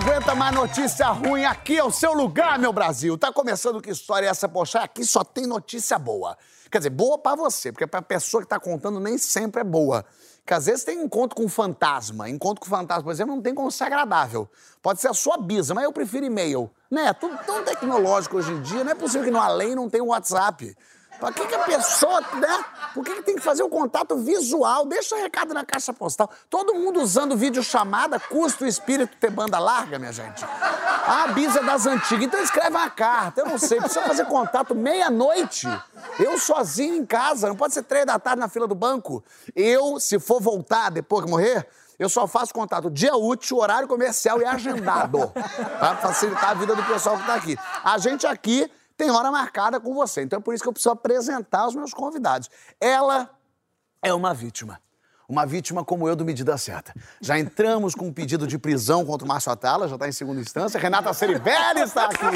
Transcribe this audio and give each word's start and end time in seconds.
Aguenta 0.00 0.34
mais 0.34 0.54
notícia 0.54 1.08
ruim, 1.08 1.44
aqui 1.44 1.76
é 1.76 1.84
o 1.84 1.90
seu 1.90 2.14
lugar, 2.14 2.58
meu 2.58 2.72
Brasil. 2.72 3.18
Tá 3.18 3.30
começando 3.30 3.82
que 3.82 3.90
história 3.90 4.26
é 4.26 4.30
essa, 4.30 4.48
poxa? 4.48 4.80
Aqui 4.80 5.04
só 5.04 5.22
tem 5.22 5.46
notícia 5.46 5.98
boa. 5.98 6.38
Quer 6.70 6.78
dizer, 6.78 6.90
boa 6.90 7.18
pra 7.18 7.34
você, 7.34 7.70
porque 7.70 7.86
pra 7.86 8.00
pessoa 8.00 8.42
que 8.42 8.48
tá 8.48 8.58
contando 8.58 8.98
nem 8.98 9.18
sempre 9.18 9.60
é 9.60 9.64
boa. 9.64 10.04
Porque 10.38 10.54
às 10.54 10.64
vezes 10.66 10.84
tem 10.84 11.02
encontro 11.02 11.36
com 11.36 11.46
fantasma. 11.48 12.30
Encontro 12.30 12.62
com 12.62 12.66
fantasma, 12.66 13.04
por 13.04 13.12
exemplo, 13.12 13.34
não 13.34 13.42
tem 13.42 13.54
como 13.54 13.70
ser 13.70 13.84
agradável. 13.84 14.48
Pode 14.80 15.02
ser 15.02 15.08
a 15.08 15.14
sua 15.14 15.36
bisa, 15.36 15.74
mas 15.74 15.84
eu 15.84 15.92
prefiro 15.92 16.24
e-mail. 16.24 16.70
Né? 16.90 17.12
Tudo 17.12 17.36
tão 17.44 17.62
tecnológico 17.62 18.38
hoje 18.38 18.52
em 18.52 18.62
dia, 18.62 18.82
não 18.82 18.92
é 18.92 18.94
possível 18.94 19.24
que 19.24 19.30
no 19.30 19.38
além 19.38 19.74
não 19.74 19.90
tenha 19.90 20.02
um 20.02 20.08
WhatsApp. 20.08 20.74
Pra 21.20 21.30
que, 21.30 21.46
que 21.46 21.54
a 21.54 21.58
pessoa, 21.60 22.20
né? 22.20 22.64
Por 22.94 23.04
que, 23.04 23.14
que 23.16 23.22
tem 23.22 23.36
que 23.36 23.42
fazer 23.42 23.62
o 23.62 23.68
contato 23.68 24.16
visual? 24.16 24.86
Deixa 24.86 25.14
o 25.14 25.18
recado 25.18 25.52
na 25.52 25.64
caixa 25.64 25.92
postal. 25.92 26.30
Todo 26.48 26.74
mundo 26.74 27.00
usando 27.00 27.36
videochamada, 27.36 28.18
custa 28.18 28.64
o 28.64 28.66
espírito 28.66 29.16
ter 29.18 29.30
banda 29.30 29.58
larga, 29.58 29.98
minha 29.98 30.12
gente. 30.12 30.44
A 31.06 31.28
bisa 31.28 31.62
das 31.62 31.86
antigas. 31.86 32.24
Então 32.24 32.42
escreve 32.42 32.70
uma 32.70 32.88
carta, 32.88 33.42
eu 33.42 33.46
não 33.46 33.58
sei. 33.58 33.78
Precisa 33.78 34.02
fazer 34.02 34.24
contato 34.24 34.74
meia-noite. 34.74 35.68
Eu 36.18 36.38
sozinho 36.38 36.96
em 36.96 37.04
casa, 37.04 37.48
não 37.48 37.56
pode 37.56 37.74
ser 37.74 37.82
três 37.82 38.06
da 38.06 38.18
tarde 38.18 38.40
na 38.40 38.48
fila 38.48 38.66
do 38.66 38.74
banco. 38.74 39.22
Eu, 39.54 40.00
se 40.00 40.18
for 40.18 40.40
voltar 40.40 40.90
depois 40.90 41.24
que 41.24 41.30
morrer, 41.30 41.68
eu 41.98 42.08
só 42.08 42.26
faço 42.26 42.54
contato 42.54 42.90
dia 42.90 43.14
útil, 43.14 43.58
horário 43.58 43.86
comercial 43.86 44.40
e 44.40 44.44
agendado. 44.46 45.30
Pra 45.78 45.96
facilitar 45.96 46.50
a 46.50 46.54
vida 46.54 46.74
do 46.74 46.82
pessoal 46.84 47.18
que 47.18 47.26
tá 47.26 47.34
aqui. 47.34 47.58
A 47.84 47.98
gente 47.98 48.26
aqui 48.26 48.70
tem 49.00 49.10
hora 49.10 49.30
marcada 49.30 49.80
com 49.80 49.94
você. 49.94 50.20
Então 50.20 50.40
é 50.40 50.42
por 50.42 50.52
isso 50.52 50.62
que 50.62 50.68
eu 50.68 50.74
preciso 50.74 50.90
apresentar 50.90 51.66
os 51.66 51.74
meus 51.74 51.94
convidados. 51.94 52.50
Ela 52.78 53.30
é 54.02 54.12
uma 54.12 54.34
vítima. 54.34 54.78
Uma 55.26 55.46
vítima 55.46 55.82
como 55.82 56.06
eu 56.06 56.14
do 56.14 56.22
Medida 56.22 56.58
Certa. 56.58 56.92
Já 57.18 57.38
entramos 57.38 57.94
com 57.94 58.08
um 58.08 58.12
pedido 58.12 58.46
de 58.46 58.58
prisão 58.58 59.06
contra 59.06 59.24
o 59.24 59.28
Márcio 59.28 59.50
Atala, 59.50 59.88
já 59.88 59.94
está 59.94 60.06
em 60.06 60.12
segunda 60.12 60.38
instância. 60.38 60.78
Renata 60.78 61.14
Ceribelli 61.14 61.80
está 61.80 62.04
aqui. 62.06 62.26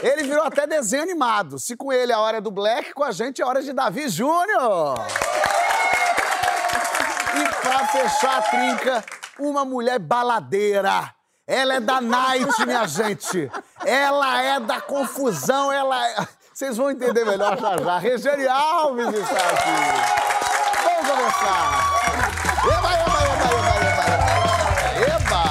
Ele 0.00 0.22
virou 0.24 0.44
até 0.44 0.64
desenho 0.64 1.02
animado. 1.02 1.58
Se 1.58 1.76
com 1.76 1.92
ele 1.92 2.12
a 2.12 2.20
hora 2.20 2.38
é 2.38 2.40
do 2.40 2.50
Black, 2.50 2.92
com 2.92 3.04
a 3.04 3.12
gente 3.12 3.40
é 3.40 3.46
hora 3.46 3.62
de 3.62 3.72
Davi 3.72 4.08
Júnior. 4.08 4.98
E 7.36 7.44
pra 7.62 7.86
fechar 7.86 8.38
a 8.38 8.42
trinca, 8.42 9.04
uma 9.38 9.64
mulher 9.64 10.00
baladeira. 10.00 11.14
Ela 11.44 11.74
é 11.74 11.80
da 11.80 12.00
night, 12.00 12.64
minha 12.64 12.86
gente. 12.86 13.50
Ela 13.84 14.42
é 14.42 14.60
da 14.60 14.80
confusão, 14.80 15.72
ela 15.72 16.08
é... 16.08 16.14
Vocês 16.54 16.76
vão 16.76 16.88
entender 16.88 17.24
melhor 17.24 17.58
já 17.58 17.76
já. 17.78 17.98
Regiane 17.98 18.46
Alves 18.46 19.08
está 19.08 19.40
aqui. 19.50 19.70
Vamos 20.84 21.10
começar. 21.10 22.02
Eba, 22.64 22.92
eba, 22.92 23.18
eba, 23.24 23.48
eba, 23.58 24.04
eba, 25.00 25.16
eba. 25.16 25.42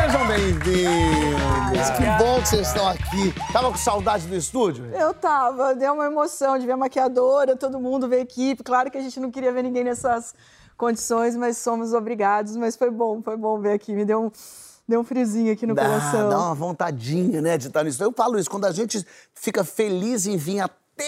Sejam 0.00 0.26
bem-vindos. 0.26 1.90
Que 1.90 2.24
bom 2.24 2.40
que 2.40 2.48
vocês 2.48 2.68
estão 2.68 2.88
aqui. 2.88 3.34
Tava 3.52 3.70
com 3.70 3.76
saudade 3.76 4.26
do 4.26 4.34
estúdio? 4.34 4.86
Eu 4.94 5.12
tava, 5.12 5.74
deu 5.74 5.92
uma 5.92 6.06
emoção 6.06 6.58
de 6.58 6.64
ver 6.64 6.72
a 6.72 6.76
maquiadora, 6.78 7.56
todo 7.56 7.78
mundo, 7.78 8.08
ver 8.08 8.16
a 8.16 8.20
equipe. 8.20 8.62
Claro 8.62 8.90
que 8.90 8.96
a 8.96 9.02
gente 9.02 9.20
não 9.20 9.30
queria 9.30 9.52
ver 9.52 9.64
ninguém 9.64 9.84
nessas 9.84 10.34
condições, 10.82 11.36
mas 11.36 11.58
somos 11.58 11.94
obrigados. 11.94 12.56
Mas 12.56 12.74
foi 12.74 12.90
bom, 12.90 13.22
foi 13.22 13.36
bom 13.36 13.60
ver 13.60 13.74
aqui. 13.74 13.94
Me 13.94 14.04
deu 14.04 14.24
um, 14.24 14.30
deu 14.88 15.00
um 15.00 15.04
friozinho 15.04 15.52
aqui 15.52 15.64
no 15.64 15.76
dá, 15.76 15.84
coração. 15.84 16.28
Dá 16.28 16.38
uma 16.38 16.54
vontadinha, 16.56 17.40
né, 17.40 17.56
de 17.56 17.68
estar 17.68 17.84
nisso. 17.84 18.02
Eu 18.02 18.12
falo 18.12 18.36
isso, 18.36 18.50
quando 18.50 18.64
a 18.64 18.72
gente 18.72 19.06
fica 19.32 19.62
feliz 19.62 20.26
em 20.26 20.36
vir 20.36 20.58
até 20.58 21.06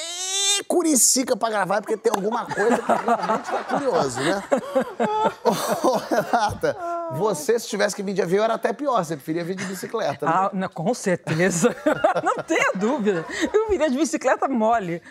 Curicica 0.62 1.36
pra 1.36 1.50
gravar, 1.50 1.80
porque 1.80 1.96
tem 1.96 2.12
alguma 2.14 2.46
coisa 2.46 2.78
que 2.78 2.86
realmente 2.92 3.50
tá 3.50 3.64
curioso, 3.64 4.20
né? 4.20 4.42
Ô, 5.82 5.96
Renata, 5.96 6.76
você, 7.12 7.58
se 7.58 7.68
tivesse 7.68 7.94
que 7.94 8.02
vir 8.02 8.14
de 8.14 8.22
avião, 8.22 8.44
era 8.44 8.54
até 8.54 8.72
pior. 8.72 9.04
Você 9.04 9.16
preferia 9.16 9.44
vir 9.44 9.54
de 9.56 9.64
bicicleta, 9.64 10.26
né? 10.26 10.32
Ah, 10.34 10.50
não, 10.52 10.68
com 10.68 10.92
certeza. 10.94 11.74
não 12.22 12.36
tenha 12.44 12.72
dúvida. 12.74 13.24
Eu 13.52 13.68
viria 13.68 13.90
de 13.90 13.96
bicicleta 13.96 14.48
mole. 14.48 15.02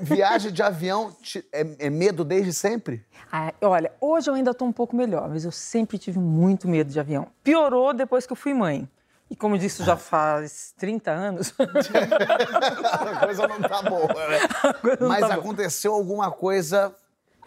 Viagem 0.00 0.52
de 0.52 0.62
avião 0.62 1.12
te- 1.22 1.44
é, 1.52 1.86
é 1.86 1.90
medo 1.90 2.24
desde 2.24 2.52
sempre? 2.52 3.04
Ah, 3.32 3.52
olha, 3.62 3.92
hoje 4.00 4.28
eu 4.30 4.34
ainda 4.34 4.52
tô 4.54 4.64
um 4.64 4.72
pouco 4.72 4.94
melhor, 4.96 5.28
mas 5.28 5.44
eu 5.44 5.52
sempre 5.52 5.98
tive 5.98 6.18
muito 6.18 6.68
medo 6.68 6.90
de 6.90 6.98
avião. 7.00 7.26
Piorou 7.42 7.92
depois 7.94 8.26
que 8.26 8.32
eu 8.32 8.36
fui 8.36 8.52
mãe. 8.54 8.88
E 9.30 9.36
como 9.36 9.56
disse, 9.56 9.84
já 9.84 9.96
faz 9.96 10.74
30 10.76 11.10
anos. 11.12 11.54
A 11.60 13.24
coisa 13.26 13.46
não 13.46 13.60
tá 13.60 13.80
boa, 13.82 14.06
né? 14.28 14.38
Mas 15.06 15.20
tá 15.20 15.28
boa. 15.28 15.38
aconteceu 15.38 15.94
alguma 15.94 16.30
coisa 16.32 16.92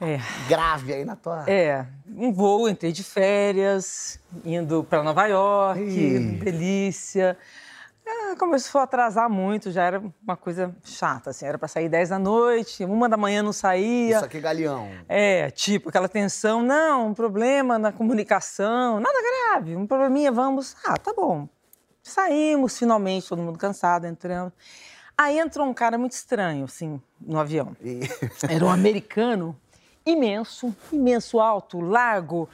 É. 0.01 0.17
grave 0.47 0.93
aí 0.93 1.03
na 1.05 1.15
tua... 1.17 1.43
É, 1.47 1.85
um 2.15 2.31
voo, 2.31 2.69
entrei 2.69 2.91
de 2.93 3.03
férias, 3.03 4.17
indo 4.45 4.83
para 4.85 5.03
Nova 5.03 5.25
York, 5.27 5.81
Ih. 5.81 6.19
delícia. 6.43 7.37
É, 8.05 8.35
começou 8.35 8.81
a 8.81 8.83
atrasar 8.85 9.29
muito, 9.29 9.71
já 9.71 9.83
era 9.83 10.01
uma 10.21 10.35
coisa 10.35 10.73
chata, 10.83 11.29
assim, 11.29 11.45
era 11.45 11.57
para 11.57 11.69
sair 11.69 11.87
10 11.87 12.09
da 12.09 12.19
noite, 12.19 12.83
uma 12.83 13.07
da 13.07 13.15
manhã 13.15 13.41
não 13.41 13.53
saía. 13.53 14.17
Isso 14.17 14.25
aqui 14.25 14.37
é 14.37 14.41
galeão. 14.41 14.89
É, 15.07 15.49
tipo, 15.51 15.87
aquela 15.89 16.09
tensão, 16.09 16.61
não, 16.61 17.07
um 17.07 17.13
problema 17.13 17.77
na 17.79 17.91
comunicação, 17.93 18.99
nada 18.99 19.17
grave, 19.51 19.75
um 19.77 19.87
probleminha, 19.87 20.31
vamos. 20.33 20.75
Ah, 20.85 20.97
tá 20.97 21.13
bom. 21.15 21.47
Saímos 22.03 22.77
finalmente, 22.77 23.29
todo 23.29 23.41
mundo 23.41 23.57
cansado, 23.57 24.05
entramos. 24.05 24.51
Aí 25.17 25.39
entrou 25.39 25.65
um 25.65 25.73
cara 25.73 25.97
muito 25.97 26.11
estranho, 26.11 26.65
assim, 26.65 27.01
no 27.19 27.39
avião. 27.39 27.75
Era 28.49 28.65
um 28.65 28.69
americano 28.69 29.55
imenso, 30.05 30.75
imenso, 30.91 31.39
alto, 31.39 31.79
largo, 31.79 32.49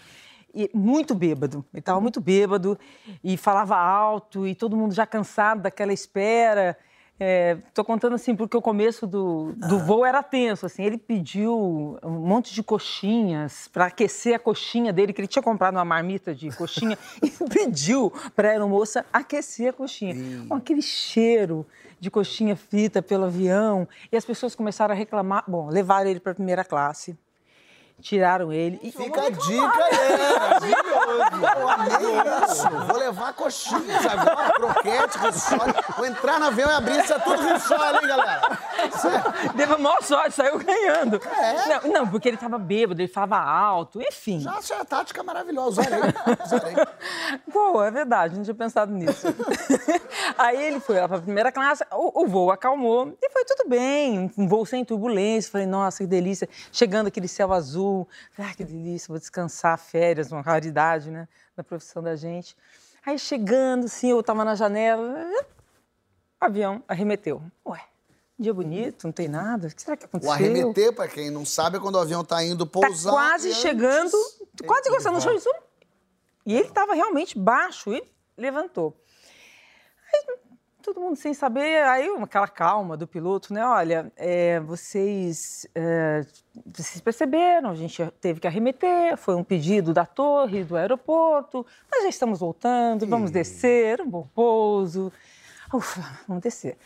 e 0.53 0.69
muito 0.73 1.15
bêbado. 1.15 1.65
Ele 1.73 1.79
estava 1.79 1.99
muito 1.99 2.21
bêbado 2.21 2.77
e 3.23 3.37
falava 3.37 3.75
alto 3.75 4.47
e 4.47 4.53
todo 4.53 4.77
mundo 4.77 4.93
já 4.93 5.05
cansado 5.05 5.61
daquela 5.61 5.93
espera. 5.93 6.77
Estou 7.67 7.83
contando 7.83 8.15
assim 8.15 8.35
porque 8.35 8.55
o 8.55 8.61
começo 8.61 9.05
do, 9.05 9.53
do 9.53 9.79
voo 9.79 10.05
era 10.05 10.23
tenso. 10.23 10.65
Assim, 10.65 10.83
ele 10.83 10.97
pediu 10.97 11.97
um 12.03 12.09
monte 12.09 12.53
de 12.53 12.63
coxinhas 12.63 13.67
para 13.67 13.85
aquecer 13.85 14.35
a 14.35 14.39
coxinha 14.39 14.93
dele, 14.93 15.11
que 15.11 15.21
ele 15.21 15.27
tinha 15.27 15.43
comprado 15.43 15.75
uma 15.75 15.85
marmita 15.85 16.33
de 16.33 16.49
coxinha, 16.55 16.97
e 17.21 17.29
pediu 17.49 18.11
para 18.35 18.49
a 18.49 18.51
aeromoça 18.51 19.05
aquecer 19.11 19.69
a 19.69 19.73
coxinha. 19.73 20.15
Com 20.47 20.55
aquele 20.55 20.81
cheiro 20.81 21.65
de 21.99 22.09
coxinha 22.09 22.55
frita 22.55 23.01
pelo 23.01 23.25
avião. 23.25 23.87
E 24.11 24.17
as 24.17 24.25
pessoas 24.25 24.55
começaram 24.55 24.93
a 24.93 24.97
reclamar. 24.97 25.43
Bom, 25.47 25.69
levaram 25.69 26.09
ele 26.09 26.19
para 26.19 26.31
a 26.31 26.35
primeira 26.35 26.63
classe, 26.63 27.17
tiraram 28.01 28.51
ele. 28.51 28.79
E 28.81 28.91
Fica 28.91 29.21
a 29.21 29.29
dica 29.29 29.83
aí. 29.85 30.73
Eu 31.59 31.69
amei 31.69 32.45
isso. 32.45 32.69
Vou 32.87 32.97
levar 32.97 33.33
coxinhas 33.33 34.05
agora, 34.05 34.53
croquete, 34.53 35.17
rissole. 35.17 35.73
Vou 35.97 36.05
entrar 36.05 36.39
no 36.39 36.47
avião 36.47 36.69
e 36.69 36.73
abrir 36.73 36.99
isso 37.03 37.13
é 37.13 37.19
tudo 37.19 37.41
rissole, 37.41 37.97
hein, 38.01 38.07
galera? 38.07 38.59
Deu 39.55 39.75
a 39.75 39.77
maior 39.77 40.01
sorte, 40.03 40.31
saiu 40.31 40.59
ganhando. 40.59 41.21
É? 41.25 41.67
Não, 41.67 41.91
não, 41.91 42.07
porque 42.07 42.29
ele 42.29 42.37
estava 42.37 42.57
bêbado, 42.57 43.01
ele 43.01 43.07
falava 43.07 43.37
alto, 43.37 44.01
enfim. 44.01 44.39
Já 44.39 44.53
achei 44.53 44.75
a 44.75 44.85
tática 44.85 45.23
maravilhosa. 45.23 45.81
Usarei. 45.81 45.99
Usarei. 46.45 46.75
Pô, 47.51 47.83
é 47.83 47.91
verdade, 47.91 48.35
não 48.35 48.43
tinha 48.43 48.55
pensado 48.55 48.91
nisso. 48.91 49.27
Aí 50.37 50.61
ele 50.61 50.79
foi 50.79 50.99
lá 50.99 51.07
para 51.07 51.17
a 51.17 51.21
primeira 51.21 51.51
classe, 51.51 51.83
o, 51.91 52.23
o 52.23 52.27
voo 52.27 52.51
acalmou 52.51 53.13
e 53.21 53.29
foi 53.29 53.43
tudo 53.45 53.69
bem. 53.69 54.31
Um 54.37 54.47
voo 54.47 54.65
sem 54.65 54.85
turbulência. 54.85 55.51
Falei, 55.51 55.67
nossa, 55.67 55.99
que 55.99 56.07
delícia. 56.07 56.47
Chegando 56.71 57.07
aquele 57.07 57.27
céu 57.27 57.51
azul. 57.53 57.88
Ah, 58.37 58.53
que 58.55 58.63
delícia, 58.63 59.07
vou 59.09 59.17
descansar, 59.19 59.77
férias, 59.77 60.31
uma 60.31 60.41
raridade, 60.41 61.09
né, 61.11 61.27
da 61.55 61.63
profissão 61.63 62.01
da 62.03 62.15
gente. 62.15 62.55
Aí 63.05 63.17
chegando, 63.17 63.85
assim, 63.85 64.09
eu 64.11 64.21
tava 64.23 64.43
na 64.45 64.55
janela, 64.55 65.01
o 66.41 66.45
avião 66.45 66.83
arremeteu. 66.87 67.41
Ué, 67.65 67.81
dia 68.37 68.53
bonito, 68.53 69.05
não 69.05 69.11
tem 69.11 69.27
nada. 69.27 69.67
O 69.67 69.73
que 69.73 69.81
será 69.81 69.95
que 69.97 70.05
O 70.05 70.07
aconteceu? 70.07 70.33
arremeter, 70.33 70.93
pra 70.93 71.07
quem 71.07 71.29
não 71.29 71.45
sabe, 71.45 71.77
é 71.77 71.79
quando 71.79 71.95
o 71.95 71.99
avião 71.99 72.23
tá 72.23 72.43
indo 72.43 72.65
Tá 72.65 72.71
pousar. 72.81 73.11
quase 73.13 73.47
e 73.47 73.51
antes- 73.51 73.61
chegando, 73.61 74.11
quase 74.65 74.89
encostando 74.89 75.15
no 75.15 75.21
chão. 75.21 75.53
E 76.45 76.55
ele 76.55 76.67
estava 76.67 76.93
realmente 76.93 77.37
baixo 77.37 77.93
e 77.93 78.03
levantou. 78.37 78.95
Aí, 80.13 80.37
todo 80.93 81.01
mundo 81.01 81.15
sem 81.15 81.33
saber, 81.33 81.83
aí 81.83 82.07
aquela 82.21 82.47
calma 82.47 82.97
do 82.97 83.07
piloto, 83.07 83.53
né? 83.53 83.63
Olha, 83.63 84.11
é, 84.15 84.59
vocês, 84.59 85.67
é, 85.75 86.25
vocês 86.65 86.99
perceberam, 86.99 87.69
a 87.69 87.75
gente 87.75 88.03
teve 88.19 88.39
que 88.39 88.47
arremeter, 88.47 89.15
foi 89.17 89.35
um 89.35 89.43
pedido 89.43 89.93
da 89.93 90.05
torre, 90.05 90.63
do 90.63 90.75
aeroporto, 90.75 91.65
mas 91.91 92.03
já 92.03 92.09
estamos 92.09 92.39
voltando, 92.39 93.05
vamos 93.05 93.29
descer, 93.29 94.01
um 94.01 94.09
bom 94.09 94.27
pouso. 94.33 95.11
Ufa, 95.71 96.01
vamos 96.27 96.41
descer. 96.41 96.77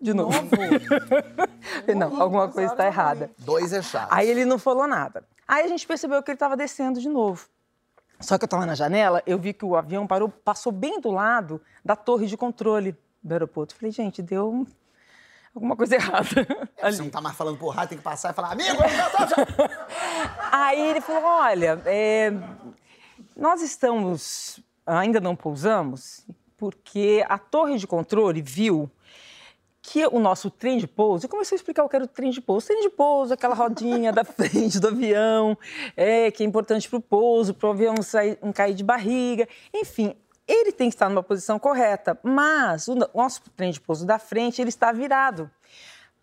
De 0.00 0.14
novo. 0.14 0.32
não, 1.94 2.22
alguma 2.22 2.48
coisa 2.48 2.72
está 2.72 2.86
errada. 2.86 3.30
Dois 3.38 3.72
é 3.72 3.82
chato. 3.82 4.08
Aí 4.10 4.30
ele 4.30 4.46
não 4.46 4.58
falou 4.58 4.86
nada. 4.86 5.24
Aí 5.46 5.64
a 5.64 5.68
gente 5.68 5.86
percebeu 5.86 6.22
que 6.22 6.30
ele 6.30 6.36
estava 6.36 6.56
descendo 6.56 7.00
de 7.00 7.08
novo. 7.08 7.46
Só 8.20 8.36
que 8.36 8.44
eu 8.44 8.46
estava 8.46 8.66
na 8.66 8.74
janela, 8.74 9.22
eu 9.26 9.38
vi 9.38 9.52
que 9.52 9.64
o 9.64 9.74
avião 9.74 10.06
parou, 10.06 10.28
passou 10.28 10.70
bem 10.70 11.00
do 11.00 11.10
lado 11.10 11.60
da 11.82 11.96
torre 11.96 12.26
de 12.26 12.36
controle 12.36 12.94
do 13.22 13.32
aeroporto. 13.32 13.74
Falei, 13.74 13.90
gente, 13.90 14.22
deu 14.22 14.66
alguma 15.54 15.74
coisa 15.74 15.94
errada. 15.96 16.46
É, 16.76 16.92
você 16.92 17.02
não 17.02 17.10
tá 17.10 17.20
mais 17.20 17.36
falando 17.36 17.58
por 17.58 17.70
rádio, 17.70 17.90
tem 17.90 17.98
que 17.98 18.04
passar 18.04 18.30
e 18.30 18.34
falar, 18.34 18.52
amigo, 18.52 18.78
Aí 20.52 20.80
ele 20.90 21.00
falou, 21.00 21.22
olha, 21.24 21.80
é, 21.86 22.30
nós 23.34 23.62
estamos, 23.62 24.60
ainda 24.84 25.18
não 25.18 25.34
pousamos, 25.34 26.26
porque 26.58 27.24
a 27.26 27.38
torre 27.38 27.78
de 27.78 27.86
controle 27.86 28.42
viu 28.42 28.90
que 29.82 30.06
o 30.06 30.18
nosso 30.18 30.50
trem 30.50 30.78
de 30.78 30.86
pouso, 30.86 31.24
eu 31.24 31.30
comecei 31.30 31.56
a 31.56 31.58
explicar 31.58 31.84
o 31.84 31.88
que 31.88 31.96
era 31.96 32.04
o 32.04 32.08
trem 32.08 32.30
de 32.30 32.40
pouso. 32.40 32.66
Trem 32.66 32.82
de 32.82 32.90
pouso, 32.90 33.32
aquela 33.32 33.54
rodinha 33.54 34.12
da 34.12 34.24
frente 34.24 34.78
do 34.78 34.88
avião, 34.88 35.56
é, 35.96 36.30
que 36.30 36.42
é 36.42 36.46
importante 36.46 36.88
para 36.88 36.98
o 36.98 37.00
pouso, 37.00 37.54
para 37.54 37.68
o 37.68 37.72
avião 37.72 37.94
não, 37.94 38.02
sair, 38.02 38.38
não 38.42 38.52
cair 38.52 38.74
de 38.74 38.84
barriga. 38.84 39.48
Enfim, 39.72 40.14
ele 40.46 40.72
tem 40.72 40.88
que 40.88 40.94
estar 40.94 41.08
numa 41.08 41.22
posição 41.22 41.58
correta, 41.58 42.18
mas 42.22 42.88
o 42.88 42.94
nosso 42.94 43.42
trem 43.56 43.70
de 43.70 43.80
pouso 43.80 44.06
da 44.06 44.18
frente, 44.18 44.60
ele 44.60 44.68
está 44.68 44.92
virado. 44.92 45.50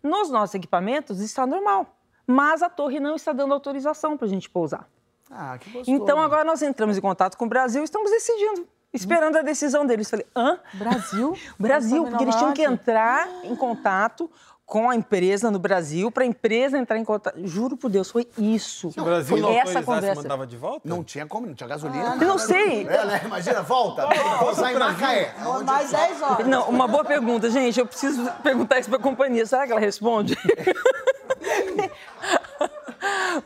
Nos 0.02 0.30
nossos 0.30 0.54
equipamentos 0.54 1.20
está 1.20 1.46
normal, 1.46 1.98
mas 2.26 2.62
a 2.62 2.68
torre 2.68 3.00
não 3.00 3.16
está 3.16 3.32
dando 3.32 3.54
autorização 3.54 4.16
para 4.16 4.26
a 4.26 4.30
gente 4.30 4.48
pousar. 4.48 4.88
Ah, 5.30 5.58
que 5.58 5.70
gostoso. 5.70 5.90
Então 5.90 6.20
agora 6.20 6.44
nós 6.44 6.62
entramos 6.62 6.96
em 6.96 7.00
contato 7.00 7.36
com 7.36 7.44
o 7.44 7.48
Brasil 7.48 7.82
e 7.82 7.84
estamos 7.84 8.10
decidindo 8.10 8.68
esperando 8.92 9.36
a 9.36 9.42
decisão 9.42 9.86
deles. 9.86 10.10
Falei, 10.10 10.26
hã? 10.34 10.58
Brasil? 10.74 11.36
Brasil, 11.58 12.04
porque 12.04 12.24
eles 12.24 12.36
tinham 12.36 12.52
que 12.52 12.62
entrar 12.62 13.28
em 13.44 13.54
contato 13.54 14.30
com 14.68 14.88
a 14.90 14.94
empresa 14.94 15.50
no 15.50 15.58
Brasil, 15.58 16.10
para 16.10 16.24
a 16.24 16.26
empresa 16.26 16.76
entrar 16.76 16.98
em 16.98 17.04
contato. 17.04 17.40
Juro 17.42 17.74
por 17.74 17.90
Deus, 17.90 18.10
foi 18.10 18.28
isso. 18.36 18.92
Se 18.92 19.00
o 19.00 19.04
Brasil 19.04 19.38
foi 19.38 19.40
não 19.40 19.50
essa 19.50 19.82
conversa. 19.82 20.20
mandava 20.20 20.46
de 20.46 20.58
volta? 20.58 20.86
Não 20.86 21.02
tinha 21.02 21.26
como, 21.26 21.46
não 21.46 21.54
tinha 21.54 21.66
gasolina. 21.66 22.18
Eu 22.20 22.28
não 22.28 22.36
sei. 22.36 22.86
É, 22.86 23.06
né? 23.06 23.22
Imagina, 23.24 23.62
volta. 23.62 24.06
Pousar 24.38 24.70
em 24.70 24.78
Macaé. 24.78 25.34
Mais 25.64 25.90
10 25.90 26.22
horas. 26.22 26.46
Não, 26.46 26.68
uma 26.68 26.86
boa 26.86 27.02
pergunta, 27.02 27.48
gente. 27.48 27.80
Eu 27.80 27.86
preciso 27.86 28.30
perguntar 28.42 28.78
isso 28.78 28.90
para 28.90 28.98
a 28.98 29.02
companhia. 29.02 29.46
Será 29.46 29.64
que 29.64 29.72
ela 29.72 29.80
responde? 29.80 30.36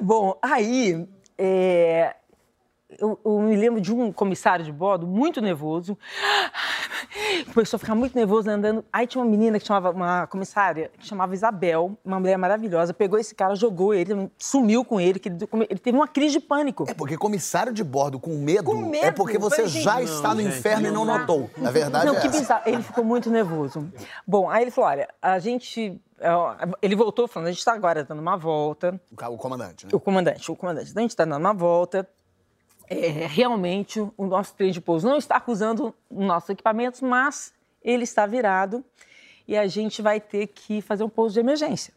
Bom, 0.01 0.37
aí 0.43 1.07
é, 1.39 2.17
eu, 2.99 3.19
eu 3.25 3.41
me 3.41 3.57
lembro 3.57 3.81
de 3.81 3.93
um 3.93 4.13
comissário 4.13 4.65
de 4.65 4.73
bordo 4.73 5.07
muito 5.07 5.41
nervoso. 5.41 5.97
Começou 7.53 7.77
a 7.77 7.81
ficar 7.81 7.95
muito 7.95 8.15
nervoso 8.17 8.49
andando. 8.51 8.85
Aí 8.93 9.07
tinha 9.07 9.23
uma 9.23 9.31
menina 9.31 9.59
que 9.59 9.67
chamava, 9.67 9.91
uma 9.91 10.27
comissária, 10.27 10.91
que 10.99 11.07
chamava 11.07 11.35
Isabel, 11.35 11.97
uma 12.05 12.19
mulher 12.19 12.37
maravilhosa, 12.39 12.95
pegou 12.95 13.19
esse 13.19 13.35
cara, 13.35 13.55
jogou 13.55 13.93
ele, 13.93 14.31
sumiu 14.39 14.85
com 14.85 15.01
ele, 15.01 15.19
que 15.19 15.29
ele, 15.29 15.39
ele 15.69 15.79
teve 15.81 15.97
uma 15.97 16.09
crise 16.09 16.35
de 16.35 16.41
pânico. 16.41 16.85
É 16.89 16.95
porque 16.95 17.17
comissário 17.17 17.73
de 17.73 17.83
bordo 17.85 18.19
com 18.19 18.37
medo, 18.39 18.65
Com 18.65 18.77
medo? 18.77 19.05
é 19.07 19.11
porque 19.13 19.39
você 19.39 19.67
gente, 19.67 19.83
já 19.85 19.95
não, 19.95 20.03
está 20.03 20.35
no 20.35 20.41
gente, 20.43 20.57
inferno 20.59 20.87
e 20.89 20.91
não 20.91 21.05
não 21.05 21.13
dá. 21.15 21.19
notou. 21.21 21.51
Na 21.59 21.71
verdade 21.71 22.07
Não, 22.07 22.17
é 22.17 22.21
que 22.21 22.27
essa. 22.29 22.39
bizarro. 22.39 22.63
Ele 22.67 22.83
ficou 22.83 23.05
muito 23.05 23.31
nervoso. 23.31 23.91
Bom, 24.27 24.49
aí 24.49 24.63
ele 24.63 24.71
falou: 24.71 24.91
olha, 24.91 25.09
a 25.21 25.39
gente. 25.39 26.01
é, 26.21 26.31
Ele 26.81 26.95
voltou 26.97 27.27
falando, 27.27 27.49
a 27.49 27.51
gente 27.51 27.59
está 27.59 27.73
agora 27.73 28.05
dando 28.05 28.21
uma 28.21 28.37
volta. 28.37 29.01
O 29.11 29.37
comandante, 29.37 29.87
né? 29.87 29.91
O 29.95 30.01
comandante, 30.01 30.51
o 30.51 30.57
comandante, 30.57 30.91
então 30.91 31.01
a 31.01 31.05
gente 31.05 31.11
está 31.11 31.25
dando 31.25 31.41
uma 31.41 31.53
volta. 31.53 32.09
É, 32.93 33.27
realmente, 33.27 34.01
o 34.01 34.27
nosso 34.27 34.55
trem 34.55 34.71
de 34.71 34.81
pouso 34.81 35.09
não 35.09 35.17
está 35.17 35.37
acusando 35.37 35.95
nossos 36.11 36.51
equipamentos, 36.51 37.01
mas 37.01 37.55
ele 37.83 38.05
está 38.05 38.27
virado 38.27 38.85
e 39.49 39.57
a 39.57 39.67
gente 39.67 40.03
vai 40.03 40.21
ter 40.21 40.49
que 40.49 40.81
fazer 40.83 41.03
um 41.03 41.09
pouso 41.09 41.35
de 41.35 41.41
emergência. 41.41 41.95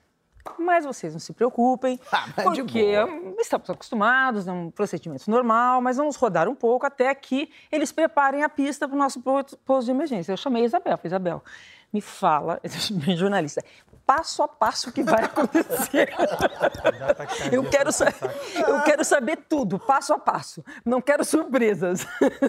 Mas 0.60 0.86
vocês 0.86 1.12
não 1.12 1.20
se 1.20 1.34
preocupem, 1.34 2.00
Ah, 2.12 2.28
porque 2.44 2.94
estamos 3.40 3.70
acostumados, 3.70 4.48
é 4.48 4.52
um 4.52 4.70
procedimento 4.70 5.30
normal, 5.30 5.82
mas 5.82 5.98
vamos 5.98 6.16
rodar 6.16 6.48
um 6.48 6.56
pouco 6.56 6.86
até 6.86 7.14
que 7.16 7.50
eles 7.72 7.92
preparem 7.92 8.44
a 8.44 8.50
pista 8.50 8.88
para 8.88 8.96
o 8.96 8.98
nosso 8.98 9.22
pouso 9.66 9.86
de 9.86 9.92
emergência. 9.92 10.32
Eu 10.32 10.38
chamei 10.38 10.64
a 10.64 10.66
Isabel, 10.66 10.98
falei, 10.98 11.10
Isabel, 11.10 11.44
me 11.92 12.02
fala, 12.02 12.60
bem 13.06 13.18
jornalista, 13.18 13.64
passo 14.06 14.44
a 14.44 14.48
passo 14.48 14.90
o 14.90 14.94
que 14.94 15.04
vai 15.04 15.24
acontecer. 15.24 16.14
Eu 17.52 17.64
quero, 17.70 17.92
sa- 17.92 18.14
eu 18.68 18.82
quero 18.84 19.04
saber 19.04 19.38
tudo, 19.50 19.80
passo 19.80 20.14
a 20.14 20.20
passo. 20.20 20.64
Não 20.86 21.02
quero 21.02 21.24
surpresas. 21.26 22.06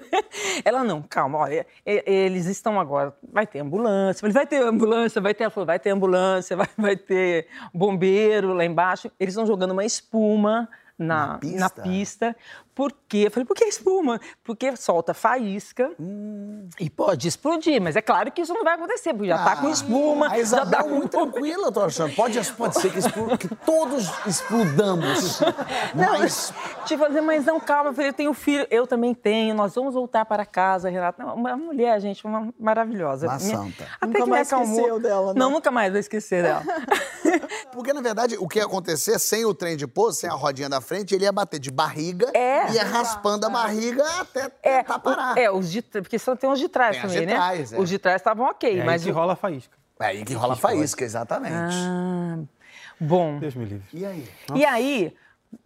Ela, 0.64 0.84
não, 0.84 1.02
calma, 1.02 1.38
olha, 1.38 1.66
eles 1.84 2.46
estão 2.46 2.78
agora. 2.78 3.14
Vai 3.32 3.46
ter 3.46 3.60
ambulância. 3.60 4.20
Falei, 4.20 4.32
vai 4.34 4.46
ter 4.46 4.62
ambulância, 4.62 5.20
vai 5.20 5.34
ter. 5.34 5.44
Ela 5.44 5.50
falou, 5.50 5.66
vai 5.66 5.78
ter 5.78 5.90
ambulância, 5.90 6.56
vai, 6.56 6.68
vai 6.76 6.96
ter 6.96 7.46
bombeiro 7.72 8.52
lá 8.52 8.64
embaixo. 8.64 9.10
Eles 9.18 9.32
estão 9.32 9.46
jogando 9.46 9.70
uma 9.72 9.84
espuma. 9.84 10.68
Na, 10.98 11.26
Na 11.26 11.38
pista? 11.38 11.58
na 11.60 11.70
pista. 11.70 12.36
Por 12.74 12.92
quê? 13.08 13.24
Eu 13.26 13.30
falei, 13.30 13.46
por 13.46 13.54
que 13.56 13.64
espuma? 13.64 14.20
Porque 14.44 14.74
solta 14.76 15.14
faísca 15.14 15.90
Hum. 15.98 16.68
e 16.78 16.90
pode 16.90 17.26
explodir. 17.28 17.80
Mas 17.80 17.96
é 17.96 18.02
claro 18.02 18.30
que 18.30 18.42
isso 18.42 18.52
não 18.52 18.62
vai 18.64 18.74
acontecer, 18.74 19.12
porque 19.14 19.28
já 19.28 19.42
tá 19.42 19.56
com 19.56 19.68
espuma. 19.70 20.26
A 20.26 20.30
já 20.30 20.38
Isabel 20.38 20.70
tá 20.70 20.78
é 20.78 20.82
com... 20.82 20.88
muito 20.96 21.08
tranquila, 21.10 21.66
eu 21.68 21.72
tô 21.72 21.80
achando. 21.82 22.14
Pode, 22.14 22.52
pode 22.52 22.80
ser 22.80 22.90
que, 22.92 22.98
explo- 22.98 23.36
que 23.38 23.48
todos 23.56 24.10
explodamos. 24.26 25.40
Não, 25.94 26.18
Mas 26.18 26.52
te 26.84 26.96
fazer, 26.98 27.20
mas 27.20 27.44
não, 27.46 27.58
calma, 27.58 27.90
eu 27.90 27.94
falei, 27.94 28.10
eu 28.10 28.14
tenho 28.14 28.32
filho, 28.34 28.66
eu 28.70 28.86
também 28.86 29.14
tenho, 29.14 29.54
nós 29.54 29.74
vamos 29.74 29.94
voltar 29.94 30.24
para 30.26 30.44
casa, 30.44 30.88
Renata. 30.90 31.22
Não, 31.24 31.34
uma 31.34 31.56
mulher, 31.56 31.98
gente, 32.00 32.24
uma 32.24 32.52
maravilhosa. 32.58 33.26
Uma 33.26 33.38
Minha- 33.38 33.56
santa. 33.56 33.84
Até 34.00 34.06
Nunca 34.06 34.18
que 34.18 34.24
me 34.24 34.30
mais 34.30 34.52
acalmou. 34.52 34.76
esqueceu 34.76 35.00
dela, 35.00 35.34
né? 35.34 35.40
Não, 35.40 35.50
nunca 35.50 35.70
mais 35.70 35.90
vou 35.90 35.98
esquecer 35.98 36.42
dela. 36.42 36.62
Porque, 37.72 37.92
na 37.92 38.00
verdade, 38.00 38.36
o 38.38 38.46
que 38.48 38.58
ia 38.58 38.64
acontecer 38.64 39.18
sem 39.18 39.44
o 39.44 39.54
trem 39.54 39.76
de 39.76 39.86
pouso, 39.86 40.18
sem 40.18 40.28
a 40.30 40.32
rodinha 40.34 40.68
da 40.68 40.80
frente, 40.80 41.14
ele 41.14 41.24
ia 41.24 41.32
bater 41.32 41.58
de 41.60 41.70
barriga 41.70 42.30
É. 42.34 42.70
e 42.70 42.74
ia 42.74 42.84
raspando 42.84 43.46
a 43.46 43.50
barriga 43.50 44.04
até 44.20 44.50
É, 44.62 44.78
tentar 44.82 44.98
parar. 44.98 45.34
o- 45.34 45.38
é, 45.38 45.50
os 45.50 45.70
de, 45.70 45.82
porque 45.82 46.18
só 46.18 46.34
tem 46.36 46.50
os 46.50 46.58
de 46.58 46.68
trás 46.68 46.96
Tem 46.96 47.02
também, 47.02 47.20
de 47.20 47.26
né? 47.26 47.34
trás, 47.34 47.72
é. 47.72 47.78
Os 47.78 47.88
de 47.88 47.98
trás 47.98 48.20
estavam 48.20 48.46
ok, 48.46 48.68
É 48.78 48.80
aí 48.80 48.86
mas 48.86 49.02
que 49.04 49.10
o- 49.10 49.14
rola 49.14 49.32
a 49.34 49.36
faísca. 49.36 49.76
É 50.00 50.06
aí 50.06 50.24
que 50.24 50.34
rola 50.34 50.54
a 50.54 50.56
faísca, 50.56 51.04
exatamente. 51.04 51.54
Ah, 51.74 52.38
bom. 53.00 53.38
Deus 53.38 53.54
me 53.54 53.64
livre. 53.64 53.86
E 53.92 54.04
aí? 54.04 54.28
E 54.54 54.64
aí, 54.64 55.14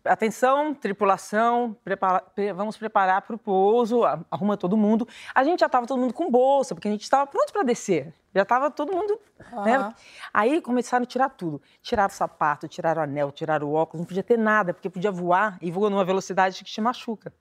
atenção, 0.04 0.74
tripulação, 0.74 1.76
prepara- 1.84 2.20
pre- 2.20 2.52
vamos 2.52 2.76
preparar 2.76 3.22
para 3.22 3.34
o 3.34 3.38
pouso, 3.38 4.02
arruma 4.30 4.56
todo 4.56 4.76
mundo. 4.76 5.06
A 5.34 5.44
gente 5.44 5.60
já 5.60 5.66
estava 5.66 5.86
todo 5.86 5.98
mundo 6.00 6.14
com 6.14 6.30
bolsa, 6.30 6.74
porque 6.74 6.88
a 6.88 6.90
gente 6.90 7.02
estava 7.02 7.26
pronto 7.26 7.52
para 7.52 7.62
descer. 7.62 8.14
Já 8.34 8.42
estava 8.42 8.70
todo 8.70 8.92
mundo. 8.92 9.18
Né? 9.64 9.76
Aham. 9.76 9.94
Aí 10.32 10.60
começaram 10.60 11.02
a 11.02 11.06
tirar 11.06 11.30
tudo. 11.30 11.60
Tiraram 11.82 12.10
o 12.12 12.14
sapato, 12.14 12.68
tiraram 12.68 13.00
o 13.00 13.04
anel, 13.04 13.32
tiraram 13.32 13.66
o 13.68 13.72
óculos, 13.74 14.00
não 14.00 14.06
podia 14.06 14.22
ter 14.22 14.38
nada, 14.38 14.72
porque 14.72 14.88
podia 14.88 15.10
voar 15.10 15.58
e 15.60 15.70
voa 15.70 15.90
numa 15.90 16.04
velocidade 16.04 16.62
que 16.62 16.70
te 16.70 16.80
machuca. 16.80 17.32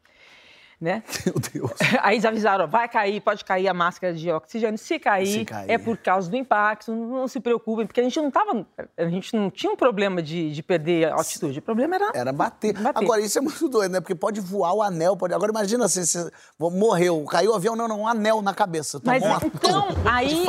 Né? 0.79 1.03
Meu 1.25 1.35
Deus. 1.35 1.71
Aí 2.01 2.21
já 2.21 2.29
avisaram, 2.29 2.63
ó, 2.63 2.67
vai 2.67 2.87
cair, 2.87 3.19
pode 3.19 3.43
cair 3.43 3.67
a 3.67 3.73
máscara 3.73 4.13
de 4.13 4.31
oxigênio. 4.31 4.77
Se 4.77 4.97
cair, 4.97 5.27
Se 5.27 5.43
cair. 5.45 5.69
é 5.69 5.77
por 5.77 5.97
causa 5.97 6.29
do 6.29 6.37
impacto, 6.37 6.93
não 6.95 7.27
se 7.27 7.41
preocupem, 7.41 7.85
porque 7.85 7.99
a 7.99 8.03
gente 8.03 8.17
não 8.21 8.31
tava, 8.31 8.65
a 8.97 9.05
gente 9.09 9.35
não 9.35 9.49
tinha 9.51 9.73
um 9.73 9.75
problema 9.75 10.21
de, 10.21 10.51
de 10.51 10.63
perder 10.63 11.09
a 11.11 11.15
altitude. 11.15 11.59
O 11.59 11.61
problema 11.61 11.95
era 11.95 12.11
Era 12.13 12.31
bater. 12.31 12.73
Bater. 12.79 13.03
Agora, 13.03 13.19
isso 13.19 13.37
é 13.37 13.41
muito 13.41 13.67
doido, 13.67 13.91
né? 13.91 13.99
Porque 13.99 14.15
pode 14.15 14.39
voar 14.39 14.73
o 14.73 14.81
anel. 14.81 15.17
Pode... 15.17 15.33
Agora, 15.33 15.51
imagina 15.51 15.83
assim, 15.83 16.05
você 16.05 16.31
morreu, 16.59 17.25
caiu 17.25 17.51
o 17.51 17.55
avião, 17.55 17.75
não, 17.75 17.87
não, 17.87 18.01
um 18.01 18.07
anel 18.07 18.41
na 18.41 18.53
cabeça. 18.53 19.01
Mas 19.03 19.21
tomou 19.21 19.37
uma- 19.37 19.47
então, 19.47 19.87
aí. 20.09 20.45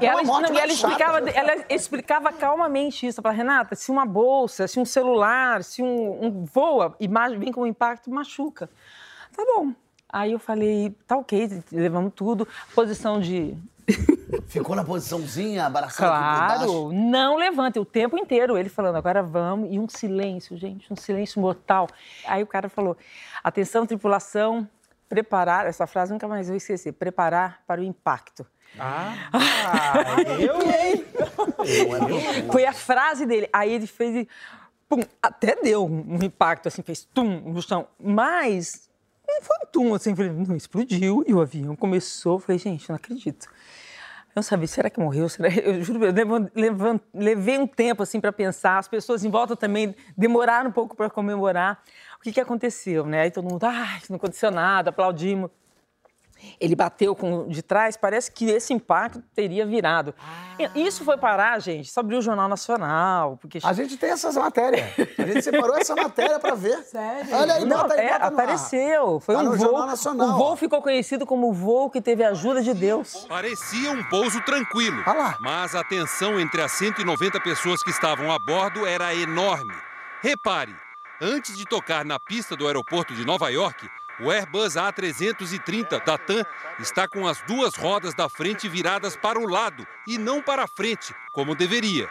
E 0.00 0.06
Ela, 0.06 0.22
não, 0.22 0.42
e 0.42 0.58
ela 0.58 0.68
chata. 0.68 0.72
explicava, 0.72 1.18
ela 1.30 1.64
explicava 1.68 2.32
calmamente 2.32 3.04
isso. 3.04 3.20
Para 3.20 3.32
Renata, 3.32 3.74
se 3.74 3.90
uma 3.90 4.06
bolsa, 4.06 4.68
se 4.68 4.78
um 4.78 4.84
celular, 4.84 5.64
se 5.64 5.82
um, 5.82 6.24
um 6.24 6.44
voa 6.44 6.94
e 7.00 7.08
vem 7.36 7.50
com 7.52 7.62
um 7.62 7.66
impacto, 7.66 8.10
machuca. 8.10 8.70
Tá 9.36 9.44
bom. 9.44 9.72
Aí 10.08 10.32
eu 10.32 10.38
falei, 10.38 10.96
tá 11.06 11.16
ok, 11.16 11.62
levamos 11.70 12.12
tudo. 12.14 12.48
Posição 12.74 13.20
de. 13.20 13.56
Ficou 14.48 14.74
na 14.74 14.82
posiçãozinha, 14.82 15.68
baixo. 15.68 15.96
Claro, 15.98 16.92
não 16.92 17.36
levanta 17.36 17.80
o 17.80 17.84
tempo 17.84 18.16
inteiro. 18.16 18.56
Ele 18.56 18.68
falando, 18.68 18.96
agora 18.96 19.22
vamos. 19.22 19.68
E 19.70 19.78
um 19.78 19.88
silêncio, 19.88 20.56
gente, 20.56 20.92
um 20.92 20.96
silêncio 20.96 21.40
mortal. 21.40 21.86
Aí 22.26 22.42
o 22.42 22.46
cara 22.46 22.68
falou: 22.68 22.96
atenção, 23.44 23.86
tripulação, 23.86 24.68
preparar. 25.08 25.66
Essa 25.66 25.86
frase 25.86 26.12
nunca 26.12 26.26
mais 26.26 26.48
vou 26.48 26.56
esquecer: 26.56 26.92
preparar 26.92 27.62
para 27.66 27.80
o 27.80 27.84
impacto. 27.84 28.46
Ah, 28.78 29.14
eu? 30.40 30.56
Foi 32.50 32.64
a 32.64 32.72
frase 32.72 33.26
dele. 33.26 33.48
Aí 33.52 33.72
ele 33.72 33.86
fez. 33.86 34.16
e, 34.16 34.28
Pum, 34.88 35.02
até 35.20 35.56
deu 35.56 35.84
um 35.84 36.22
impacto, 36.22 36.68
assim, 36.68 36.80
fez 36.80 37.04
tum 37.12 37.40
no 37.40 37.60
chão. 37.60 37.88
Mas 37.98 38.85
um 39.40 39.66
tum, 39.72 39.94
assim, 39.94 40.14
não 40.46 40.56
explodiu. 40.56 41.24
E 41.26 41.34
o 41.34 41.40
avião 41.40 41.74
começou. 41.76 42.38
Falei, 42.38 42.58
gente, 42.58 42.88
não 42.88 42.96
acredito. 42.96 43.46
não 44.34 44.42
sabia, 44.42 44.66
será 44.66 44.90
que 44.90 45.00
morreu? 45.00 45.28
Será? 45.28 45.48
Eu 45.48 45.82
juro, 45.82 46.04
eu 46.04 46.12
levo- 46.54 47.00
levei 47.14 47.58
um 47.58 47.66
tempo 47.66 48.02
assim 48.02 48.20
para 48.20 48.32
pensar. 48.32 48.78
As 48.78 48.88
pessoas 48.88 49.24
em 49.24 49.30
volta 49.30 49.56
também 49.56 49.94
demoraram 50.16 50.68
um 50.70 50.72
pouco 50.72 50.94
para 50.94 51.08
comemorar. 51.08 51.82
O 52.18 52.22
que, 52.22 52.32
que 52.32 52.40
aconteceu, 52.40 53.06
né? 53.06 53.22
Aí 53.22 53.30
todo 53.30 53.48
mundo, 53.50 53.64
ah, 53.64 53.98
não 54.10 54.16
aconteceu 54.16 54.50
nada, 54.50 54.90
aplaudimos. 54.90 55.50
Ele 56.60 56.74
bateu 56.76 57.14
com 57.14 57.48
de 57.48 57.62
trás, 57.62 57.96
parece 57.96 58.30
que 58.30 58.48
esse 58.50 58.72
impacto 58.72 59.22
teria 59.34 59.64
virado. 59.66 60.14
Isso 60.74 61.04
foi 61.04 61.16
parar, 61.16 61.58
gente, 61.60 61.90
só 61.90 62.00
abriu 62.00 62.18
o 62.18 62.22
Jornal 62.22 62.48
Nacional, 62.48 63.36
porque 63.40 63.58
A 63.62 63.72
gente 63.72 63.96
tem 63.96 64.10
essas 64.10 64.36
matérias. 64.36 64.86
A 65.18 65.22
gente 65.22 65.42
separou 65.42 65.76
essa 65.76 65.94
matéria 65.94 66.38
pra 66.38 66.54
ver. 66.54 66.82
Sério? 66.84 67.34
Olha 67.34 67.54
aí, 67.54 67.64
Não, 67.64 67.78
bota 67.82 67.94
aí, 67.94 68.06
é, 68.06 68.12
bota 68.12 68.26
apareceu. 68.26 69.20
Foi 69.20 69.34
Tá 69.34 69.40
um 69.40 69.44
no 69.44 69.50
voo. 69.52 69.58
Jornal 69.58 69.86
Nacional, 69.86 70.28
o 70.28 70.32
voo 70.38 70.56
ficou 70.56 70.80
conhecido 70.82 71.26
como 71.26 71.48
o 71.50 71.52
voo 71.52 71.90
que 71.90 72.00
teve 72.00 72.22
a 72.24 72.30
ajuda 72.30 72.62
de 72.62 72.72
Deus. 72.74 73.26
Parecia 73.28 73.90
um 73.90 74.04
pouso 74.04 74.40
tranquilo. 74.42 75.02
Lá. 75.06 75.36
Mas 75.40 75.74
a 75.74 75.82
tensão 75.84 76.38
entre 76.38 76.60
as 76.62 76.72
190 76.72 77.40
pessoas 77.40 77.82
que 77.82 77.90
estavam 77.90 78.30
a 78.32 78.38
bordo 78.38 78.86
era 78.86 79.14
enorme. 79.14 79.74
Repare, 80.22 80.74
antes 81.20 81.56
de 81.56 81.64
tocar 81.64 82.04
na 82.04 82.18
pista 82.18 82.56
do 82.56 82.66
aeroporto 82.66 83.14
de 83.14 83.24
Nova 83.24 83.48
York, 83.50 83.88
o 84.20 84.30
Airbus 84.30 84.74
A330 84.74 86.04
da 86.04 86.16
TAM 86.16 86.44
está 86.80 87.06
com 87.08 87.26
as 87.26 87.40
duas 87.42 87.74
rodas 87.74 88.14
da 88.14 88.28
frente 88.28 88.68
viradas 88.68 89.16
para 89.16 89.38
o 89.38 89.46
lado 89.46 89.86
e 90.06 90.18
não 90.18 90.42
para 90.42 90.64
a 90.64 90.68
frente, 90.68 91.14
como 91.32 91.54
deveria. 91.54 92.08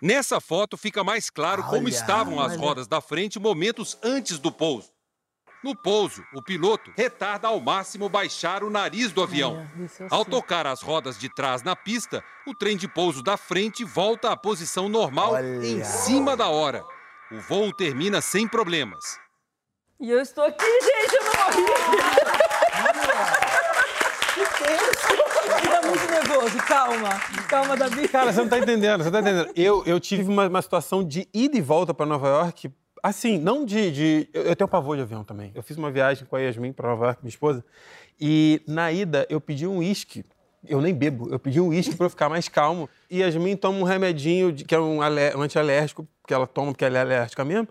Nessa 0.00 0.40
foto 0.40 0.76
fica 0.76 1.02
mais 1.02 1.30
claro 1.30 1.62
como 1.64 1.84
Olha, 1.86 1.88
estavam 1.88 2.40
as 2.40 2.52
olha. 2.52 2.60
rodas 2.60 2.86
da 2.86 3.00
frente 3.00 3.38
momentos 3.38 3.98
antes 4.02 4.38
do 4.38 4.52
pouso. 4.52 4.90
No 5.64 5.74
pouso, 5.74 6.22
o 6.34 6.42
piloto 6.42 6.92
retarda 6.96 7.48
ao 7.48 7.58
máximo 7.58 8.08
baixar 8.08 8.62
o 8.62 8.70
nariz 8.70 9.10
do 9.10 9.22
avião. 9.22 9.66
É, 9.98 10.04
eu 10.04 10.08
Ao 10.10 10.24
tocar 10.24 10.66
as 10.66 10.80
rodas 10.82 11.18
de 11.18 11.28
trás 11.34 11.62
na 11.62 11.74
pista, 11.74 12.22
o 12.46 12.54
trem 12.54 12.76
de 12.76 12.86
pouso 12.86 13.22
da 13.22 13.36
frente 13.36 13.82
volta 13.82 14.30
à 14.30 14.36
posição 14.36 14.88
normal 14.88 15.32
Olha. 15.32 15.66
em 15.66 15.82
cima 15.82 16.36
da 16.36 16.48
hora. 16.48 16.84
O 17.32 17.40
voo 17.40 17.72
termina 17.72 18.20
sem 18.20 18.46
problemas. 18.46 19.18
E 19.98 20.10
eu 20.10 20.20
estou 20.20 20.44
aqui, 20.44 20.64
gente, 20.64 21.14
eu 21.14 21.24
não 21.24 21.32
morri. 21.32 21.66
Tá 25.70 25.82
muito 25.88 26.10
nervoso, 26.10 26.58
calma. 26.66 27.08
Calma, 27.48 27.76
Davi. 27.76 28.06
Cara, 28.08 28.32
você 28.32 28.40
não 28.40 28.48
tá 28.48 28.58
entendendo, 28.58 29.02
você 29.02 29.10
não 29.10 29.22
tá 29.22 29.30
entendendo. 29.30 29.52
Eu, 29.56 29.82
eu 29.86 29.98
tive 29.98 30.24
uma, 30.24 30.46
uma 30.48 30.60
situação 30.62 31.02
de 31.02 31.26
ida 31.32 31.56
e 31.56 31.60
volta 31.62 31.94
pra 31.94 32.04
Nova 32.04 32.28
York, 32.28 32.70
assim, 33.02 33.38
não 33.38 33.64
de. 33.64 33.90
de- 33.90 34.28
eu, 34.34 34.42
eu 34.42 34.56
tenho 34.56 34.68
pavor 34.68 34.96
de 34.96 35.02
avião 35.02 35.24
também. 35.24 35.50
Eu 35.54 35.62
fiz 35.62 35.76
uma 35.76 35.90
viagem 35.90 36.26
com 36.26 36.36
a 36.36 36.40
Yasmin 36.40 36.72
pra 36.72 36.88
Nova 36.90 37.06
York, 37.06 37.20
minha 37.22 37.30
esposa, 37.30 37.64
e 38.20 38.60
na 38.66 38.92
ida 38.92 39.26
eu 39.30 39.40
pedi 39.40 39.66
um 39.66 39.78
uísque. 39.78 40.24
Eu 40.68 40.80
nem 40.80 40.92
bebo, 40.92 41.30
eu 41.32 41.38
pedi 41.38 41.60
um 41.60 41.68
uísque 41.68 41.94
pra 41.94 42.06
eu 42.06 42.10
ficar 42.10 42.28
mais 42.28 42.48
calmo. 42.48 42.88
E 43.10 43.20
Yasmin 43.20 43.56
toma 43.56 43.78
um 43.78 43.84
remedinho, 43.84 44.52
de- 44.52 44.64
que 44.64 44.74
é 44.74 44.78
um, 44.80 45.00
alé- 45.00 45.34
um 45.36 45.40
antialérgico, 45.42 46.06
que 46.26 46.34
ela 46.34 46.46
toma 46.46 46.72
porque 46.72 46.84
ela 46.84 46.98
é 46.98 47.00
alérgica 47.00 47.44
mesmo, 47.44 47.68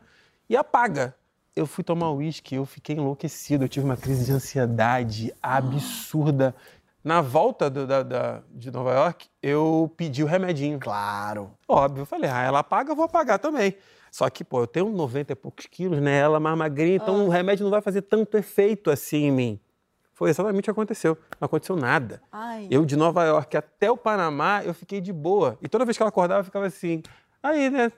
e 0.49 0.55
apaga. 0.57 1.13
Eu 1.55 1.65
fui 1.65 1.83
tomar 1.83 2.11
uísque, 2.11 2.55
eu 2.55 2.65
fiquei 2.65 2.95
enlouquecido, 2.97 3.63
eu 3.63 3.69
tive 3.69 3.85
uma 3.85 3.95
crise 3.95 4.25
de 4.25 4.31
ansiedade 4.33 5.33
absurda. 5.41 6.53
Na 7.03 7.21
volta 7.21 7.69
do- 7.69 7.85
da- 7.87 8.03
da- 8.03 8.41
de 8.51 8.71
Nova 8.71 8.91
York, 8.93 9.27
eu 9.41 9.91
pedi 9.95 10.23
o 10.23 10.27
remedinho. 10.27 10.79
Claro. 10.79 11.51
Óbvio, 11.67 12.01
eu 12.01 12.05
falei, 12.05 12.29
ah, 12.29 12.41
ela 12.41 12.59
apaga, 12.59 12.91
eu 12.91 12.95
vou 12.95 13.05
apagar 13.05 13.39
também. 13.39 13.75
Só 14.11 14.29
que, 14.29 14.43
pô, 14.43 14.61
eu 14.61 14.67
tenho 14.67 14.89
90 14.89 15.33
e 15.33 15.35
poucos 15.35 15.65
quilos, 15.67 16.01
né? 16.01 16.17
Ela 16.19 16.37
é 16.37 16.39
mais 16.39 16.57
magrinha, 16.57 16.95
então 16.95 17.25
o 17.25 17.29
remédio 17.29 17.63
não 17.63 17.71
vai 17.71 17.81
fazer 17.81 18.01
tanto 18.01 18.37
efeito 18.37 18.89
assim 18.89 19.25
em 19.25 19.31
mim. 19.31 19.59
Foi 20.13 20.29
exatamente 20.29 20.61
o 20.61 20.63
que 20.63 20.69
aconteceu. 20.71 21.17
Não 21.39 21.45
aconteceu 21.45 21.75
nada. 21.75 22.21
Ai. 22.31 22.67
Eu, 22.71 22.85
de 22.85 22.95
Nova 22.95 23.23
York 23.25 23.55
até 23.55 23.91
o 23.91 23.97
Panamá, 23.97 24.63
eu 24.63 24.73
fiquei 24.73 24.99
de 25.01 25.11
boa. 25.13 25.57
E 25.61 25.67
toda 25.67 25.85
vez 25.85 25.95
que 25.97 26.01
ela 26.03 26.09
acordava, 26.09 26.39
eu 26.39 26.45
ficava 26.45 26.65
assim, 26.65 27.03
aí, 27.43 27.69
né? 27.69 27.91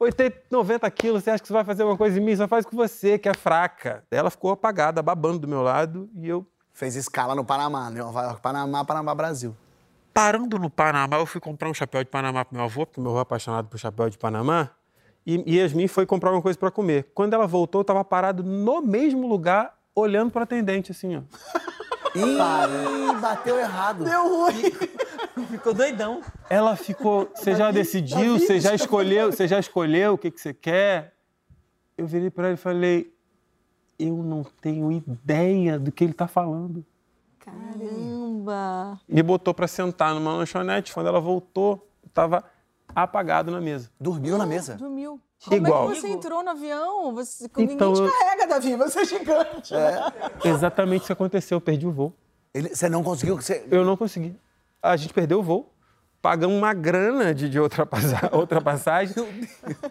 80, 0.00 0.42
90 0.50 0.90
quilos, 0.90 1.22
você 1.22 1.30
acha 1.30 1.42
que 1.42 1.46
você 1.46 1.52
vai 1.52 1.64
fazer 1.64 1.84
uma 1.84 1.96
coisa 1.96 2.18
em 2.18 2.24
mim? 2.24 2.34
Só 2.34 2.48
faz 2.48 2.64
com 2.64 2.74
você, 2.74 3.18
que 3.18 3.28
é 3.28 3.34
fraca. 3.34 4.02
Ela 4.10 4.30
ficou 4.30 4.50
apagada, 4.50 5.02
babando 5.02 5.38
do 5.38 5.46
meu 5.46 5.62
lado, 5.62 6.08
e 6.14 6.28
eu 6.28 6.46
Fez 6.80 6.96
escala 6.96 7.34
no 7.34 7.44
Panamá, 7.44 7.90
né? 7.90 8.00
Nova 8.00 8.22
York, 8.22 8.40
Panamá, 8.40 8.82
Panamá, 8.84 9.14
Brasil. 9.14 9.54
Parando 10.14 10.58
no 10.58 10.70
Panamá, 10.70 11.18
eu 11.18 11.26
fui 11.26 11.40
comprar 11.40 11.68
um 11.68 11.74
chapéu 11.74 12.02
de 12.02 12.08
Panamá 12.08 12.42
pro 12.42 12.56
meu 12.56 12.64
avô, 12.64 12.86
porque 12.86 13.00
meu 13.00 13.10
avô 13.10 13.18
é 13.18 13.22
apaixonado 13.22 13.68
por 13.68 13.78
chapéu 13.78 14.08
de 14.08 14.16
Panamá. 14.16 14.70
E 15.26 15.44
e 15.46 15.58
Yasmin 15.58 15.88
foi 15.88 16.06
comprar 16.06 16.30
alguma 16.30 16.42
coisa 16.42 16.58
para 16.58 16.70
comer. 16.70 17.10
Quando 17.14 17.34
ela 17.34 17.46
voltou, 17.46 17.82
eu 17.82 17.84
tava 17.84 18.02
parado 18.02 18.42
no 18.42 18.80
mesmo 18.80 19.28
lugar, 19.28 19.76
olhando 19.94 20.30
para 20.30 20.44
atendente, 20.44 20.92
assim, 20.92 21.16
ó. 21.16 21.20
Ih, 22.14 23.20
bateu 23.20 23.58
errado. 23.58 24.04
Deu 24.04 24.28
ruim. 24.28 24.72
Ficou 25.50 25.72
doidão. 25.72 26.22
Ela 26.48 26.76
ficou, 26.76 27.30
você 27.34 27.54
já 27.54 27.70
decidiu, 27.70 28.38
você 28.38 28.60
já 28.60 28.74
escolheu, 28.74 29.32
você 29.32 29.46
já 29.46 29.58
escolheu 29.58 30.14
o 30.14 30.18
que, 30.18 30.30
que 30.30 30.40
você 30.40 30.52
quer? 30.52 31.14
Eu 31.96 32.06
virei 32.06 32.30
para 32.30 32.46
ela 32.46 32.54
e 32.54 32.56
falei, 32.56 33.14
eu 33.98 34.16
não 34.16 34.42
tenho 34.42 34.90
ideia 34.90 35.78
do 35.78 35.92
que 35.92 36.04
ele 36.04 36.12
tá 36.12 36.26
falando. 36.26 36.84
Caramba. 37.38 39.00
Me 39.08 39.22
botou 39.22 39.52
para 39.52 39.66
sentar 39.66 40.14
numa 40.14 40.34
lanchonete. 40.34 40.92
Quando 40.92 41.06
ela 41.06 41.20
voltou, 41.20 41.86
eu 42.02 42.10
tava 42.10 42.44
apagado 42.94 43.50
na 43.50 43.60
mesa. 43.60 43.90
Dormiu 44.00 44.36
na 44.38 44.46
mesa. 44.46 44.74
Dormiu. 44.74 45.20
Como 45.44 45.56
Igual. 45.56 45.90
é 45.90 45.94
que 45.94 46.00
você 46.02 46.08
entrou 46.08 46.42
no 46.42 46.50
avião? 46.50 47.14
Você, 47.14 47.48
Então, 47.56 47.92
ninguém 47.92 48.08
te 48.08 48.18
carrega, 48.18 48.46
Davi. 48.46 48.76
Você 48.76 49.00
é 49.00 49.04
gigante. 49.06 49.72
né? 49.72 50.12
Exatamente 50.44 50.98
isso 51.00 51.06
que 51.06 51.12
aconteceu, 51.12 51.56
eu 51.56 51.60
perdi 51.60 51.86
o 51.86 51.92
voo. 51.92 52.12
Ele- 52.52 52.74
você 52.74 52.88
não 52.88 53.02
conseguiu. 53.02 53.36
Você... 53.36 53.66
Eu 53.70 53.84
não 53.84 53.96
consegui. 53.96 54.36
A 54.82 54.96
gente 54.96 55.14
perdeu 55.14 55.38
o 55.38 55.42
voo, 55.42 55.72
pagamos 56.20 56.56
uma 56.58 56.74
grana 56.74 57.34
de, 57.34 57.48
de 57.48 57.58
outra, 57.58 57.88
outra 58.32 58.60
passagem. 58.60 59.14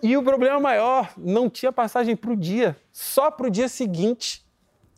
E 0.03 0.15
o 0.15 0.21
problema 0.23 0.59
maior, 0.59 1.11
não 1.17 1.49
tinha 1.49 1.71
passagem 1.71 2.15
para 2.15 2.31
o 2.31 2.35
dia, 2.35 2.77
só 2.91 3.31
para 3.31 3.47
o 3.47 3.49
dia 3.49 3.67
seguinte. 3.69 4.45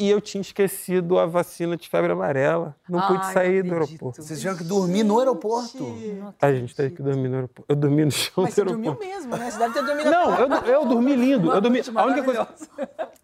E 0.01 0.09
eu 0.09 0.19
tinha 0.19 0.41
esquecido 0.41 1.19
a 1.19 1.27
vacina 1.27 1.77
de 1.77 1.87
febre 1.87 2.11
amarela. 2.11 2.75
Não 2.89 2.99
pude 3.01 3.23
Ai, 3.23 3.33
sair 3.33 3.63
não 3.63 3.69
do 3.69 3.73
aeroporto. 3.83 4.23
Vocês 4.23 4.39
tiveram 4.39 4.57
que 4.57 4.63
dormir 4.63 5.03
no 5.03 5.19
aeroporto. 5.19 5.95
A 6.41 6.51
gente 6.51 6.75
teve 6.75 6.95
que 6.95 7.03
dormir 7.03 7.27
no 7.29 7.35
aeroporto. 7.35 7.71
Eu 7.71 7.75
dormi 7.75 8.05
no 8.05 8.11
chão 8.11 8.43
Mas 8.43 8.49
do 8.49 8.55
você 8.55 8.61
aeroporto. 8.61 8.99
dormiu 8.99 9.15
mesmo, 9.15 9.37
né? 9.37 9.51
Você 9.51 9.59
deve 9.59 9.73
ter 9.75 9.85
dormido 9.85 10.09
Não, 10.09 10.39
eu, 10.39 10.47
eu 10.65 10.85
dormi 10.87 11.15
lindo. 11.15 11.51
Eu 11.51 11.61
dormi. 11.61 11.81
A 11.93 12.05
única 12.05 12.23
coisa. 12.23 12.47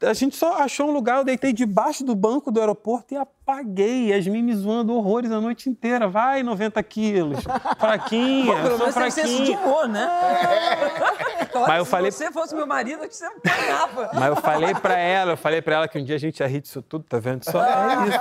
A 0.01 0.13
gente 0.13 0.35
só 0.35 0.61
achou 0.61 0.87
um 0.89 0.91
lugar, 0.91 1.17
eu 1.17 1.23
deitei 1.23 1.51
debaixo 1.51 2.03
do 2.03 2.15
banco 2.15 2.51
do 2.51 2.59
aeroporto 2.59 3.13
e 3.13 3.17
apaguei. 3.51 4.09
Yasmin 4.13 4.43
me 4.43 4.53
zoando 4.55 4.93
horrores 4.93 5.31
a 5.31 5.39
noite 5.39 5.69
inteira. 5.69 6.07
Vai, 6.07 6.43
90 6.43 6.81
quilos. 6.83 7.39
Fraquinha, 7.79 8.53
Pelo 8.55 8.69
sou 8.77 8.79
menos 8.79 8.95
tem 8.95 9.11
senso 9.11 9.27
de 9.29 9.35
fraquinha. 9.53 9.59
humor, 9.59 9.87
né? 9.87 10.07
Claro, 11.51 11.67
Mas 11.67 11.77
eu 11.79 11.85
se 11.85 11.91
falei- 11.91 12.11
você 12.11 12.31
fosse 12.31 12.53
meu 12.55 12.67
marido, 12.67 13.03
eu 13.03 13.09
te 13.09 13.23
apanhava. 13.23 14.09
Mas 14.13 14.25
eu 14.27 14.35
falei 14.35 14.75
pra 14.75 14.97
ela, 14.97 15.31
eu 15.33 15.37
falei 15.37 15.61
pra 15.61 15.75
ela 15.75 15.87
que 15.87 15.97
um 15.97 16.03
dia 16.03 16.15
a 16.15 16.19
gente 16.19 16.39
ia 16.41 16.47
rir 16.47 16.61
disso 16.61 16.81
tudo, 16.81 17.05
tá 17.07 17.17
vendo? 17.19 17.43
Só 17.45 17.63
é 17.63 17.69
isso. 18.09 18.17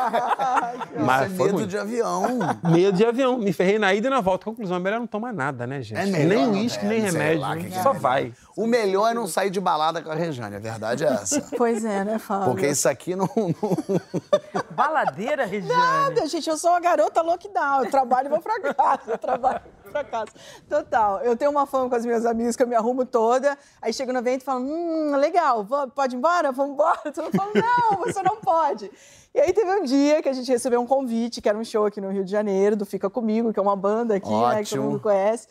Mas 1.05 1.33
Isso 1.33 1.43
é 1.43 1.45
medo 1.45 1.55
muito. 1.55 1.69
de 1.69 1.79
avião. 1.79 2.39
Medo 2.65 2.97
de 2.97 3.05
avião. 3.05 3.37
Me 3.39 3.53
ferrei 3.53 3.79
na 3.79 3.93
ida 3.95 4.07
e 4.07 4.11
na 4.11 4.21
volta. 4.21 4.45
Conclusão, 4.47 4.77
é 4.77 4.81
melhor 4.81 5.01
não 5.01 5.07
tomar 5.07 5.33
nada, 5.33 5.67
né, 5.67 5.83
gente? 5.83 5.99
É 6.01 6.07
melhor 6.07 6.29
nem 6.29 6.49
uísque, 6.63 6.85
é, 6.85 6.89
nem 6.89 7.01
remédio. 7.01 7.41
lá 7.41 7.55
né? 7.55 7.63
que 7.65 7.71
que 7.71 7.77
é 7.79 7.83
Só 7.83 7.91
melhor. 7.91 8.01
vai. 8.03 8.33
O 8.57 8.67
melhor 8.67 9.11
é 9.11 9.15
não 9.15 9.27
sair 9.27 9.51
de 9.51 9.61
balada 9.61 10.01
com 10.01 10.11
a 10.11 10.15
Rejane, 10.15 10.57
a 10.57 10.59
verdade 10.59 11.05
é 11.05 11.09
essa. 11.09 11.41
Pois 11.59 11.85
é, 11.85 12.05
né, 12.05 12.19
Fábio? 12.19 12.47
Porque 12.49 12.67
isso 12.69 12.89
aqui 12.89 13.15
não. 13.15 13.29
não- 13.37 14.01
Baladeira, 14.71 15.45
Regiane. 15.45 15.81
Nada, 15.81 16.27
gente, 16.27 16.49
eu 16.49 16.57
sou 16.57 16.71
uma 16.71 16.81
garota 16.81 17.21
lockdown. 17.23 17.85
Eu 17.85 17.91
trabalho 17.91 18.27
e 18.27 18.31
vou 18.31 18.41
pra 18.41 18.59
casa. 18.75 19.03
Eu 19.13 19.19
trabalho 19.19 19.61
e 19.67 19.83
vou 19.83 19.93
pra 19.93 20.05
casa. 20.05 20.31
Total. 20.69 21.21
Eu 21.21 21.37
tenho 21.37 21.51
uma 21.51 21.67
fama 21.67 21.89
com 21.89 21.95
as 21.97 22.05
minhas 22.05 22.25
amigas 22.25 22.57
que 22.57 22.63
eu 22.63 22.67
me 22.67 22.75
arrumo 22.75 23.05
toda. 23.05 23.57
Aí 23.81 23.93
chego 23.93 24.13
no 24.13 24.19
evento 24.21 24.43
e 24.43 24.45
falo: 24.45 24.61
hum, 24.65 25.17
legal, 25.17 25.63
vou- 25.65 25.89
pode 25.89 26.15
ir 26.15 26.19
embora? 26.19 26.51
Vamos 26.53 26.73
embora? 26.73 27.13
Todo 27.13 27.25
mundo 27.25 27.37
fala: 27.37 27.53
não, 27.55 27.99
você 27.99 28.23
não 28.23 28.37
pode. 28.37 28.91
E 29.35 29.41
aí 29.41 29.53
teve 29.53 29.71
um 29.71 29.83
dia 29.85 30.23
que 30.23 30.29
a 30.31 30.33
gente 30.33 30.51
recebeu 30.51 30.81
um 30.81 30.87
convite, 30.87 31.43
que 31.43 31.49
era 31.49 31.59
um 31.59 31.65
show 31.65 31.85
aqui 31.85 32.01
no 32.01 32.11
Rio 32.11 32.25
de 32.25 32.31
Janeiro, 32.31 32.75
do 32.75 32.87
Fica 32.87 33.11
Comigo, 33.11 33.53
que 33.53 33.59
é 33.59 33.63
uma 33.63 33.77
banda 33.77 34.15
aqui, 34.17 34.31
né, 34.31 34.63
que 34.65 34.71
todo 34.71 34.83
mundo 34.83 35.01
conhece. 35.01 35.47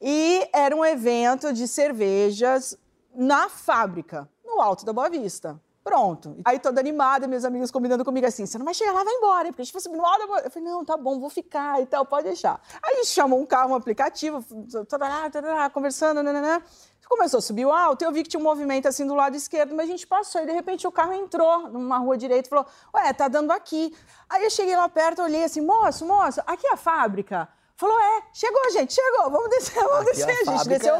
E 0.00 0.48
era 0.52 0.74
um 0.74 0.84
evento 0.84 1.52
de 1.52 1.66
cervejas 1.66 2.78
na 3.14 3.48
fábrica, 3.48 4.28
no 4.44 4.60
Alto 4.60 4.84
da 4.84 4.92
Boa 4.92 5.08
Vista. 5.08 5.60
Pronto. 5.88 6.36
Aí 6.44 6.58
toda 6.58 6.80
animada, 6.80 7.26
meus 7.26 7.46
amigos 7.46 7.70
combinando 7.70 8.04
comigo 8.04 8.26
assim: 8.26 8.44
você 8.44 8.58
não 8.58 8.64
vai 8.64 8.74
chegar 8.74 8.92
lá, 8.92 9.02
vai 9.02 9.14
embora, 9.14 9.46
hein, 9.46 9.52
porque 9.52 9.62
a 9.62 9.64
gente 9.64 9.72
vai 9.72 9.80
subir 9.80 9.96
no 9.96 10.04
alto 10.04 10.22
Eu 10.44 10.50
falei: 10.50 10.68
não, 10.68 10.84
tá 10.84 10.98
bom, 10.98 11.18
vou 11.18 11.30
ficar 11.30 11.80
e 11.80 11.86
tal, 11.86 12.04
pode 12.04 12.26
deixar. 12.26 12.60
Aí 12.82 12.92
a 12.92 12.96
gente 12.96 13.08
chamou 13.08 13.40
um 13.40 13.46
carro, 13.46 13.70
um 13.70 13.74
aplicativo, 13.74 14.44
tarará, 14.86 15.30
tarará, 15.30 15.70
conversando, 15.70 16.22
nananã. 16.22 16.62
Começou 17.08 17.38
a 17.38 17.40
subir 17.40 17.64
o 17.64 17.72
alto, 17.72 18.04
eu 18.04 18.12
vi 18.12 18.22
que 18.22 18.28
tinha 18.28 18.38
um 18.38 18.42
movimento 18.42 18.86
assim 18.86 19.06
do 19.06 19.14
lado 19.14 19.34
esquerdo, 19.34 19.74
mas 19.74 19.88
a 19.88 19.90
gente 19.90 20.06
passou 20.06 20.42
e 20.42 20.46
de 20.46 20.52
repente 20.52 20.86
o 20.86 20.92
carro 20.92 21.14
entrou 21.14 21.70
numa 21.70 21.96
rua 21.96 22.18
direita 22.18 22.46
e 22.46 22.50
falou: 22.50 22.66
Ué, 22.94 23.10
tá 23.14 23.26
dando 23.26 23.50
aqui. 23.50 23.96
Aí 24.28 24.44
eu 24.44 24.50
cheguei 24.50 24.76
lá 24.76 24.90
perto, 24.90 25.22
olhei 25.22 25.42
assim: 25.42 25.62
moço, 25.62 26.04
moço, 26.04 26.42
aqui 26.46 26.66
é 26.66 26.74
a 26.74 26.76
fábrica? 26.76 27.48
Falou: 27.78 27.98
É, 27.98 28.22
chegou, 28.34 28.70
gente, 28.72 28.92
chegou, 28.92 29.30
vamos 29.30 29.48
descer, 29.50 29.74
vamos 29.82 30.00
Aqui 30.00 30.10
a 30.10 30.12
descer. 30.26 30.30
A 30.30 30.34
gente 30.34 30.44
fábrica 30.46 30.78
desceu. 30.78 30.94
é. 30.96 30.98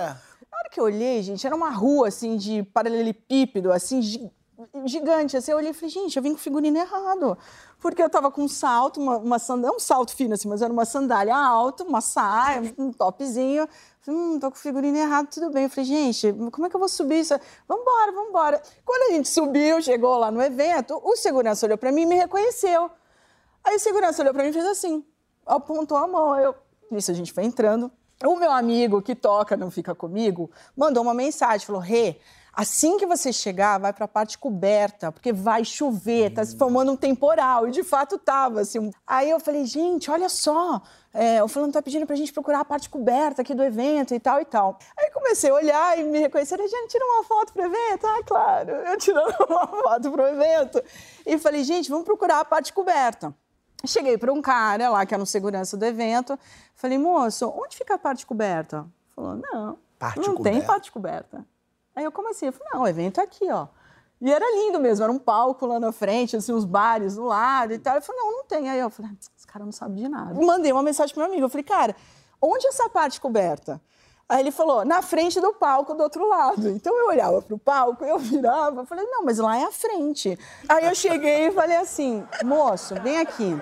Na 0.51 0.59
hora 0.61 0.71
que 0.71 0.81
eu 0.81 0.85
olhei, 0.85 1.23
gente, 1.23 1.47
era 1.47 1.55
uma 1.55 1.71
rua 1.71 2.09
assim 2.09 2.37
de 2.37 2.63
paralelepípedo, 2.63 3.71
assim, 3.73 4.01
gi- 4.01 4.31
gigante. 4.87 5.37
Assim, 5.37 5.51
eu 5.51 5.57
olhei 5.59 5.71
e 5.71 5.75
falei, 5.75 5.91
gente, 5.91 6.17
eu 6.17 6.23
vim 6.23 6.33
com 6.33 6.39
figurino 6.39 6.79
errado. 6.79 7.37
Porque 7.81 8.03
eu 8.03 8.09
tava 8.09 8.31
com 8.31 8.43
um 8.43 8.49
salto, 8.49 8.99
uma, 9.01 9.19
uma 9.19 9.39
sandália, 9.39 9.77
um 9.77 9.79
salto 9.79 10.15
fino 10.17 10.35
assim, 10.35 10.49
mas 10.49 10.63
era 10.63 10.73
uma 10.73 10.85
sandália 10.85 11.37
alta, 11.37 11.85
uma 11.85 12.01
saia, 12.01 12.75
um 12.79 12.93
topzinho. 12.93 13.69
Falei, 14.01 14.21
hum, 14.21 14.39
tô 14.41 14.51
com 14.51 14.57
figurino 14.57 14.97
errado, 14.97 15.29
tudo 15.29 15.51
bem. 15.51 15.65
Eu 15.65 15.71
falei, 15.71 15.85
gente, 15.85 16.33
como 16.53 16.67
é 16.67 16.71
que 16.71 16.75
eu 16.77 16.81
vou 16.81 16.89
subir 16.89 17.21
isso? 17.21 17.35
Vambora, 17.69 18.13
vambora. 18.13 18.63
Quando 18.85 19.11
a 19.11 19.15
gente 19.15 19.29
subiu, 19.29 19.81
chegou 19.83 20.17
lá 20.17 20.31
no 20.31 20.41
evento, 20.43 20.99
o 21.05 21.15
segurança 21.17 21.67
olhou 21.67 21.77
pra 21.79 21.93
mim 21.93 22.03
e 22.03 22.07
me 22.07 22.15
reconheceu. 22.17 22.91
Aí 23.63 23.77
o 23.77 23.81
segurança 23.81 24.23
olhou 24.23 24.33
pra 24.33 24.43
mim 24.43 24.49
e 24.51 24.53
fez 24.53 24.65
assim, 24.67 25.05
apontou 25.47 25.97
a 25.99 26.07
mão. 26.07 26.37
Eu, 26.41 26.55
nisso 26.91 27.11
a 27.11 27.15
gente 27.15 27.33
foi 27.33 27.45
entrando. 27.45 27.91
O 28.25 28.37
meu 28.37 28.51
amigo 28.51 29.01
que 29.01 29.15
toca 29.15 29.57
Não 29.57 29.71
Fica 29.71 29.95
Comigo 29.95 30.51
mandou 30.77 31.05
uma 31.05 31.15
mensagem, 31.15 31.65
falou, 31.65 31.81
Rê, 31.81 32.17
assim 32.53 32.99
que 32.99 33.07
você 33.07 33.33
chegar, 33.33 33.79
vai 33.79 33.93
para 33.93 34.07
a 34.07 34.09
parte 34.09 34.37
coberta, 34.37 35.13
porque 35.13 35.33
vai 35.33 35.65
chover, 35.65 36.35
tá 36.35 36.45
se 36.45 36.57
formando 36.57 36.91
um 36.91 36.97
temporal. 36.97 37.69
E 37.69 37.71
de 37.71 37.85
fato 37.85 38.19
tava, 38.19 38.61
assim. 38.61 38.91
Aí 39.07 39.31
eu 39.31 39.39
falei, 39.39 39.65
gente, 39.65 40.11
olha 40.11 40.29
só, 40.29 40.83
é, 41.15 41.41
o 41.45 41.47
fulano 41.47 41.73
tá 41.73 41.81
pedindo 41.81 42.07
pra 42.07 42.17
gente 42.17 42.33
procurar 42.33 42.59
a 42.59 42.65
parte 42.65 42.91
coberta 42.91 43.43
aqui 43.43 43.55
do 43.55 43.63
evento 43.63 44.13
e 44.13 44.19
tal 44.19 44.41
e 44.41 44.45
tal. 44.45 44.81
Aí 44.99 45.13
comecei 45.13 45.51
a 45.51 45.55
olhar 45.55 45.97
e 45.97 46.03
me 46.03 46.19
reconheceram, 46.19 46.67
gente, 46.67 46.89
tira 46.89 47.05
uma 47.05 47.23
foto 47.23 47.53
pro 47.53 47.63
evento? 47.63 48.05
Ah, 48.05 48.23
claro, 48.27 48.71
eu 48.71 48.99
tirando 48.99 49.33
uma 49.49 49.67
foto 49.69 50.11
pro 50.11 50.27
evento. 50.27 50.83
E 51.25 51.39
falei, 51.39 51.63
gente, 51.63 51.89
vamos 51.89 52.05
procurar 52.05 52.41
a 52.41 52.45
parte 52.45 52.73
coberta. 52.73 53.33
Cheguei 53.87 54.19
para 54.19 54.33
um 54.33 54.43
cara 54.43 54.91
lá, 54.91 55.07
que 55.07 55.15
era 55.15 55.23
um 55.23 55.27
segurança 55.27 55.77
do 55.77 55.85
evento. 55.85 56.39
Falei, 56.75 56.99
moço, 56.99 57.49
onde 57.57 57.77
fica 57.77 57.95
a 57.95 57.99
parte 57.99 58.27
coberta? 58.27 58.87
Falou, 59.15 59.37
não, 59.37 59.79
Parte 59.99 60.19
não 60.27 60.35
coberta. 60.35 60.59
tem 60.59 60.67
parte 60.67 60.93
coberta. 60.93 61.47
Aí 61.95 62.05
eu, 62.05 62.13
como 62.13 62.29
assim? 62.31 62.47
Eu 62.47 62.53
falei, 62.53 62.69
não, 62.73 62.83
o 62.83 62.89
evento 62.89 63.21
é 63.21 63.25
aqui, 63.25 63.51
ó. 63.51 63.69
E 64.21 64.33
era 64.33 64.45
lindo 64.57 64.81
mesmo, 64.81 65.05
era 65.05 65.13
um 65.13 65.19
palco 65.19 65.65
lá 65.65 65.79
na 65.79 65.93
frente, 65.93 66.35
assim, 66.37 66.53
uns 66.53 66.65
bares 66.65 67.15
do 67.15 67.25
lado 67.25 67.73
e 67.73 67.79
tal. 67.79 67.95
Ele 67.95 68.05
falou, 68.05 68.21
não, 68.21 68.33
não 68.39 68.45
tem. 68.45 68.69
Aí 68.69 68.79
eu 68.81 68.91
falei, 68.91 69.13
"Ah, 69.13 69.17
esse 69.37 69.47
cara 69.47 69.65
não 69.65 69.71
sabe 69.73 69.95
de 69.97 70.09
nada. 70.09 70.35
Mandei 70.45 70.73
uma 70.73 70.83
mensagem 70.83 71.15
pro 71.15 71.23
meu 71.23 71.31
amigo. 71.31 71.47
Eu 71.47 71.49
falei, 71.51 71.63
cara, 71.65 71.95
onde 72.43 72.67
é 72.67 72.71
essa 72.71 72.89
parte 72.89 73.21
coberta? 73.21 73.81
Aí 74.29 74.41
ele 74.41 74.51
falou, 74.51 74.85
na 74.85 75.01
frente 75.01 75.41
do 75.41 75.55
palco 75.55 75.95
do 75.95 76.03
outro 76.03 76.29
lado. 76.29 76.69
Então 76.69 76.95
eu 76.95 77.09
olhava 77.09 77.41
pro 77.41 77.59
palco, 77.59 78.05
eu 78.05 78.19
virava, 78.19 78.85
falei, 78.85 79.07
não, 79.07 79.25
mas 79.25 79.39
lá 79.39 79.57
é 79.57 79.65
a 79.65 79.73
frente. 79.73 80.39
Aí 80.69 80.85
eu 80.85 80.95
cheguei 80.95 81.47
e 81.47 81.51
falei 81.51 81.77
assim, 81.79 82.27
moço, 82.45 82.95
vem 82.97 83.19
aqui. 83.19 83.59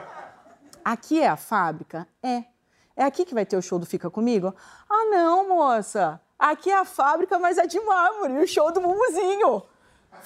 Aqui 0.85 1.20
é 1.20 1.28
a 1.28 1.37
fábrica? 1.37 2.06
É. 2.23 2.44
É 2.96 3.04
aqui 3.04 3.25
que 3.25 3.35
vai 3.35 3.46
ter 3.46 3.56
o 3.56 3.62
show 3.62 3.78
do 3.78 3.87
Fica 3.87 4.11
Comigo? 4.11 4.52
Ah, 4.88 5.04
não, 5.04 5.49
moça. 5.49 6.20
Aqui 6.38 6.70
é 6.70 6.78
a 6.78 6.85
fábrica, 6.85 7.38
mas 7.38 7.58
é 7.58 7.66
de 7.66 7.78
mármore, 7.80 8.42
o 8.42 8.49
show 8.49 8.73
do 8.73 8.80
Mumuzinho. 8.80 9.62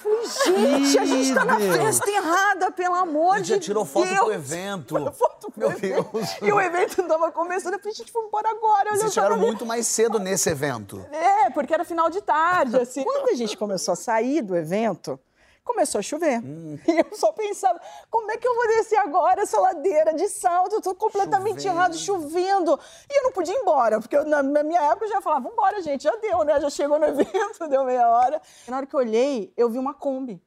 Falei, 0.01 0.85
gente, 0.85 0.99
a 0.99 1.05
gente 1.05 1.33
tá 1.33 1.45
na 1.45 1.55
Deus. 1.57 1.75
festa 1.77 2.09
errada, 2.09 2.71
pelo 2.71 2.95
amor 2.95 3.41
de 3.41 3.49
já 3.49 3.55
Deus. 3.55 3.65
tirou 3.65 3.85
foto 3.85 4.07
pro 4.07 4.31
evento. 4.31 4.95
Tirou 4.97 5.11
foto 5.13 5.51
pro 5.51 5.59
Meu 5.59 5.71
evento. 5.71 6.09
Deus. 6.13 6.29
E 6.41 6.51
o 6.51 6.59
evento 6.59 7.03
tava 7.03 7.31
começando. 7.31 7.73
Eu 7.73 7.79
falei, 7.79 7.93
gente, 7.93 8.11
vamos 8.11 8.27
embora 8.29 8.49
agora. 8.49 8.89
Olha, 8.91 8.99
Vocês 8.99 9.13
chegaram 9.13 9.37
muito 9.37 9.65
mais 9.65 9.87
cedo 9.87 10.19
nesse 10.19 10.49
evento. 10.49 11.05
É, 11.11 11.49
porque 11.51 11.73
era 11.73 11.83
final 11.85 12.09
de 12.09 12.21
tarde, 12.21 12.77
assim. 12.77 13.03
Quando 13.03 13.29
a 13.29 13.35
gente 13.35 13.55
começou 13.57 13.93
a 13.93 13.95
sair 13.95 14.41
do 14.41 14.55
evento, 14.55 15.19
começou 15.63 15.99
a 15.99 16.01
chover. 16.01 16.41
E 16.87 16.99
eu 16.99 17.15
só 17.15 17.31
pensava, 17.31 17.79
como 18.09 18.31
é 18.31 18.37
que 18.37 18.47
eu 18.47 18.55
vou 18.55 18.67
descer 18.67 18.97
agora 18.97 19.41
essa 19.41 19.59
ladeira 19.59 20.13
de 20.13 20.27
salto? 20.29 20.75
Eu 20.75 20.81
tô 20.81 20.95
completamente 20.95 21.61
Chovendo. 21.61 21.77
errado, 21.79 21.97
chovendo. 21.97 22.79
E 23.09 23.19
eu 23.19 23.23
não 23.23 23.31
podia 23.31 23.53
ir 23.53 23.57
embora, 23.59 23.99
porque 23.99 24.15
eu, 24.17 24.25
na, 24.25 24.41
minha 24.41 24.81
época 24.81 25.05
eu 25.05 25.09
já 25.09 25.21
falava, 25.21 25.49
vambora, 25.49 25.81
gente, 25.81 26.03
já 26.03 26.15
deu, 26.17 26.43
né? 26.43 26.59
Já 26.59 26.69
chegou 26.69 26.97
no 26.99 27.05
evento, 27.07 27.67
deu 27.67 27.83
meia 27.83 28.07
hora. 28.09 28.41
E 28.67 28.71
na 28.71 28.77
hora 28.77 28.85
que 28.85 28.95
eu 28.95 28.99
olhei, 28.99 29.53
eu 29.55 29.69
vi 29.69 29.77
uma 29.77 29.93
Kombi. 29.93 30.41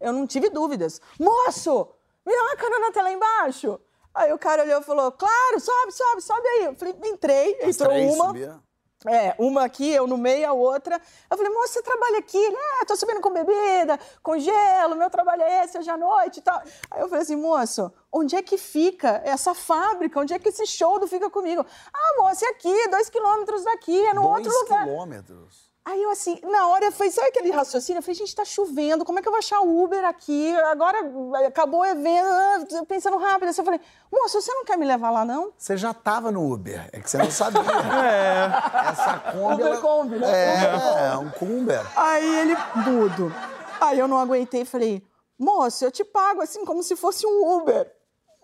Eu 0.00 0.12
não 0.12 0.26
tive 0.26 0.50
dúvidas. 0.50 1.00
Moço, 1.18 1.88
me 2.26 2.34
dá 2.34 2.42
uma 2.42 2.56
carona 2.56 2.88
até 2.88 3.02
lá 3.02 3.12
embaixo. 3.12 3.80
Aí 4.14 4.32
o 4.32 4.38
cara 4.38 4.62
olhou 4.62 4.80
e 4.80 4.84
falou, 4.84 5.10
claro, 5.12 5.58
sobe, 5.60 5.92
sobe, 5.92 6.20
sobe 6.22 6.46
aí. 6.48 6.64
Eu 6.66 6.74
falei, 6.76 6.94
entrei, 7.04 7.58
As 7.62 7.74
entrou 7.74 7.88
três 7.90 8.14
uma. 8.14 8.26
subiram. 8.26 8.62
É, 9.06 9.34
uma 9.38 9.64
aqui, 9.64 9.90
eu 9.92 10.06
no 10.06 10.16
meio, 10.16 10.48
a 10.48 10.52
outra. 10.52 11.00
Eu 11.30 11.36
falei, 11.36 11.52
moça, 11.52 11.74
você 11.74 11.82
trabalha 11.82 12.18
aqui? 12.18 12.38
Ele, 12.38 12.56
é, 12.56 12.84
tô 12.86 12.96
subindo 12.96 13.20
com 13.20 13.30
bebida, 13.30 13.98
com 14.22 14.38
gelo, 14.38 14.96
meu 14.96 15.10
trabalho 15.10 15.42
é 15.42 15.64
esse, 15.64 15.78
hoje 15.78 15.90
à 15.90 15.96
noite 15.96 16.38
e 16.38 16.42
tal. 16.42 16.62
Aí 16.90 17.02
eu 17.02 17.08
falei 17.08 17.22
assim, 17.22 17.36
moço, 17.36 17.92
onde 18.10 18.34
é 18.34 18.42
que 18.42 18.56
fica 18.56 19.20
essa 19.24 19.54
fábrica? 19.54 20.18
Onde 20.18 20.32
é 20.32 20.38
que 20.38 20.48
esse 20.48 20.66
show 20.66 20.98
do 20.98 21.06
Fica 21.06 21.28
Comigo? 21.28 21.64
Ah, 21.92 22.22
moça, 22.22 22.46
é 22.46 22.48
aqui, 22.48 22.88
dois 22.88 23.10
quilômetros 23.10 23.64
daqui, 23.64 24.06
é 24.06 24.14
no 24.14 24.22
Dois 24.22 24.46
outro 24.46 24.60
lugar. 24.62 24.84
quilômetros. 24.84 25.73
Aí 25.86 26.02
eu 26.02 26.10
assim, 26.10 26.40
na 26.42 26.66
hora, 26.68 26.90
foi, 26.90 27.10
sabe 27.10 27.28
aquele 27.28 27.50
raciocínio? 27.50 27.98
Eu 27.98 28.02
falei, 28.02 28.14
gente, 28.14 28.34
tá 28.34 28.42
chovendo, 28.42 29.04
como 29.04 29.18
é 29.18 29.22
que 29.22 29.28
eu 29.28 29.32
vou 29.32 29.38
achar 29.38 29.60
Uber 29.60 30.02
aqui? 30.06 30.56
Agora 30.56 30.96
eh, 31.42 31.46
acabou 31.46 31.80
o 31.80 31.84
evento, 31.84 32.26
ah, 32.26 32.84
pensando 32.88 33.18
rápido. 33.18 33.50
Assim, 33.50 33.60
eu 33.60 33.64
falei, 33.66 33.80
moço, 34.10 34.40
você 34.40 34.50
não 34.54 34.64
quer 34.64 34.78
me 34.78 34.86
levar 34.86 35.10
lá, 35.10 35.26
não? 35.26 35.52
Você 35.58 35.76
já 35.76 35.92
tava 35.92 36.32
no 36.32 36.50
Uber, 36.50 36.88
é 36.90 37.00
que 37.00 37.10
você 37.10 37.18
não 37.18 37.30
sabia. 37.30 37.60
É. 38.02 38.88
Essa 38.90 39.18
Kombi... 39.30 39.54
Uber 39.54 39.66
ela- 39.66 39.80
Kombi, 39.80 40.18
né? 40.18 40.26
É, 40.30 41.12
é, 41.12 41.16
um 41.18 41.30
Kumber. 41.30 41.82
Aí 41.96 42.34
ele, 42.40 42.56
mudo. 42.76 43.30
Aí 43.78 43.98
eu 43.98 44.08
não 44.08 44.18
aguentei 44.18 44.62
e 44.62 44.64
falei, 44.64 45.06
moço, 45.38 45.84
eu 45.84 45.90
te 45.90 46.02
pago 46.02 46.40
assim 46.40 46.64
como 46.64 46.82
se 46.82 46.96
fosse 46.96 47.26
um 47.26 47.58
Uber. 47.58 47.92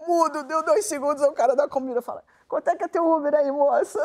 Mudo, 0.07 0.42
deu 0.42 0.62
dois 0.62 0.85
segundos, 0.85 1.22
o 1.22 1.33
cara 1.33 1.57
da 1.57 1.66
comida 1.66 2.03
fala, 2.03 2.22
quanto 2.46 2.68
é 2.68 2.76
que 2.76 2.85
é 2.85 2.88
teu 2.88 3.11
Uber 3.11 3.35
aí, 3.35 3.50
moça? 3.50 3.98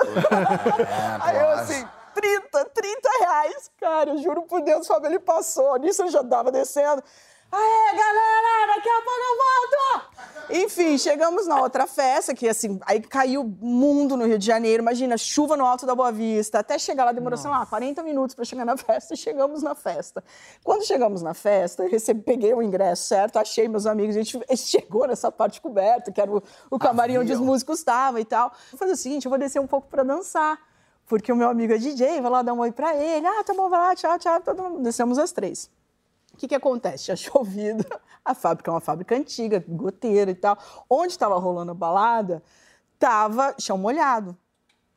aí 1.21 1.37
eu 1.37 1.49
assim, 1.49 1.85
30, 2.15 2.65
30 2.65 3.09
reais. 3.19 3.71
Cara, 3.77 4.09
eu 4.11 4.17
juro 4.17 4.43
por 4.43 4.61
Deus, 4.61 4.87
Fábio, 4.87 5.09
ele 5.09 5.19
passou. 5.19 5.75
Nisso 5.77 6.03
eu 6.03 6.09
já 6.09 6.23
tava 6.23 6.51
descendo. 6.51 7.03
Aê, 7.51 7.97
galera, 7.97 8.75
daqui 8.75 8.89
a 8.89 9.01
pouco 9.01 9.19
eu 9.21 9.37
volto! 9.37 10.65
Enfim, 10.65 10.97
chegamos 10.97 11.47
na 11.47 11.61
outra 11.61 11.87
festa, 11.87 12.33
que 12.33 12.49
assim, 12.49 12.79
aí 12.85 12.99
caiu 12.99 13.41
o 13.41 13.45
mundo 13.45 14.17
no 14.17 14.25
Rio 14.25 14.37
de 14.37 14.45
Janeiro. 14.45 14.81
Imagina, 14.81 15.17
chuva 15.17 15.55
no 15.55 15.65
alto 15.65 15.85
da 15.85 15.95
Boa 15.95 16.11
Vista. 16.11 16.59
Até 16.59 16.77
chegar 16.77 17.05
lá 17.05 17.11
demorou, 17.11 17.37
sei 17.37 17.49
lá, 17.49 17.65
40 17.65 18.03
minutos 18.03 18.35
para 18.35 18.45
chegar 18.45 18.65
na 18.65 18.75
festa 18.77 19.13
e 19.13 19.17
chegamos 19.17 19.63
na 19.63 19.73
festa. 19.73 20.23
Quando 20.63 20.85
chegamos 20.85 21.21
na 21.21 21.33
festa, 21.33 21.83
eu 21.83 21.89
recebi, 21.89 22.21
peguei 22.21 22.53
o 22.53 22.61
ingresso 22.61 23.05
certo, 23.05 23.37
achei 23.37 23.67
meus 23.67 23.85
amigos, 23.85 24.15
a 24.15 24.21
gente 24.21 24.37
chegou 24.57 25.07
nessa 25.07 25.31
parte 25.31 25.61
coberta, 25.61 26.11
que 26.11 26.19
era 26.19 26.31
o, 26.31 26.43
o 26.69 26.77
camarim 26.77 27.17
onde 27.17 27.31
os 27.31 27.39
músicos 27.39 27.79
estavam 27.79 28.19
e 28.19 28.25
tal. 28.25 28.51
Eu 28.71 28.77
falei 28.77 28.93
o 28.93 28.97
seguinte, 28.97 29.25
eu 29.25 29.29
vou 29.29 29.39
descer 29.39 29.59
um 29.59 29.67
pouco 29.67 29.87
para 29.87 30.03
dançar. 30.03 30.59
Porque 31.07 31.31
o 31.31 31.35
meu 31.35 31.49
amigo 31.49 31.73
é 31.73 31.77
DJ, 31.77 32.19
vai 32.21 32.31
lá 32.31 32.41
dar 32.41 32.53
um 32.53 32.59
oi 32.59 32.71
pra 32.71 32.95
ele. 32.95 33.25
Ah, 33.25 33.43
tá 33.43 33.53
bom, 33.53 33.69
vai 33.69 33.79
lá, 33.79 33.95
tchau, 33.95 34.17
tchau. 34.17 34.41
Todo 34.41 34.63
mundo. 34.63 34.83
Descemos 34.83 35.17
as 35.17 35.31
três. 35.31 35.69
O 36.33 36.37
que, 36.37 36.47
que 36.47 36.55
acontece? 36.55 37.05
Tinha 37.05 37.15
chovido. 37.15 37.85
A 38.23 38.33
fábrica 38.33 38.71
é 38.71 38.73
uma 38.73 38.81
fábrica 38.81 39.15
antiga, 39.15 39.63
goteira 39.67 40.31
e 40.31 40.35
tal. 40.35 40.57
Onde 40.89 41.13
estava 41.13 41.37
rolando 41.37 41.71
a 41.71 41.75
balada, 41.75 42.41
tava 42.97 43.55
chão 43.59 43.77
molhado. 43.77 44.35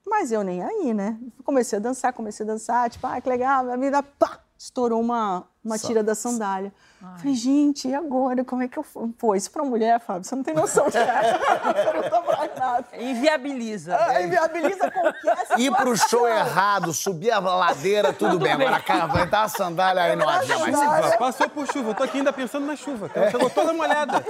Mas 0.07 0.33
eu 0.33 0.43
nem 0.43 0.63
aí, 0.63 0.95
né? 0.95 1.19
Comecei 1.45 1.79
a 1.79 1.83
dançar, 1.83 2.15
comecei 2.15 2.45
a 2.45 2.47
dançar, 2.47 2.89
tipo, 2.89 3.07
ah, 3.07 3.21
que 3.21 3.29
legal, 3.29 3.65
minha 3.65 3.77
vida, 3.77 4.03
pá! 4.03 4.41
Estourou 4.57 5.01
uma, 5.01 5.47
uma 5.65 5.79
tira 5.79 6.03
da 6.03 6.15
sandália. 6.15 6.73
Falei, 7.19 7.35
gente, 7.35 7.87
e 7.87 7.95
agora? 7.95 8.45
Como 8.45 8.63
é 8.63 8.69
que 8.69 8.77
eu. 8.79 8.83
fui? 8.83 9.09
Pô, 9.19 9.35
isso 9.35 9.51
pra 9.51 9.63
mulher, 9.65 10.01
Fábio, 10.01 10.25
você 10.25 10.35
não 10.35 10.43
tem 10.43 10.53
noção 10.55 10.89
de 10.89 10.99
nada. 10.99 11.39
não 11.95 12.11
tá 12.11 12.21
pra 12.23 12.49
nada. 12.59 12.87
Inviabiliza. 12.99 13.97
Aí 14.07 14.27
viabiliza 14.29 14.91
qualquer 14.91 15.47
Ir 15.59 15.71
pro 15.73 15.97
show 15.97 16.07
situação. 16.27 16.29
errado, 16.29 16.93
subir 16.93 17.31
a 17.31 17.39
ladeira, 17.39 18.13
tudo, 18.13 18.39
bem. 18.39 18.53
Agora, 18.53 18.81
cara, 18.81 19.05
aguentar 19.05 19.45
a 19.45 19.49
sandália 19.49 20.03
aí 20.03 20.17
não 20.17 20.27
mais. 20.27 20.47
Já 20.47 21.17
Passou 21.19 21.49
por 21.49 21.67
chuva. 21.73 21.91
Eu 21.91 21.95
tô 21.95 22.03
aqui 22.03 22.19
ainda 22.19 22.33
pensando 22.33 22.67
na 22.67 22.75
chuva. 22.75 23.09
que 23.09 23.19
Ela 23.19 23.31
chegou 23.31 23.51
toda 23.51 23.73
molhada. 23.73 24.25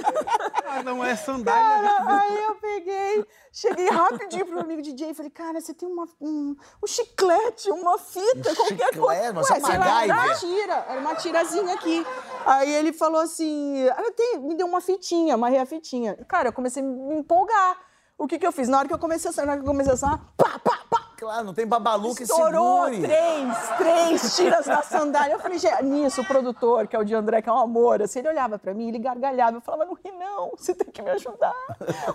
Ah, 0.66 0.82
não 0.82 1.02
é 1.04 1.16
sandália. 1.16 1.88
Cara, 1.90 2.20
aí 2.20 2.44
eu 2.44 2.54
peguei, 2.56 3.26
cheguei 3.52 3.88
rapidinho 3.88 4.44
pro 4.44 4.54
meu 4.56 4.64
amigo 4.64 4.82
DJ 4.82 5.10
e 5.10 5.14
falei, 5.14 5.30
cara, 5.30 5.60
você 5.60 5.72
tem 5.72 5.88
uma, 5.88 6.06
um, 6.20 6.54
um 6.82 6.86
chiclete, 6.86 7.70
uma 7.70 7.98
fita, 7.98 8.50
Um 8.50 8.54
qualquer 8.54 8.66
chiclete? 8.92 8.98
coisa. 8.98 9.32
Nossa, 9.32 9.54
Ué, 9.54 9.58
era 9.74 10.04
uma 10.14 10.34
tira, 10.34 10.84
era 10.88 11.00
uma 11.00 11.14
tirazinha 11.18 11.74
aqui. 11.74 12.06
Aí 12.46 12.72
ele 12.74 12.92
falou 12.92 13.20
assim, 13.20 13.86
ah, 13.88 14.38
me 14.40 14.54
deu 14.54 14.66
uma 14.66 14.80
fitinha, 14.80 15.34
amarrei 15.34 15.58
a 15.58 15.66
fitinha. 15.66 16.16
Cara, 16.26 16.48
eu 16.48 16.52
comecei 16.52 16.82
a 16.82 16.86
me 16.86 17.16
empolgar. 17.16 17.76
O 18.16 18.26
que 18.26 18.38
que 18.38 18.46
eu 18.46 18.52
fiz? 18.52 18.68
Na 18.68 18.78
hora 18.78 18.88
que 18.88 18.94
eu 18.94 18.98
comecei 18.98 19.30
a 19.30 19.32
sair, 19.32 19.46
na 19.46 19.52
hora 19.52 19.60
que 19.60 19.66
eu 19.66 19.70
comecei 19.70 19.92
a 19.92 19.96
sair, 19.96 20.18
pá, 20.36 20.58
pá, 20.58 20.78
pá, 20.90 21.08
Claro, 21.18 21.44
não 21.44 21.52
tem 21.52 21.66
babalu 21.66 22.14
que 22.14 22.22
Estourou 22.22 22.84
segure. 22.84 23.02
três, 23.02 23.68
três 23.76 24.36
tiras 24.36 24.66
na 24.66 24.82
sandália. 24.82 25.32
Eu 25.34 25.40
falei, 25.40 25.58
nisso, 25.82 26.20
o 26.20 26.24
produtor, 26.24 26.86
que 26.86 26.94
é 26.94 26.98
o 26.98 27.04
de 27.04 27.12
André, 27.12 27.42
que 27.42 27.48
é 27.48 27.52
um 27.52 27.58
amor, 27.58 28.00
assim, 28.00 28.20
ele 28.20 28.28
olhava 28.28 28.56
pra 28.56 28.72
mim, 28.72 28.86
ele 28.86 29.00
gargalhava. 29.00 29.56
Eu 29.56 29.60
falava, 29.60 29.84
não 29.84 29.94
ri 29.94 30.12
não, 30.12 30.52
você 30.56 30.72
tem 30.74 30.88
que 30.92 31.02
me 31.02 31.10
ajudar. 31.10 31.52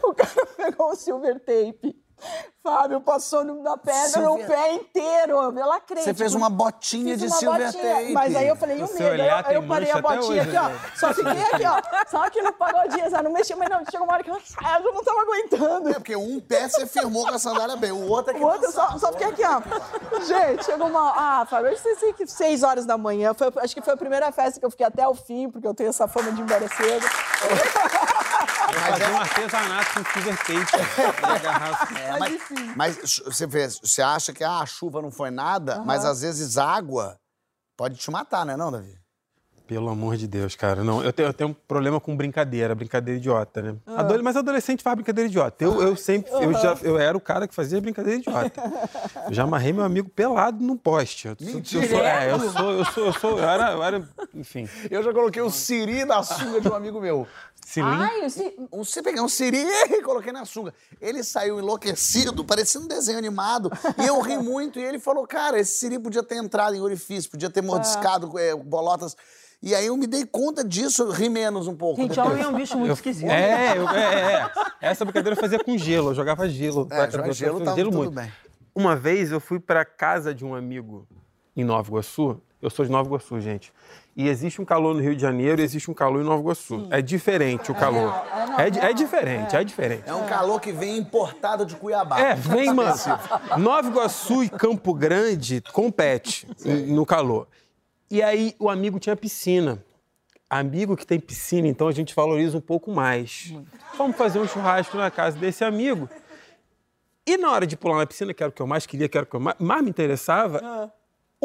O 0.04 0.14
cara 0.14 0.46
pegou 0.56 0.90
um 0.90 0.96
silver 0.96 1.38
tape 1.42 2.02
Fábio 2.64 3.02
passou 3.02 3.44
no- 3.44 3.62
na 3.62 3.76
pedra 3.78 4.08
Silvia- 4.08 4.30
no 4.30 4.38
pé 4.54 4.74
inteiro. 4.74 5.34
Eu 5.38 5.68
lacrei. 5.68 6.02
Você 6.02 6.14
fez 6.14 6.34
uma 6.34 6.50
botinha 6.50 7.18
de 7.18 7.26
uma 7.28 7.36
silver 7.36 7.66
botinha, 7.66 7.94
tape. 7.96 8.14
Mas 8.14 8.36
aí 8.38 8.48
eu 8.48 8.56
falei, 8.56 8.78
e 8.80 8.84
o 8.84 8.94
medo? 8.94 9.22
Aí 9.22 9.56
eu, 9.56 9.62
eu 9.62 9.68
parei 9.68 9.92
a 9.92 10.02
botinha 10.02 10.22
hoje, 10.22 10.40
aqui, 10.40 10.56
ó. 10.58 10.70
né? 10.70 10.80
Só 10.96 11.14
fiquei 11.14 11.42
aqui, 11.44 11.66
ó. 11.66 12.08
Só 12.10 12.24
aqui 12.24 12.42
no 12.42 12.54
pagodinho, 12.54 13.10
sabe? 13.10 13.24
Não 13.26 13.34
mexia, 13.34 13.58
mas 13.58 13.70
não, 13.70 13.84
chegou 13.92 14.08
uma 14.08 14.14
hora 14.14 14.24
que 14.24 14.30
eu, 14.32 14.36
eu 14.36 14.42
já 14.42 14.80
não 14.80 15.04
tava 15.04 15.22
aguentando. 15.24 15.90
É 15.90 15.94
porque 15.96 16.16
um 16.16 16.40
pé 16.40 16.70
você 16.70 16.86
firmou 16.88 17.28
com 17.28 17.34
a 17.36 17.40
sandália 17.40 17.76
bem, 17.76 17.92
o 17.92 18.08
outro 18.10 18.32
é 18.32 18.36
que 18.38 18.42
O 18.44 18.48
outro 18.48 18.72
só, 18.72 18.98
só 18.98 19.12
fiquei 19.12 19.28
aqui, 19.28 19.42
ó. 19.44 20.20
Gente, 20.22 20.64
chegou 20.64 20.88
uma. 20.88 21.12
Ah, 21.18 21.46
Fábio, 21.46 21.70
eu 21.70 21.78
sei 21.78 22.14
que 22.14 22.26
seis 22.28 22.64
horas 22.64 22.86
da 22.86 22.98
manhã. 22.98 23.34
Foi, 23.34 23.52
acho 23.58 23.76
que 23.76 23.82
foi 23.82 23.94
a 23.94 23.98
primeira 23.98 24.32
festa 24.32 24.58
que 24.58 24.66
eu 24.66 24.72
fiquei 24.72 24.86
até 24.86 25.06
o 25.06 25.14
fim, 25.14 25.50
porque 25.50 25.68
eu 25.68 25.74
tenho 25.74 25.90
essa 25.90 26.08
fama 26.08 26.32
de 26.32 26.42
embora 26.42 26.66
cedo. 26.70 27.06
Fazer 29.00 29.12
um 29.12 29.18
artesanato 29.18 29.94
com 29.94 30.12
silver 30.14 30.38
tape. 30.38 30.84
É, 32.00 32.20
mas, 32.20 32.42
mas 32.76 33.20
você, 33.26 33.48
vê, 33.48 33.68
você 33.68 34.02
acha 34.02 34.34
que 34.34 34.44
ah, 34.44 34.60
a 34.60 34.66
chuva 34.66 35.02
não 35.02 35.12
foi 35.12 35.30
nada, 35.32 35.82
mas 35.86 36.06
às 36.06 36.22
vezes 36.22 36.58
água 36.58 37.18
pode 37.78 37.96
te 37.96 38.10
matar, 38.12 38.46
né, 38.46 38.56
não, 38.56 38.72
Davi? 38.72 38.94
Pelo 39.66 39.90
amor 39.90 40.18
de 40.18 40.28
Deus, 40.28 40.56
cara. 40.58 40.84
Não, 40.84 41.02
eu 41.02 41.14
tenho, 41.14 41.30
eu 41.30 41.34
tenho 41.34 41.50
um 41.52 41.54
problema 41.54 41.98
com 42.00 42.16
brincadeira, 42.18 42.76
brincadeira 42.76 43.18
idiota, 43.18 43.62
né? 43.62 43.76
Adole- 43.96 44.22
Mas 44.22 44.36
adolescente 44.36 44.84
faz 44.84 44.94
brincadeira 44.96 45.30
idiota. 45.30 45.64
Eu, 45.64 45.82
eu 45.82 45.96
sempre, 45.96 46.30
eu, 46.34 46.52
já, 46.54 46.78
eu 46.82 47.00
era 47.00 47.18
o 47.18 47.22
cara 47.22 47.48
que 47.48 47.56
fazia 47.56 47.80
brincadeira 47.80 48.20
idiota. 48.20 48.62
Eu 49.28 49.34
já 49.34 49.44
amarrei 49.44 49.72
meu 49.72 49.84
amigo 49.86 50.10
pelado 50.10 50.62
num 50.62 50.76
poste. 50.76 51.30
Eu, 51.30 51.38
eu 51.40 51.64
sou, 51.64 51.82
é, 52.06 52.32
eu 52.32 52.40
sou, 52.52 52.72
eu 52.74 52.86
sou, 52.86 53.06
eu 53.06 53.14
sou, 53.14 53.40
eu 53.40 53.50
era, 53.50 53.72
eu 53.72 53.84
era, 53.84 54.10
enfim. 54.36 54.68
Eu 54.92 55.02
já 55.02 55.14
coloquei 55.14 55.42
o 55.42 55.50
siri 55.50 56.04
na 56.04 56.22
sunga 56.24 56.60
de 56.60 56.68
um 56.68 56.76
amigo 56.76 57.00
meu. 57.00 57.26
Ai, 57.82 58.26
eu 58.26 58.30
sei. 58.30 58.56
Um, 58.72 58.84
você 58.84 59.02
peguei 59.02 59.22
um 59.22 59.30
siri 59.30 59.64
e 59.90 60.02
coloquei 60.02 60.32
na 60.32 60.46
sunga. 60.46 60.74
Ele 61.02 61.24
saiu 61.24 61.60
enlouquecido, 61.60 62.44
parecendo 62.46 62.86
um 62.86 62.88
desenho 62.88 63.18
animado. 63.18 63.72
E 64.02 64.06
eu 64.08 64.20
ri 64.22 64.38
muito. 64.38 64.80
E 64.80 64.84
ele 64.84 65.00
falou, 65.00 65.26
cara, 65.26 65.60
esse 65.60 65.80
siri 65.80 65.98
podia 66.00 66.24
ter 66.24 66.36
entrado 66.36 66.76
em 66.76 66.82
orifício, 66.82 67.32
podia 67.32 67.50
ter 67.50 67.62
mordiscado 67.62 68.38
é, 68.38 68.56
bolotas. 68.56 69.16
E 69.62 69.74
aí 69.74 69.86
eu 69.86 69.96
me 69.96 70.06
dei 70.06 70.26
conta 70.26 70.62
disso, 70.62 71.04
eu 71.04 71.12
ri 71.12 71.30
menos 71.30 71.68
um 71.68 71.76
pouco. 71.76 72.02
Gente, 72.02 72.10
depois. 72.16 72.28
homem 72.34 72.44
é 72.44 72.48
um 72.48 72.54
bicho 72.56 72.78
muito 72.78 72.92
esquisito. 72.94 73.30
É, 73.30 73.78
eu, 73.78 73.90
é, 73.90 74.34
é. 74.34 74.52
Essa 74.82 75.06
brincadeira 75.06 75.38
eu 75.38 75.40
fazia 75.42 75.58
com 75.58 75.78
gelo, 75.78 76.10
eu 76.10 76.14
jogava 76.16 76.50
gelo. 76.50 76.88
É, 76.92 77.06
Eu- 77.06 77.12
jogar 77.12 77.28
eu- 77.28 77.34
gelo 77.34 77.60
eu- 77.60 77.66
tava 77.66 77.78
tudo 77.82 77.96
muito. 77.98 78.12
bem. 78.12 78.30
Uma 78.76 78.96
vez 78.96 79.32
eu 79.32 79.40
fui 79.40 79.60
pra 79.60 79.86
casa 79.86 80.34
de 80.36 80.44
um 80.44 80.54
amigo 80.54 81.08
em 81.56 81.64
Nova 81.64 81.88
Iguaçu. 81.88 82.42
Eu 82.62 82.70
sou 82.70 82.84
de 82.84 82.92
Nova 82.92 83.08
Iguaçu, 83.08 83.40
gente. 83.40 83.72
E 84.16 84.30
existe 84.30 84.62
um 84.62 84.66
calor 84.66 84.94
no 84.94 85.02
Rio 85.02 85.16
de 85.16 85.22
Janeiro 85.22 85.60
e 85.60 85.64
existe 85.64 85.90
um 85.90 85.94
calor 85.94 86.22
em 86.22 86.24
Nova 86.24 86.40
Iguaçu. 86.40 86.88
É 86.92 87.02
diferente 87.02 87.72
o 87.72 87.76
calor. 87.76 88.14
É, 88.60 88.70
di- 88.70 88.80
é 88.80 88.94
diferente, 88.94 89.56
é 89.56 89.64
diferente. 89.64 90.04
É 90.06 90.14
um 90.14 90.28
calor 90.28 90.60
que 90.62 90.72
vem 90.72 90.98
importado 90.98 91.66
de 91.66 91.76
Cuiabá. 91.76 92.20
É, 92.20 92.36
vem, 92.36 92.70
mano. 92.74 92.94
Nova 93.58 93.88
Iguaçu 93.90 94.44
e 94.44 94.50
Campo 94.50 94.94
Grande 94.94 95.62
compete 95.74 96.48
no 96.88 97.06
calor. 97.08 97.48
E 98.12 98.22
aí 98.22 98.56
o 98.60 98.70
amigo 98.70 99.00
tinha 99.00 99.16
piscina. 99.16 99.84
Amigo 100.48 100.96
que 100.96 101.08
tem 101.08 101.20
piscina, 101.20 101.68
então 101.68 101.88
a 101.88 101.92
gente 101.92 102.14
valoriza 102.14 102.56
um 102.56 102.62
pouco 102.62 102.92
mais. 102.92 103.52
Vamos 103.98 104.16
fazer 104.16 104.38
um 104.38 104.48
churrasco 104.48 104.96
na 104.96 105.10
casa 105.10 105.36
desse 105.40 105.64
amigo. 105.64 106.08
E 107.26 107.36
na 107.38 107.50
hora 107.52 107.66
de 107.66 107.76
pular 107.76 107.98
na 107.98 108.06
piscina, 108.06 108.32
que 108.32 108.44
era 108.44 108.52
o 108.52 108.54
que 108.54 108.62
eu 108.62 108.68
mais 108.68 108.86
queria, 108.86 109.10
que 109.10 109.18
era 109.18 109.24
o 109.26 109.28
que 109.28 109.36
eu 109.36 109.40
mais, 109.40 109.56
mais 109.58 109.82
me 109.84 109.90
interessava, 109.90 110.94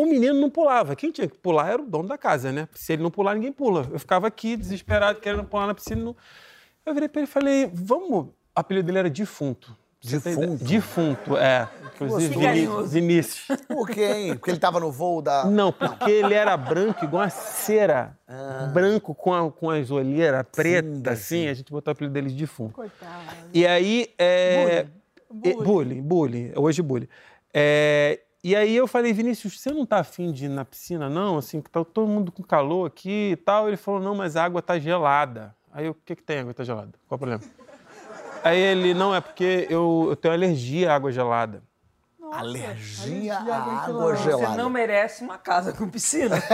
o 0.02 0.06
menino 0.06 0.34
não 0.34 0.50
pulava. 0.50 0.94
Quem 0.96 1.10
tinha 1.10 1.26
que 1.28 1.36
pular 1.38 1.70
era 1.70 1.82
o 1.82 1.86
dono 1.86 2.08
da 2.08 2.18
casa, 2.18 2.52
né? 2.52 2.68
Se 2.74 2.92
ele 2.92 3.02
não 3.02 3.10
pular, 3.10 3.34
ninguém 3.34 3.52
pula. 3.52 3.86
Eu 3.92 3.98
ficava 3.98 4.26
aqui, 4.26 4.56
desesperado, 4.56 5.20
querendo 5.20 5.44
pular 5.44 5.66
na 5.66 5.74
piscina. 5.74 6.02
não- 6.02 6.16
Eu 6.86 6.94
virei 6.94 7.08
pra 7.08 7.20
ele 7.20 7.28
e 7.28 7.32
falei, 7.32 7.70
vamos... 7.72 8.26
O 8.26 8.60
apelido 8.60 8.86
dele 8.86 8.98
era 8.98 9.10
Defunto. 9.10 9.76
Defunto? 10.02 10.64
Defunto, 10.64 11.36
é. 11.36 11.68
Inclusive. 11.94 12.36
Vinícius. 12.86 13.46
Por 13.66 13.88
quê, 13.88 14.04
hein? 14.04 14.36
Porque 14.36 14.50
ele 14.52 14.58
tava 14.60 14.78
no 14.78 14.92
voo 14.92 15.20
da. 15.20 15.44
Não, 15.44 15.72
porque 15.72 16.08
ele 16.10 16.34
era 16.34 16.56
branco, 16.56 17.04
igual 17.04 17.22
a 17.24 17.28
cera. 17.30 18.16
Branco 18.72 19.12
com, 19.14 19.34
a- 19.34 19.50
com 19.50 19.70
as 19.70 19.90
olheiras 19.90 20.44
preta, 20.54 21.10
assim. 21.10 21.48
A 21.48 21.54
gente 21.54 21.70
botou 21.72 21.90
o 21.90 21.92
apelido 21.92 22.14
dele 22.14 22.28
de 22.28 22.36
defunto. 22.36 22.74
Coitado. 22.74 23.22
E 23.52 23.66
aí. 23.66 24.08
É, 24.16 24.86
Bullying. 25.28 25.50
é, 25.60 25.64
bullying, 25.64 26.02
bullying. 26.02 26.52
Hoje 26.56 26.80
bullying. 26.80 27.08
É, 27.52 28.20
e 28.48 28.56
aí 28.56 28.76
eu 28.76 28.86
falei, 28.86 29.12
Vinícius, 29.12 29.60
você 29.60 29.70
não 29.70 29.84
tá 29.84 29.98
afim 29.98 30.32
de 30.32 30.46
ir 30.46 30.48
na 30.48 30.64
piscina, 30.64 31.08
não? 31.10 31.38
Assim, 31.38 31.60
que 31.60 31.68
tá 31.70 31.84
todo 31.84 32.06
mundo 32.06 32.30
com 32.32 32.42
calor 32.42 32.86
aqui 32.86 33.30
e 33.32 33.36
tal. 33.36 33.68
Ele 33.68 33.76
falou, 33.76 34.00
não, 34.00 34.14
mas 34.14 34.36
a 34.36 34.44
água 34.44 34.62
tá 34.62 34.78
gelada. 34.78 35.54
Aí 35.72 35.86
eu, 35.86 35.92
o 35.92 35.94
que 35.94 36.16
que 36.16 36.22
tem? 36.22 36.38
A 36.38 36.40
água 36.42 36.54
tá 36.54 36.64
gelada? 36.64 36.92
Qual 37.06 37.16
o 37.16 37.18
problema? 37.18 37.42
Aí 38.44 38.58
ele, 38.58 38.94
não, 38.94 39.14
é 39.14 39.20
porque 39.20 39.66
eu, 39.68 40.06
eu 40.10 40.16
tenho 40.16 40.32
alergia 40.34 40.92
à 40.92 40.94
água 40.94 41.10
gelada. 41.12 41.62
Alergia 42.30 43.36
alergia 43.38 43.54
à 43.54 43.56
água 43.56 43.84
água 43.84 44.16
Você 44.16 44.22
gelada. 44.24 44.56
não 44.62 44.68
merece 44.70 45.24
uma 45.24 45.38
casa 45.38 45.72
com 45.72 45.88
piscina. 45.88 46.36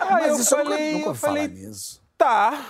Aí 0.00 0.10
Mas 0.10 0.28
eu 0.28 0.36
isso 0.40 0.54
eu 0.54 0.58
nunca, 0.64 0.70
falei, 0.70 0.92
nunca 0.92 1.08
eu 1.10 1.14
falar 1.14 1.32
falei, 1.34 1.48
nisso. 1.48 2.02
tá. 2.16 2.66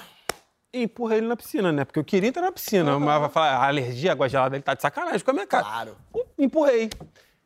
E 0.72 0.82
empurrei 0.82 1.18
ele 1.18 1.28
na 1.28 1.36
piscina, 1.36 1.72
né? 1.72 1.84
Porque 1.84 1.98
eu 1.98 2.04
queria 2.04 2.28
entrar 2.28 2.42
na 2.42 2.52
piscina. 2.52 2.98
Mas 2.98 3.20
vai 3.20 3.30
falar, 3.30 3.56
a 3.56 3.66
alergia 3.66 4.10
à 4.10 4.12
água 4.12 4.28
gelada, 4.28 4.56
ele 4.56 4.62
tá 4.62 4.74
de 4.74 4.82
sacanagem 4.82 5.20
com 5.20 5.30
a 5.30 5.34
minha 5.34 5.46
cara. 5.46 5.64
Claro. 5.64 5.96
Empurrei. 6.38 6.90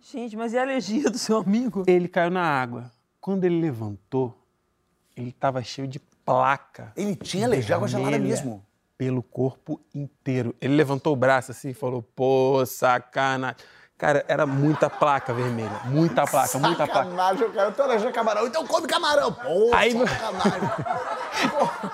Gente, 0.03 0.37
mas 0.37 0.53
e 0.53 0.59
a 0.59 0.63
alergia 0.63 1.11
do 1.11 1.19
seu 1.19 1.39
amigo? 1.39 1.85
Ele 1.87 2.09
caiu 2.09 2.31
na 2.31 2.43
água. 2.43 2.91
Quando 3.21 3.45
ele 3.45 3.61
levantou, 3.61 4.37
ele 5.15 5.31
tava 5.31 5.63
cheio 5.63 5.87
de 5.87 6.01
placa. 6.25 6.93
Ele 6.97 7.15
tinha 7.15 7.47
alergia 7.47 7.77
água 7.77 7.87
gelada 7.87 8.19
mesmo. 8.19 8.65
Pelo 8.97 9.23
corpo 9.23 9.81
inteiro. 9.95 10.55
Ele 10.61 10.75
levantou 10.75 11.13
o 11.13 11.17
braço 11.17 11.51
assim 11.51 11.71
e 11.71 11.75
falou, 11.75 12.03
pô, 12.03 12.65
sacanagem. 12.65 13.57
Cara, 14.01 14.25
era 14.27 14.47
muita 14.47 14.89
placa 14.89 15.31
vermelha. 15.35 15.79
Muita 15.85 16.27
placa, 16.27 16.59
muita 16.59 16.87
placa. 16.87 17.05
Sacanagem, 17.11 17.43
eu 17.43 17.51
quero 17.53 17.73
ter 17.73 17.83
alergia 17.83 18.09
a 18.09 18.13
camarão. 18.13 18.47
Então 18.47 18.67
come 18.67 18.87
camarão. 18.87 19.31
Pô, 19.31 19.71
Aí- 19.75 19.93
sacanagem. 19.93 20.71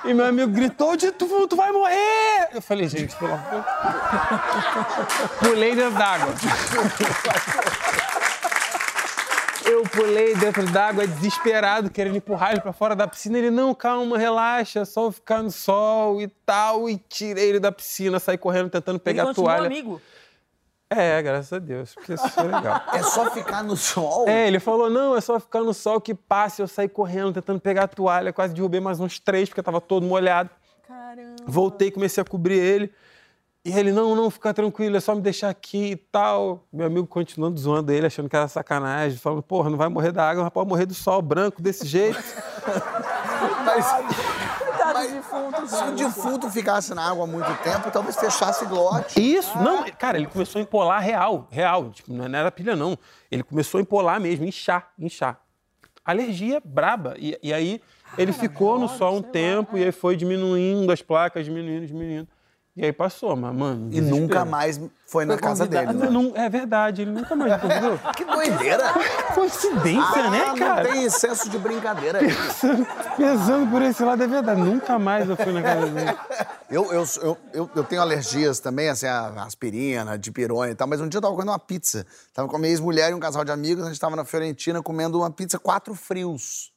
E 0.05 0.14
meu 0.14 0.25
amigo 0.27 0.53
gritou, 0.53 0.97
de 0.97 1.11
tu, 1.11 1.27
tu 1.49 1.57
vai 1.57 1.73
morrer! 1.73 2.49
Eu 2.55 2.62
falei, 2.62 2.87
gente, 2.88 3.16
pelo 3.16 3.33
amor. 3.35 3.64
Pulei 5.40 5.75
dentro 5.75 5.99
d'água. 5.99 6.35
Eu 9.64 9.83
pulei 9.83 10.35
dentro 10.37 10.64
d'água, 10.71 11.07
desesperado, 11.09 11.90
querendo 11.90 12.16
empurrar 12.16 12.53
ele 12.53 12.61
pra 12.61 12.73
fora 12.73 12.95
da 12.95 13.09
piscina. 13.09 13.37
Ele, 13.37 13.51
não, 13.51 13.75
calma, 13.75 14.16
relaxa, 14.16 14.85
só 14.85 15.03
vou 15.03 15.12
ficar 15.12 15.42
no 15.42 15.51
sol 15.51 16.21
e 16.23 16.29
tal. 16.47 16.88
E 16.88 16.97
tirei 17.09 17.49
ele 17.49 17.59
da 17.59 17.73
piscina, 17.73 18.21
saí 18.21 18.38
correndo, 18.38 18.71
tentando 18.71 18.95
Ele 18.97 19.03
pegar 19.03 19.25
a 19.25 19.27
continuou 19.27 19.51
toalha. 19.51 19.66
amigo. 19.66 20.01
É, 20.88 21.20
graças 21.20 21.53
a 21.53 21.59
Deus, 21.59 21.94
porque 21.94 22.14
isso 22.14 22.29
foi 22.29 22.44
legal. 22.44 22.81
É 22.92 23.03
só 23.03 23.29
ficar 23.31 23.64
no 23.64 23.77
sol? 23.77 24.29
É, 24.29 24.46
ele 24.46 24.61
falou, 24.61 24.88
não, 24.88 25.16
é 25.16 25.20
só 25.20 25.40
ficar 25.40 25.61
no 25.61 25.75
sol 25.75 26.01
que 26.01 26.14
passa. 26.14 26.62
Eu 26.62 26.68
saí 26.68 26.88
correndo, 26.88 27.33
tentando 27.33 27.61
pegar 27.61 27.85
a 27.85 27.88
toalha, 27.88 28.33
quase 28.33 28.55
derrubei 28.55 28.81
mais 28.81 29.01
uns 29.01 29.18
três, 29.18 29.49
porque 29.49 29.62
tava 29.62 29.81
todo 29.81 30.07
molhado. 30.07 30.51
Caramba. 30.87 31.42
Voltei, 31.44 31.90
comecei 31.90 32.22
a 32.22 32.25
cobrir 32.25 32.59
ele. 32.59 32.92
E 33.64 33.77
ele, 33.77 33.90
não, 33.90 34.14
não, 34.14 34.31
fica 34.31 34.55
tranquilo, 34.55 34.96
é 34.96 35.01
só 35.01 35.12
me 35.12 35.20
deixar 35.20 35.49
aqui 35.49 35.90
e 35.90 35.96
tal. 35.96 36.64
Meu 36.72 36.87
amigo 36.87 37.05
continuando 37.05 37.59
zoando 37.59 37.90
ele, 37.90 38.07
achando 38.07 38.29
que 38.29 38.37
era 38.37 38.46
sacanagem, 38.46 39.18
falando, 39.18 39.42
porra, 39.42 39.68
não 39.68 39.77
vai 39.77 39.88
morrer 39.88 40.12
da 40.12 40.22
água, 40.29 40.44
mas 40.44 40.53
pode 40.53 40.68
morrer 40.68 40.87
do 40.87 40.94
sol 40.94 41.20
branco 41.20 41.61
desse 41.61 41.85
jeito. 41.85 42.16
Mas 43.66 43.87
De 45.07 45.14
defunto, 45.14 45.66
se 45.69 45.85
o 45.85 45.92
defunto 45.92 46.51
ficasse 46.51 46.95
na 46.95 47.11
água 47.11 47.25
há 47.25 47.27
muito 47.27 47.53
tempo, 47.62 47.90
talvez 47.90 48.16
fechasse 48.16 48.64
glote. 48.66 49.21
Isso, 49.21 49.57
não, 49.59 49.85
cara, 49.92 50.19
ele 50.19 50.27
começou 50.27 50.59
a 50.59 50.62
empolar 50.62 51.01
real, 51.01 51.47
real. 51.51 51.90
Tipo, 51.90 52.12
não 52.12 52.25
era 52.25 52.51
pilha, 52.51 52.75
não. 52.75 52.99
Ele 53.31 53.42
começou 53.42 53.79
a 53.79 53.83
empolar 53.83 54.21
mesmo, 54.21 54.45
inchar, 54.45 54.92
inchar. 54.99 55.40
Alergia 56.05 56.61
braba. 56.64 57.14
E, 57.19 57.38
e 57.42 57.53
aí 57.53 57.81
ele 58.16 58.33
ficou 58.33 58.79
no 58.79 58.88
sol 58.88 59.16
um 59.16 59.23
tempo 59.23 59.77
e 59.77 59.85
aí 59.85 59.92
foi 59.92 60.16
diminuindo 60.16 60.90
as 60.92 61.03
placas, 61.03 61.45
diminuindo, 61.45 61.87
diminuindo. 61.87 62.29
E 62.77 62.85
aí 62.85 62.93
passou, 62.93 63.35
mas, 63.35 63.55
mano. 63.57 63.87
E 63.87 63.95
desespero. 64.01 64.21
nunca 64.21 64.45
mais 64.45 64.79
foi 65.07 65.25
na 65.25 65.39
casa 65.39 65.67
dele. 65.67 65.95
né? 65.95 66.11
Não, 66.11 66.33
é 66.37 66.47
verdade, 66.51 67.01
ele 67.03 67.11
nunca 67.11 67.35
mais 67.35 67.53
entendeu? 67.55 67.99
Que 68.15 68.23
doideira! 68.25 68.85
Coincidência, 69.35 70.25
Ah, 70.27 70.31
né, 70.31 70.45
não 70.49 70.57
cara? 70.57 70.93
tem 70.93 71.09
senso 71.09 71.49
de 71.49 71.57
brincadeira 71.59 72.19
aí. 72.19 72.29
Pensando 73.17 73.71
por 73.71 73.81
esse 73.81 74.03
lado 74.05 74.23
é 74.23 74.27
verdade. 74.27 74.61
Nunca 74.61 74.99
mais 74.99 75.27
eu 75.29 75.37
fui 75.37 75.53
na 75.53 75.62
casa 75.62 75.87
dele. 75.87 76.17
Eu, 76.69 76.93
eu, 76.93 77.05
eu, 77.23 77.39
eu, 77.55 77.71
eu 77.77 77.85
tenho 77.85 78.03
alergias 78.03 78.61
também, 78.61 78.89
assim, 78.91 79.07
a 79.07 79.45
aspirina, 79.45 80.19
dipirona 80.19 80.71
e 80.71 80.75
tal, 80.75 80.87
mas 80.87 81.01
um 81.01 81.09
dia 81.09 81.17
eu 81.19 81.23
tava 81.23 81.33
comendo 81.35 81.53
uma 81.53 81.59
pizza. 81.59 82.07
Tava 82.35 82.47
com 82.49 82.57
a 82.57 82.59
minha 82.59 82.71
ex-mulher 82.73 83.11
e 83.11 83.15
um 83.15 83.21
casal 83.21 83.43
de 83.45 83.53
amigos, 83.53 83.85
a 83.85 83.89
gente 83.89 84.01
tava 84.01 84.17
na 84.17 84.25
Fiorentina 84.25 84.83
comendo 84.83 85.19
uma 85.19 85.31
pizza 85.31 85.59
quatro 85.59 85.95
frios. 85.95 86.73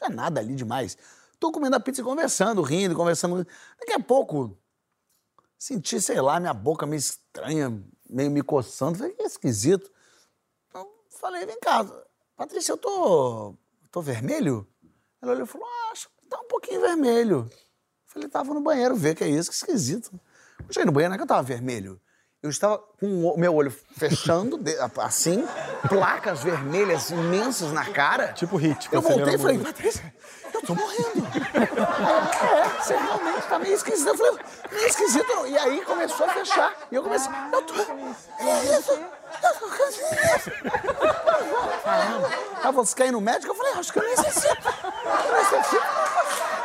Não 0.00 0.06
tinha 0.08 0.16
nada 0.16 0.40
ali 0.40 0.54
demais. 0.54 0.96
Tô 1.40 1.50
comendo 1.50 1.74
a 1.74 1.80
pizza 1.80 2.00
e 2.00 2.04
conversando, 2.04 2.62
rindo, 2.62 2.94
conversando. 2.94 3.44
Daqui 3.80 3.92
a 3.92 3.98
pouco, 4.00 4.56
senti, 5.62 6.00
sei 6.00 6.20
lá, 6.20 6.40
minha 6.40 6.52
boca 6.52 6.84
meio 6.84 6.98
estranha, 6.98 7.72
meio 8.10 8.32
me 8.32 8.42
coçando. 8.42 8.98
Falei, 8.98 9.12
que 9.12 9.22
esquisito. 9.22 9.88
Então, 10.68 10.84
falei, 11.20 11.46
vem 11.46 11.60
cá, 11.60 11.86
Patrícia, 12.36 12.72
eu 12.72 12.76
tô, 12.76 13.54
tô 13.92 14.02
vermelho? 14.02 14.66
Ela 15.22 15.32
olhou 15.32 15.44
e 15.44 15.48
falou, 15.48 15.64
ah, 15.68 15.92
acho 15.92 16.08
que 16.08 16.28
tá 16.28 16.40
um 16.40 16.48
pouquinho 16.48 16.80
vermelho. 16.80 17.48
Falei, 18.06 18.28
tava 18.28 18.52
no 18.52 18.60
banheiro, 18.60 18.96
vê 18.96 19.14
que 19.14 19.22
é 19.22 19.28
isso, 19.28 19.50
que 19.50 19.56
esquisito. 19.56 20.10
Eu 20.58 20.72
cheguei 20.72 20.84
no 20.84 20.90
banheiro, 20.90 21.10
não 21.10 21.14
é 21.14 21.18
que 21.18 21.22
eu 21.22 21.28
tava 21.28 21.42
vermelho. 21.44 22.00
Eu 22.42 22.50
estava 22.50 22.76
com 22.98 23.28
o 23.28 23.38
meu 23.38 23.54
olho 23.54 23.70
fechando, 23.70 24.58
assim, 24.98 25.44
placas 25.88 26.42
vermelhas 26.42 27.10
imensas 27.10 27.70
na 27.70 27.88
cara. 27.88 28.32
Tipo 28.32 28.56
hit, 28.56 28.88
Eu 28.90 29.00
voltei 29.00 29.34
e 29.34 29.38
falei. 29.38 29.58
Patrícia, 29.60 30.12
tô 30.74 30.82
morrendo. 30.82 31.26
É, 31.54 32.82
você 32.82 32.96
realmente 32.96 33.46
tá 33.46 33.58
meio 33.58 33.74
esquisito. 33.74 34.08
Eu 34.08 34.16
falei, 34.16 34.38
meio 34.70 34.86
esquisito. 34.86 35.46
E 35.46 35.58
aí 35.58 35.80
começou 35.82 36.26
a 36.26 36.28
fechar. 36.30 36.74
E 36.90 36.94
eu 36.94 37.02
comecei, 37.02 37.30
eu 37.52 37.62
tô... 37.62 37.74
É 37.74 38.78
isso. 38.78 38.98
Falou, 42.62 42.84
você 42.84 42.94
quer 42.94 43.06
ir 43.06 43.12
no 43.12 43.20
médico? 43.20 43.52
Eu 43.52 43.56
falei, 43.56 43.72
acho 43.74 43.92
que 43.92 43.98
eu 43.98 44.04
necessito. 44.04 44.68
Eu 45.24 45.32
necessito. 45.32 45.86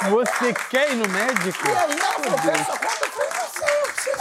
Você 0.10 0.54
quer 0.70 0.91
ir 0.91 0.96
no 0.96 1.08
médico? 1.10 1.67
E 1.67 1.72
aí 1.72 2.00
ela 2.00 2.13
falou, 2.13 2.39
conta. 2.39 3.06
Eu 3.06 3.12
falei, 3.12 3.30
não 3.34 3.48
sei, 3.58 3.74
eu 3.82 3.88
preciso. 3.88 4.17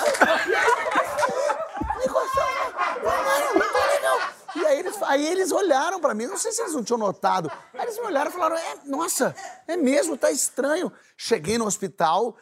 Me 1.98 2.06
gostou, 2.08 2.44
não, 3.02 3.54
não 3.54 3.72
tá 3.72 3.86
legal. 3.86 4.18
E 4.54 4.64
aí 5.06 5.26
eles, 5.26 5.52
olharam 5.52 6.00
pra 6.00 6.14
mim, 6.14 6.26
não 6.26 6.36
sei 6.36 6.52
se 6.52 6.60
eles 6.62 6.74
não 6.74 6.82
tinham 6.84 6.98
notado. 6.98 7.50
Aí 7.74 7.82
eles 7.82 7.98
me 7.98 8.04
olharam 8.04 8.30
e 8.30 8.34
falaram, 8.34 8.56
é, 8.56 8.76
nossa, 8.84 9.34
é 9.66 9.76
mesmo, 9.76 10.16
tá 10.16 10.30
estranho. 10.30 10.92
Cheguei 11.16 11.58
no 11.58 11.66
hospital 11.66 12.36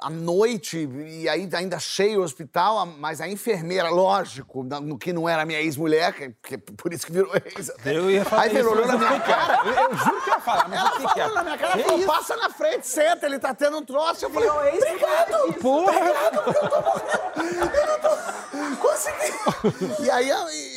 à 0.00 0.10
noite, 0.10 0.88
e 1.06 1.28
aí 1.28 1.48
ainda 1.54 1.78
cheio 1.78 2.20
o 2.20 2.24
hospital, 2.24 2.84
mas 2.86 3.20
a 3.20 3.28
enfermeira, 3.28 3.88
lógico, 3.88 4.64
no 4.64 4.98
que 4.98 5.12
não 5.12 5.28
era 5.28 5.44
minha 5.44 5.60
ex-mulher, 5.60 6.12
que, 6.12 6.34
que 6.42 6.58
por 6.58 6.92
isso 6.92 7.06
que 7.06 7.12
virou 7.12 7.32
ex. 7.36 7.70
Eu 7.84 8.10
ia 8.10 8.24
falar 8.24 8.42
Aí 8.42 8.58
isso, 8.58 8.68
olhou 8.68 8.86
na 8.86 8.96
minha 8.96 9.20
cara. 9.20 9.62
Eu, 9.64 9.72
eu 9.72 9.96
juro 9.96 10.20
que 10.22 10.30
eu 10.30 10.34
ia 10.34 10.40
falar, 10.40 10.68
mas 10.68 10.80
Ela 10.80 10.90
fiquei 10.92 11.22
falou 11.22 11.34
na 11.34 11.44
minha 11.44 11.58
cara, 11.58 11.72
Que 11.74 11.82
falou, 11.84 11.98
isso? 11.98 12.06
passa 12.06 12.36
na 12.36 12.50
frente, 12.50 12.86
senta, 12.86 13.26
ele 13.26 13.38
tá 13.38 13.54
tendo 13.54 13.78
um 13.78 13.84
troço. 13.84 14.24
Eu 14.24 14.30
falei, 14.30 14.50
Virou 14.50 14.66
obrigado, 14.66 15.34
obrigado, 15.44 16.42
porque 16.44 16.58
eu 16.58 16.68
tô 16.68 16.80
morrendo. 16.80 17.76
Eu 17.76 17.86
não 17.86 18.00
tô... 18.00 18.31
Consegui. 18.80 20.04
E 20.04 20.10
aí, 20.10 20.30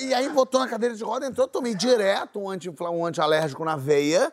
e 0.08 0.14
aí 0.14 0.30
botou 0.30 0.60
na 0.60 0.68
cadeira 0.68 0.96
de 0.96 1.04
roda, 1.04 1.26
entrou, 1.26 1.48
tomei 1.48 1.76
direto 1.76 2.40
um, 2.40 2.50
anti, 2.50 2.70
um 2.70 3.06
antialérgico 3.06 3.64
na 3.66 3.76
veia. 3.76 4.32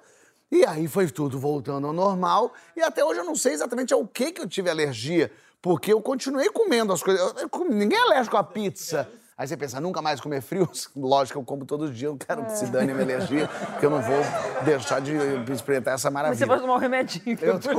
E 0.50 0.64
aí 0.66 0.86
foi 0.86 1.08
tudo 1.10 1.38
voltando 1.38 1.86
ao 1.86 1.92
normal. 1.92 2.52
E 2.76 2.82
até 2.82 3.04
hoje 3.04 3.20
eu 3.20 3.24
não 3.24 3.34
sei 3.34 3.52
exatamente 3.54 3.92
ao 3.94 4.06
que, 4.06 4.32
que 4.32 4.40
eu 4.42 4.48
tive 4.48 4.68
alergia, 4.68 5.32
porque 5.62 5.92
eu 5.92 6.00
continuei 6.00 6.50
comendo 6.50 6.92
as 6.92 7.02
coisas. 7.02 7.20
Eu- 7.40 7.48
eu 7.52 7.64
ninguém 7.70 7.98
é 7.98 8.02
alérgico 8.02 8.36
à 8.36 8.44
pizza. 8.44 9.08
Aí 9.42 9.48
você 9.48 9.56
pensa, 9.56 9.80
nunca 9.80 10.00
mais 10.00 10.20
comer 10.20 10.40
frios? 10.40 10.88
Lógico 10.94 11.40
que 11.40 11.42
eu 11.42 11.44
como 11.44 11.64
todo 11.66 11.92
dia, 11.92 12.06
eu 12.06 12.16
quero 12.16 12.44
que 12.44 12.52
se 12.52 12.66
dane 12.66 12.92
a 12.92 12.94
minha 12.94 13.04
alergia, 13.16 13.48
porque 13.48 13.84
eu 13.86 13.90
não 13.90 14.00
vou 14.00 14.20
deixar 14.64 15.00
de 15.00 15.10
experimentar 15.52 15.94
essa 15.94 16.08
Mas 16.12 16.38
você 16.38 16.46
maravilha. 16.46 16.46
pode 16.46 16.60
tomar 16.60 16.74
um 16.74 16.78
remedinho. 16.78 17.36
Eu 17.42 17.58
tô... 17.58 17.70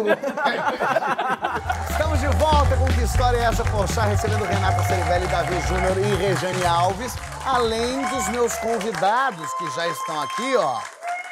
Estamos 1.90 2.20
de 2.20 2.28
volta 2.38 2.76
com 2.76 2.86
Que 2.88 3.04
História 3.04 3.38
é 3.38 3.44
Essa? 3.44 3.64
Porchat, 3.64 4.10
recebendo 4.10 4.44
Renata 4.44 4.84
Ceribelli, 4.84 5.26
Davi 5.28 5.58
Júnior 5.62 5.98
e 5.98 6.16
Regiane 6.16 6.66
Alves, 6.66 7.14
além 7.46 8.02
dos 8.10 8.28
meus 8.28 8.54
convidados 8.58 9.54
que 9.54 9.70
já 9.72 9.88
estão 9.88 10.22
aqui, 10.22 10.56
ó, 10.58 10.82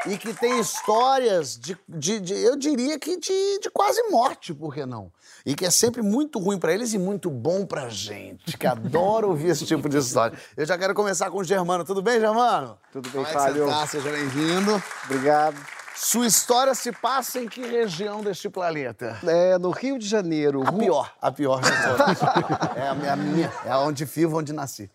e 0.06 0.18
que 0.18 0.34
têm 0.34 0.62
histórias 0.62 1.58
de, 1.60 1.78
de- 1.90 2.20
de- 2.22 2.42
eu 2.42 2.56
diria 2.56 2.98
que 2.98 3.20
de, 3.20 3.60
de 3.60 3.70
quase 3.70 4.02
morte, 4.10 4.54
por 4.54 4.74
que 4.74 4.86
não? 4.86 5.12
E 5.46 5.56
que 5.56 5.66
é 5.66 5.72
sempre 5.72 6.02
muito 6.02 6.38
ruim 6.40 6.60
pra 6.60 6.74
eles 6.74 6.94
e 6.94 6.98
muito 7.00 7.30
bom 7.30 7.66
pra 7.66 7.90
gente, 7.90 8.58
que 8.58 8.68
adora 8.68 9.26
ouvir 9.28 9.48
esse 9.50 9.66
tipo 9.66 9.90
de 9.90 9.98
história. 9.98 10.38
Eu 10.56 10.66
já 10.66 10.78
quero 10.78 10.94
começar 10.94 11.32
com 11.32 11.40
o 11.40 11.44
Germano. 11.44 11.84
Tudo 11.84 12.02
bem, 12.02 12.20
Germano? 12.20 12.78
Tudo 12.92 13.10
bem, 13.10 13.24
Como 13.24 13.26
é 13.26 13.30
que 13.30 13.34
Fábio? 13.34 13.66
você 13.66 13.72
tá? 13.72 13.88
Seja 13.88 14.12
bem-vindo. 14.12 14.84
Obrigado. 15.06 15.58
Sua 15.96 16.26
história 16.26 16.74
se 16.74 16.92
passa 16.92 17.40
em 17.40 17.48
que 17.48 17.62
região 17.62 18.22
deste 18.22 18.50
planeta? 18.50 19.20
É, 19.28 19.58
no 19.58 19.72
Rio 19.72 20.00
de 20.00 20.08
Janeiro. 20.08 20.62
A 20.66 20.70
Ru- 20.70 20.80
pior, 20.80 21.14
a 21.22 21.32
pior 21.32 21.62
de 21.62 21.70
todas. 21.70 22.22
é 22.78 22.88
a 22.88 22.96
minha, 22.96 23.14
a 23.14 23.16
minha, 23.16 23.54
é 23.66 23.76
onde 23.76 24.06
vivo, 24.06 24.38
onde 24.40 24.54
nasci. 24.54 24.90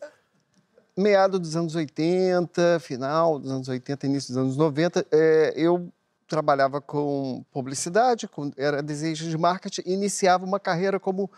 Meado 0.97 1.39
dos 1.39 1.55
anos 1.55 1.75
80, 1.75 2.79
final 2.81 3.39
dos 3.39 3.51
anos 3.51 3.69
80, 3.69 4.07
início 4.07 4.33
dos 4.33 4.43
anos 4.43 4.57
90, 4.57 5.07
é, 5.13 5.53
eu 5.55 5.93
trabalhava 6.27 6.81
com 6.81 7.45
publicidade, 7.51 8.27
com, 8.29 8.51
era 8.57 8.83
desejo 8.83 9.29
de 9.29 9.39
marketing, 9.39 9.83
e 9.87 9.93
iniciava 9.95 10.45
uma 10.45 10.59
carreira 10.59 10.99
como 10.99 11.31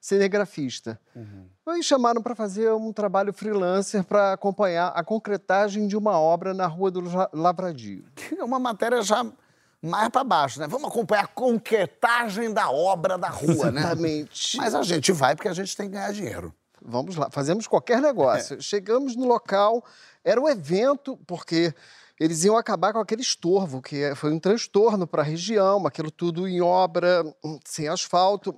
cinegrafista. 0.00 1.00
Aí 1.66 1.82
chamaram 1.82 2.22
para 2.22 2.34
fazer 2.34 2.70
um 2.72 2.92
trabalho 2.92 3.32
freelancer 3.32 4.04
para 4.04 4.32
acompanhar 4.32 4.88
a 4.88 5.02
concretagem 5.02 5.88
de 5.88 5.96
uma 5.96 6.18
obra 6.18 6.54
na 6.54 6.66
Rua 6.66 6.90
do 6.90 7.02
Lavradio. 7.32 8.04
É 8.38 8.44
uma 8.44 8.58
matéria 8.58 9.02
já 9.02 9.26
mais 9.82 10.08
pra 10.08 10.24
baixo, 10.24 10.60
né? 10.60 10.66
Vamos 10.68 10.88
acompanhar 10.88 11.24
a 11.24 11.28
concretagem 11.28 12.52
da 12.52 12.70
obra 12.70 13.18
da 13.18 13.28
rua, 13.28 13.70
né? 13.70 13.80
Exatamente. 13.80 14.56
Mas 14.56 14.74
a 14.74 14.82
gente 14.82 15.12
vai 15.12 15.34
porque 15.34 15.48
a 15.48 15.54
gente 15.54 15.76
tem 15.76 15.86
que 15.86 15.94
ganhar 15.94 16.12
dinheiro. 16.12 16.54
Vamos 16.80 17.16
lá, 17.16 17.28
fazemos 17.30 17.66
qualquer 17.66 18.00
negócio. 18.00 18.62
Chegamos 18.62 19.16
no 19.16 19.26
local, 19.26 19.84
era 20.24 20.40
um 20.40 20.48
evento, 20.48 21.18
porque 21.26 21.74
eles 22.18 22.44
iam 22.44 22.56
acabar 22.56 22.92
com 22.92 22.98
aquele 22.98 23.22
estorvo, 23.22 23.82
que 23.82 24.02
é- 24.02 24.14
foi 24.14 24.32
um 24.32 24.38
transtorno 24.38 25.06
para 25.06 25.22
a 25.22 25.24
região, 25.24 25.86
aquilo 25.86 26.10
tudo 26.10 26.48
em 26.48 26.60
obra, 26.60 27.24
sem 27.64 27.88
asfalto, 27.88 28.54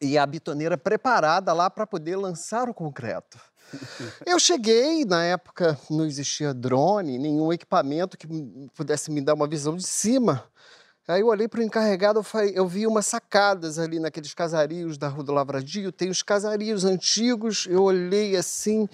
e 0.00 0.18
a 0.18 0.26
bitoneira 0.26 0.76
preparada 0.76 1.52
lá 1.52 1.70
para 1.70 1.86
poder 1.86 2.16
lançar 2.16 2.68
o 2.68 2.74
concreto. 2.74 3.38
Eu 4.26 4.38
cheguei, 4.38 5.04
na 5.04 5.24
época 5.24 5.78
não 5.88 6.04
existia 6.04 6.52
drone, 6.52 7.18
nenhum 7.18 7.52
equipamento 7.52 8.18
que 8.18 8.26
pudesse 8.74 9.10
me 9.10 9.20
dar 9.20 9.34
uma 9.34 9.48
visão 9.48 9.76
de 9.76 9.86
cima. 9.86 10.44
Aí 11.08 11.20
eu 11.20 11.26
olhei 11.26 11.48
para 11.48 11.58
o 11.58 11.62
encarregado, 11.64 12.20
eu, 12.20 12.22
falei, 12.22 12.52
eu 12.54 12.66
vi 12.66 12.86
umas 12.86 13.06
sacadas 13.06 13.76
ali 13.76 13.98
naqueles 13.98 14.32
casarios 14.34 14.96
da 14.96 15.08
Rua 15.08 15.24
do 15.24 15.32
Lavradio, 15.32 15.90
tem 15.90 16.08
os 16.08 16.22
casarios 16.22 16.84
antigos, 16.84 17.66
eu 17.68 17.82
olhei 17.82 18.36
assim, 18.36 18.88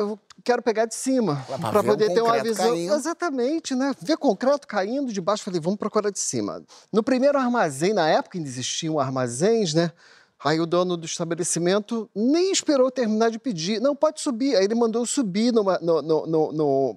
eu 0.00 0.18
quero 0.42 0.62
pegar 0.62 0.86
de 0.86 0.94
cima, 0.94 1.44
para 1.60 1.82
poder 1.82 2.12
ter 2.12 2.22
uma 2.22 2.42
visão. 2.42 2.70
caindo. 2.70 2.94
Exatamente, 2.94 3.74
né? 3.74 3.94
Ver 4.00 4.16
concreto 4.16 4.66
caindo 4.66 5.12
de 5.12 5.20
baixo, 5.20 5.44
falei, 5.44 5.60
vamos 5.60 5.78
procurar 5.78 6.10
de 6.10 6.20
cima. 6.20 6.62
No 6.92 7.02
primeiro 7.02 7.38
armazém, 7.38 7.92
na 7.92 8.08
época 8.08 8.38
ainda 8.38 8.48
existiam 8.48 8.98
armazéns, 8.98 9.74
né? 9.74 9.92
Aí 10.42 10.58
o 10.58 10.64
dono 10.64 10.96
do 10.96 11.04
estabelecimento 11.04 12.08
nem 12.14 12.50
esperou 12.50 12.90
terminar 12.90 13.30
de 13.30 13.38
pedir. 13.38 13.78
Não, 13.78 13.94
pode 13.94 14.22
subir. 14.22 14.56
Aí 14.56 14.64
ele 14.64 14.74
mandou 14.74 15.04
subir 15.04 15.52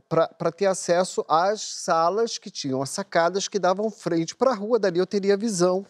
para 0.07 0.51
ter 0.51 0.65
acesso 0.65 1.25
às 1.27 1.61
salas 1.61 2.37
que 2.37 2.49
tinham 2.49 2.81
as 2.81 2.89
sacadas 2.89 3.49
que 3.49 3.59
davam 3.59 3.91
frente 3.91 4.33
para 4.33 4.51
a 4.51 4.55
rua. 4.55 4.79
Dali 4.79 4.97
eu 4.97 5.05
teria 5.05 5.35
visão 5.35 5.85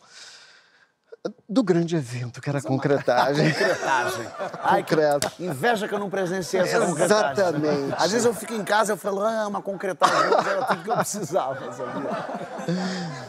do 1.48 1.64
grande 1.64 1.96
evento, 1.96 2.42
que 2.42 2.50
era 2.50 2.60
a 2.60 2.62
concretagem. 2.62 3.48
Concretagem. 3.54 4.28
Ai, 4.62 4.82
Concreto. 4.82 5.32
inveja 5.40 5.88
que 5.88 5.94
eu 5.94 6.00
não 6.00 6.10
presenciei 6.10 6.64
essa 6.64 6.86
concretagem. 6.86 7.32
Exatamente. 7.32 7.96
Às 7.98 8.12
vezes 8.12 8.26
eu 8.26 8.34
fico 8.34 8.54
em 8.54 8.64
casa 8.64 8.92
e 8.92 8.94
eu 8.94 8.98
falo, 8.98 9.22
ah, 9.22 9.48
uma 9.48 9.62
concretagem, 9.62 10.30
mas 10.30 10.48
era 10.48 10.66
tudo 10.66 10.84
que 10.84 10.90
eu 10.92 10.96
precisava, 10.98 11.72
sabia? 11.72 12.10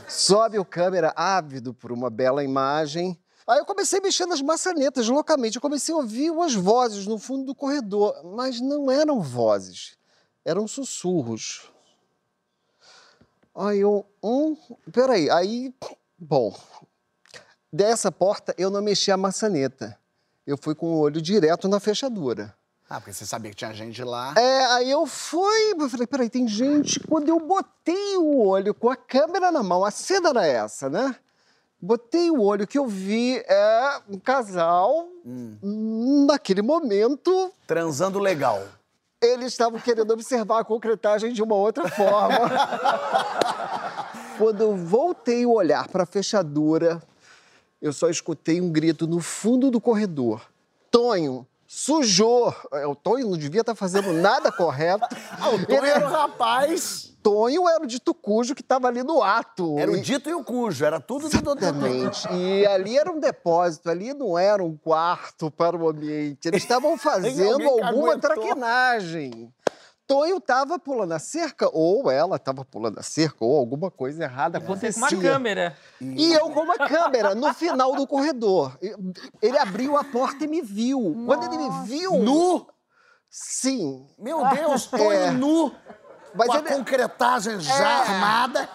Sobe 0.08 0.58
o 0.58 0.64
câmera 0.64 1.12
ávido 1.14 1.72
por 1.72 1.92
uma 1.92 2.10
bela 2.10 2.42
imagem. 2.42 3.18
Aí 3.46 3.58
eu 3.58 3.64
comecei 3.64 4.00
mexer 4.00 4.26
nas 4.26 4.40
maçanetas 4.40 5.06
loucamente. 5.06 5.56
Eu 5.56 5.62
comecei 5.62 5.94
a 5.94 5.98
ouvir 5.98 6.30
umas 6.30 6.54
vozes 6.54 7.06
no 7.06 7.18
fundo 7.18 7.44
do 7.44 7.54
corredor, 7.54 8.24
mas 8.24 8.60
não 8.60 8.90
eram 8.90 9.20
vozes, 9.20 9.96
eram 10.44 10.66
sussurros. 10.66 11.70
Aí 13.54 13.80
eu, 13.80 14.04
hum, 14.22 14.56
peraí, 14.90 15.30
aí, 15.30 15.72
bom, 16.18 16.52
dessa 17.74 18.12
porta 18.12 18.54
eu 18.56 18.70
não 18.70 18.80
mexi 18.80 19.10
a 19.10 19.16
maçaneta. 19.16 19.98
Eu 20.46 20.56
fui 20.56 20.74
com 20.76 20.86
o 20.86 20.98
olho 20.98 21.20
direto 21.20 21.66
na 21.66 21.80
fechadura. 21.80 22.54
Ah, 22.88 23.00
porque 23.00 23.12
você 23.12 23.26
sabia 23.26 23.50
que 23.50 23.56
tinha 23.56 23.72
gente 23.74 24.04
lá. 24.04 24.34
É, 24.36 24.66
aí 24.66 24.90
eu 24.90 25.06
fui, 25.06 25.72
eu 25.72 25.88
falei, 25.88 26.06
peraí, 26.06 26.30
tem 26.30 26.46
gente. 26.46 27.00
Quando 27.00 27.28
eu 27.28 27.40
botei 27.40 28.16
o 28.16 28.46
olho 28.46 28.74
com 28.74 28.90
a 28.90 28.94
câmera 28.94 29.50
na 29.50 29.62
mão, 29.62 29.84
a 29.84 29.90
cena 29.90 30.28
era 30.28 30.46
essa, 30.46 30.88
né? 30.88 31.16
Botei 31.80 32.30
o 32.30 32.40
olho, 32.40 32.66
que 32.66 32.78
eu 32.78 32.86
vi 32.86 33.42
é 33.46 34.00
um 34.08 34.18
casal, 34.18 35.08
hum, 35.24 36.26
naquele 36.28 36.62
momento, 36.62 37.52
Transando 37.66 38.18
legal. 38.18 38.62
eles 39.20 39.48
estavam 39.48 39.80
querendo 39.80 40.12
observar 40.12 40.60
a 40.60 40.64
concretagem 40.64 41.32
de 41.32 41.42
uma 41.42 41.56
outra 41.56 41.88
forma. 41.88 42.38
Quando 44.38 44.60
eu 44.62 44.76
voltei 44.76 45.44
o 45.44 45.52
olhar 45.52 45.88
para 45.88 46.04
a 46.04 46.06
fechadura, 46.06 47.02
eu 47.84 47.92
só 47.92 48.08
escutei 48.08 48.62
um 48.62 48.70
grito 48.70 49.06
no 49.06 49.20
fundo 49.20 49.70
do 49.70 49.78
corredor. 49.78 50.40
Tonho, 50.90 51.46
sujou! 51.66 52.54
É, 52.72 52.86
O 52.86 52.94
Tonho 52.94 53.28
não 53.28 53.36
devia 53.36 53.60
estar 53.60 53.74
fazendo 53.74 54.10
nada 54.14 54.50
correto. 54.50 55.06
Ah, 55.38 55.50
o 55.50 55.66
Tonho 55.66 55.84
era 55.84 56.06
o 56.06 56.10
rapaz. 56.10 57.12
Tonho 57.22 57.68
era 57.68 57.84
o 57.84 57.86
dito 57.86 58.14
cujo 58.14 58.54
que 58.54 58.62
estava 58.62 58.88
ali 58.88 59.02
no 59.02 59.22
ato. 59.22 59.78
Era 59.78 59.90
o 59.90 60.00
dito 60.00 60.30
e 60.30 60.34
o 60.34 60.42
cujo, 60.42 60.82
era 60.82 60.98
tudo 60.98 61.28
do. 61.28 61.36
Exatamente. 61.36 62.26
E 62.32 62.66
ali 62.66 62.96
era 62.96 63.12
um 63.12 63.20
depósito, 63.20 63.90
ali 63.90 64.14
não 64.14 64.38
era 64.38 64.64
um 64.64 64.74
quarto 64.76 65.50
para 65.50 65.76
o 65.76 65.88
ambiente. 65.88 66.48
Eles 66.48 66.62
estavam 66.62 66.96
fazendo 66.98 67.68
alguma 67.68 68.18
traquinagem. 68.18 69.52
Tonho 70.06 70.38
tava 70.40 70.78
pulando 70.78 71.12
a 71.12 71.18
cerca, 71.18 71.68
ou 71.72 72.10
ela 72.10 72.38
tava 72.38 72.64
pulando 72.64 72.98
a 72.98 73.02
cerca, 73.02 73.44
ou 73.44 73.56
alguma 73.56 73.90
coisa 73.90 74.22
errada 74.24 74.60
Você 74.60 74.66
com 74.66 74.72
acontecia. 74.72 74.98
uma 75.18 75.22
câmera. 75.22 75.76
E 76.00 76.32
eu 76.32 76.50
com 76.50 76.60
uma 76.60 76.76
câmera 76.76 77.34
no 77.34 77.52
final 77.54 77.94
do 77.96 78.06
corredor. 78.06 78.78
Ele 79.40 79.56
abriu 79.58 79.96
a 79.96 80.04
porta 80.04 80.44
e 80.44 80.46
me 80.46 80.60
viu. 80.60 81.22
Quando 81.26 81.44
ele 81.44 81.56
me 81.56 81.86
viu. 81.86 82.18
Nu? 82.18 82.66
Sim. 83.30 84.06
Meu 84.18 84.46
Deus, 84.48 84.86
Tonho 84.86 85.10
É. 85.12 85.30
nu. 85.30 85.72
Mas 86.34 86.48
com 86.48 86.52
a 86.52 86.58
ele- 86.58 86.68
concretagem 86.68 87.60
já 87.60 87.74
É. 87.90 87.94
armada. 88.02 88.68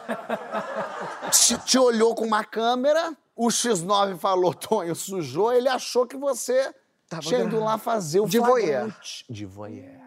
Te, 1.32 1.58
te 1.60 1.78
olhou 1.78 2.16
com 2.16 2.26
uma 2.26 2.44
câmera. 2.44 3.16
O 3.36 3.48
X9 3.50 4.18
falou, 4.18 4.54
Tonho, 4.54 4.96
sujou. 4.96 5.54
Ele 5.54 5.70
achou 5.70 6.06
que 6.08 6.18
você 6.18 6.74
Tava 7.08 7.22
tinha 7.22 7.42
ido 7.42 7.60
lá 7.64 7.78
fazer 7.78 8.20
o 8.20 8.26
De 8.28 8.40
voyeur. 8.40 8.94
De 9.30 9.46
voyeur. 9.46 10.00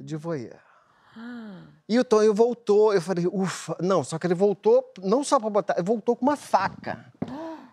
De 0.00 0.16
voyeur. 0.16 0.56
E 1.88 1.98
o 1.98 2.04
Tonho 2.04 2.32
voltou, 2.32 2.94
eu 2.94 3.02
falei, 3.02 3.26
ufa, 3.26 3.76
não, 3.80 4.02
só 4.04 4.18
que 4.18 4.26
ele 4.26 4.34
voltou, 4.34 4.84
não 5.02 5.24
só 5.24 5.38
pra 5.40 5.50
botar, 5.50 5.74
ele 5.74 5.82
voltou 5.82 6.14
com 6.16 6.24
uma 6.24 6.36
faca. 6.36 7.04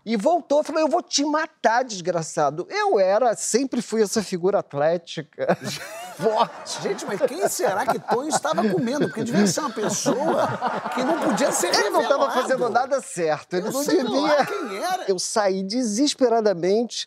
E 0.04 0.16
voltou, 0.18 0.60
eu 0.60 0.63
falei, 0.63 0.84
eu 0.84 0.88
vou 0.88 1.02
te 1.04 1.24
matar, 1.26 1.84
desgraçado. 1.84 2.66
Eu 2.70 2.98
era, 3.00 3.36
sempre 3.36 3.82
fui 3.82 4.02
essa 4.02 4.24
figura 4.24 4.60
atlética, 4.60 5.56
forte. 6.18 6.82
Gente, 6.82 7.06
mas 7.06 7.22
quem 7.22 7.48
será 7.48 7.86
que 7.86 8.00
Tonho 8.00 8.30
estava 8.30 8.68
comendo? 8.70 9.08
Porque 9.08 9.24
devia 9.24 9.46
ser 9.46 9.60
uma 9.60 9.70
pessoa 9.70 10.48
que 10.96 11.04
não 11.04 11.20
podia 11.20 11.52
ser 11.52 11.68
Ele 11.76 11.90
não 11.90 12.02
estava 12.02 12.28
revelado. 12.30 12.42
fazendo 12.42 12.70
nada 12.70 13.02
certo, 13.02 13.54
ele 13.56 13.68
Eu 13.68 13.72
não 13.74 13.84
sei 13.84 13.98
devia. 14.02 14.22
lá 14.22 14.46
quem 14.46 14.78
era. 14.78 15.06
Eu 15.10 15.20
saí 15.20 15.62
desesperadamente. 15.62 17.06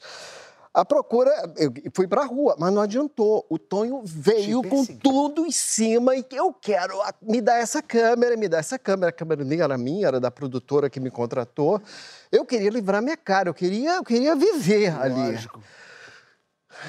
A 0.72 0.84
procura, 0.84 1.32
eu 1.56 1.72
fui 1.92 2.06
pra 2.06 2.24
rua, 2.24 2.54
mas 2.56 2.72
não 2.72 2.80
adiantou. 2.80 3.44
O 3.50 3.58
Tonho 3.58 4.02
veio 4.04 4.62
Te 4.62 4.68
com 4.68 4.76
perseguiu. 4.76 5.00
tudo 5.02 5.44
em 5.44 5.50
cima 5.50 6.14
e 6.14 6.24
eu 6.30 6.52
quero, 6.52 7.00
a- 7.02 7.12
me 7.20 7.40
dá 7.40 7.56
essa 7.56 7.82
câmera, 7.82 8.36
me 8.36 8.48
dá 8.48 8.58
essa 8.58 8.78
câmera. 8.78 9.08
A 9.08 9.12
câmera 9.12 9.42
nem 9.42 9.60
era 9.60 9.76
minha, 9.76 10.06
era 10.06 10.20
da 10.20 10.30
produtora 10.30 10.88
que 10.88 11.00
me 11.00 11.10
contratou. 11.10 11.82
Eu 12.30 12.44
queria 12.44 12.70
livrar 12.70 13.02
minha 13.02 13.16
cara, 13.16 13.48
eu 13.48 13.54
queria, 13.54 13.96
eu 13.96 14.04
queria 14.04 14.36
viver 14.36 14.96
ali. 14.96 15.36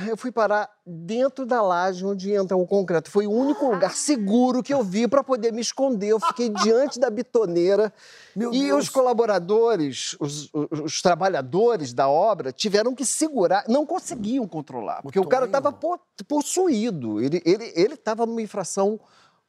Eu 0.08 0.16
fui 0.18 0.32
parar 0.32 0.70
dentro 0.86 1.46
da 1.46 1.62
laje 1.62 2.06
onde 2.06 2.32
entra 2.32 2.56
o 2.58 2.66
concreto. 2.66 3.10
Foi 3.12 3.28
o 3.28 3.32
único 3.32 3.66
lugar 3.72 3.92
seguro 3.96 4.64
que 4.64 4.74
eu 4.74 4.84
vi 4.84 5.08
para 5.08 5.24
poder 5.24 5.52
me 5.52 5.62
esconder. 5.62 6.10
Eu 6.10 6.20
fiquei 6.20 6.50
diante 6.64 7.00
da 7.00 7.10
bitoneira. 7.10 7.94
Meu 8.36 8.54
e 8.54 8.60
Deus. 8.68 8.84
os 8.84 8.90
colaboradores, 8.90 10.16
os, 10.20 10.50
os- 10.54 10.80
os 10.84 11.02
trabalhadores 11.02 11.94
da 11.94 12.08
obra, 12.08 12.52
tiveram 12.52 12.96
que 12.96 13.06
segurar, 13.06 13.66
não 13.68 13.86
conseguiam 13.86 14.48
controlar, 14.48 15.02
porque 15.02 15.20
o, 15.20 15.26
cara 15.26 15.48
Tonho. 15.48 15.58
estava 15.58 15.78
possuído. 16.28 17.22
Ele 17.22 17.38
estava 17.38 17.64
ele, 17.64 17.74
ele 17.76 18.26
numa 18.28 18.42
infração 18.42 19.00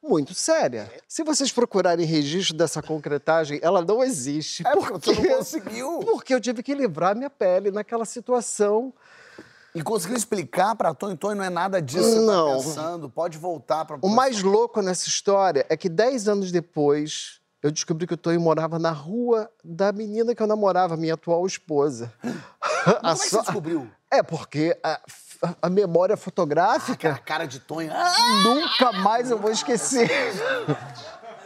muito 0.01 0.33
séria. 0.33 0.91
Se 1.07 1.23
vocês 1.23 1.51
procurarem 1.51 2.05
registro 2.05 2.57
dessa 2.57 2.81
concretagem, 2.81 3.59
ela 3.61 3.81
não 3.81 4.03
existe. 4.03 4.61
É 4.67 4.71
porque 4.75 5.13
você 5.13 5.13
não 5.29 5.37
conseguiu. 5.37 5.99
Porque 6.03 6.33
eu 6.33 6.41
tive 6.41 6.61
que 6.61 6.73
livrar 6.73 7.15
minha 7.15 7.29
pele 7.29 7.71
naquela 7.71 8.03
situação. 8.03 8.93
E 9.75 9.81
conseguiu 9.81 10.15
explicar 10.17 10.75
pra 10.75 10.93
Tonho, 10.93 11.17
Tonho, 11.17 11.35
não 11.35 11.43
é 11.43 11.49
nada 11.49 11.81
disso 11.81 12.03
que 12.03 12.15
você 12.15 12.19
Não. 12.25 12.57
tá 12.57 12.63
pensando. 12.63 13.09
Pode 13.09 13.37
voltar 13.37 13.85
pra... 13.85 13.97
O 14.01 14.09
mais 14.09 14.43
louco 14.43 14.81
nessa 14.81 15.07
história 15.09 15.65
é 15.69 15.75
que 15.75 15.89
dez 15.89 16.27
anos 16.27 16.51
depois 16.51 17.39
eu 17.61 17.71
descobri 17.71 18.05
que 18.05 18.13
o 18.13 18.17
Tonho 18.17 18.39
morava 18.41 18.77
na 18.77 18.91
rua 18.91 19.49
da 19.63 19.91
menina 19.91 20.35
que 20.35 20.43
eu 20.43 20.47
namorava, 20.47 20.97
minha 20.97 21.13
atual 21.13 21.45
esposa. 21.47 22.13
Como 22.21 23.07
é 23.07 23.15
que 23.15 23.29
você 23.29 23.41
descobriu? 23.41 23.89
É 24.11 24.21
porque 24.21 24.77
a, 24.83 24.99
a 25.61 25.69
memória 25.69 26.13
A 26.13 26.17
fotográfica 26.17 27.15
cara 27.25 27.45
de 27.45 27.59
Tonho. 27.59 27.91
Ah! 27.91 28.43
nunca 28.43 28.91
mais 28.91 29.31
eu 29.31 29.39
vou 29.39 29.49
esquecer. 29.49 30.09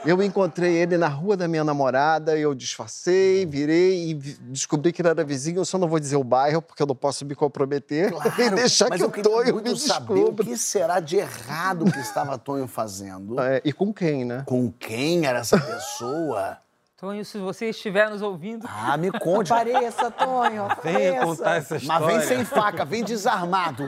Eu 0.06 0.22
encontrei 0.22 0.76
ele 0.76 0.98
na 0.98 1.08
rua 1.08 1.36
da 1.36 1.48
minha 1.48 1.64
namorada, 1.64 2.38
eu 2.38 2.54
disfarcei, 2.54 3.46
virei 3.46 4.12
e 4.12 4.14
descobri 4.14 4.94
que 4.94 5.02
ele 5.02 5.10
era 5.10 5.24
vizinho. 5.24 5.60
Eu 5.60 5.66
só 5.66 5.78
não 5.78 5.88
vou 5.88 6.00
dizer 6.00 6.16
o 6.16 6.24
bairro, 6.24 6.62
porque 6.62 6.82
eu 6.82 6.88
não 6.88 6.96
posso 6.96 7.26
me 7.26 7.36
comprometer 7.36 8.14
e 8.40 8.50
deixar 8.52 8.90
que 8.90 9.02
eu 9.02 9.08
o 9.08 9.12
Tonho 9.12 9.62
me 9.62 9.78
saber 9.78 10.20
o 10.20 10.34
que 10.34 10.58
será 10.58 11.00
de 11.00 11.18
errado 11.18 11.92
que 11.92 12.00
estava 12.00 12.38
Tonho 12.38 12.68
fazendo. 12.68 13.38
É, 13.48 13.62
e 13.64 13.72
com 13.72 13.94
quem, 13.94 14.26
né? 14.26 14.44
Com 14.46 14.72
quem 14.72 15.26
era 15.26 15.40
essa 15.40 15.58
pessoa? 15.58 16.58
Tonho, 17.00 17.24
se 17.24 17.38
você 17.38 17.70
estiver 17.70 18.10
nos 18.10 18.24
ouvindo, 18.24 18.68
Ah, 18.68 18.98
me 18.98 19.12
conte. 19.20 19.50
Pareça, 19.50 20.10
Tonho. 20.10 20.68
Venha 20.84 21.12
pareça. 21.14 21.26
contar 21.26 21.56
essa 21.58 21.74
Mas 21.76 21.84
história. 21.84 22.08
vem 22.08 22.22
sem 22.28 22.44
faca, 22.46 22.84
vem 22.86 23.04
desarmado. 23.04 23.84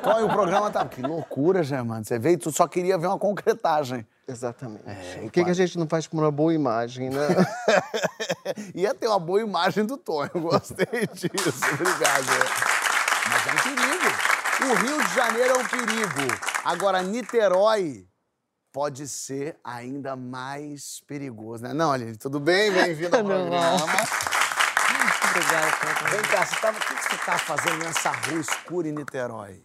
Tonho, 0.00 0.26
o 0.26 0.28
programa 0.30 0.70
tá... 0.70 0.84
Que 0.86 1.02
loucura, 1.02 1.64
Germano. 1.64 2.04
Você 2.04 2.20
veio 2.20 2.34
e 2.34 2.38
tu 2.38 2.52
só 2.52 2.68
queria 2.68 2.96
ver 2.96 3.08
uma 3.08 3.18
concretagem. 3.18 4.06
Exatamente. 4.28 4.84
É, 4.86 5.22
o 5.24 5.30
que, 5.30 5.42
que 5.44 5.50
a 5.50 5.54
gente 5.54 5.76
não 5.76 5.88
faz 5.88 6.06
com 6.06 6.18
uma 6.18 6.30
boa 6.30 6.54
imagem, 6.54 7.10
né? 7.10 7.26
Ia 8.74 8.94
ter 8.94 9.08
uma 9.08 9.18
boa 9.18 9.40
imagem 9.40 9.84
do 9.84 9.96
Tonho. 9.96 10.30
Gostei 10.34 10.86
disso. 11.14 11.60
Obrigado. 11.74 12.26
Mas 13.28 13.46
é 13.46 13.52
um 13.52 13.74
perigo. 13.74 14.72
O 14.72 14.74
Rio 14.86 15.02
de 15.04 15.14
Janeiro 15.14 15.54
é 15.54 15.58
um 15.58 15.64
perigo. 15.66 16.38
Agora, 16.64 17.02
Niterói 17.02 18.06
pode 18.76 19.08
ser 19.08 19.56
ainda 19.64 20.14
mais 20.14 21.00
perigoso, 21.06 21.62
né? 21.62 21.72
Não, 21.72 21.90
Aline, 21.90 22.14
tudo 22.14 22.38
bem? 22.38 22.70
Bem-vindo 22.70 23.16
ao 23.16 23.24
programa. 23.24 23.74
obrigada. 25.30 25.76
Tonho. 25.80 26.10
Vem 26.10 26.22
cá, 26.30 26.44
você 26.44 26.60
tava, 26.60 26.76
o 26.78 26.80
que 26.82 26.94
você 27.02 27.16
tá 27.24 27.38
fazendo 27.38 27.78
nessa 27.78 28.10
rua 28.10 28.38
escura 28.38 28.86
em 28.86 28.92
Niterói? 28.92 29.62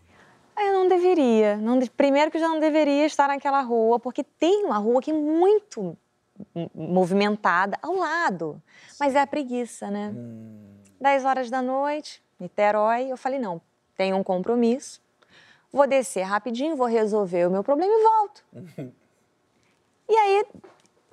Ah, 0.55 0.63
Eu 0.63 0.75
não 0.75 0.87
deveria. 0.87 1.57
Não 1.57 1.77
Primeiro 1.87 2.31
que 2.31 2.37
eu 2.37 2.41
já 2.41 2.47
não 2.47 2.61
deveria 2.61 3.05
estar 3.05 3.27
naquela 3.27 3.59
rua, 3.59 3.99
porque 3.99 4.23
tem 4.23 4.63
uma 4.63 4.77
rua 4.77 5.01
que 5.01 5.11
é 5.11 5.13
muito 5.13 5.97
movimentada 6.73 7.77
ao 7.81 7.93
lado. 7.93 8.63
Mas 8.97 9.13
é 9.13 9.19
a 9.19 9.27
preguiça, 9.27 9.91
né? 9.91 10.15
10 11.01 11.25
horas 11.25 11.49
da 11.49 11.61
noite, 11.61 12.23
Niterói, 12.39 13.11
eu 13.11 13.17
falei, 13.17 13.39
não, 13.39 13.59
tenho 13.97 14.15
um 14.15 14.23
compromisso. 14.23 15.01
Vou 15.69 15.85
descer 15.85 16.23
rapidinho, 16.23 16.77
vou 16.77 16.87
resolver 16.87 17.45
o 17.45 17.51
meu 17.51 17.61
problema 17.61 17.91
e 17.93 18.03
volto. 18.03 18.91
e 20.11 20.17
aí 20.17 20.45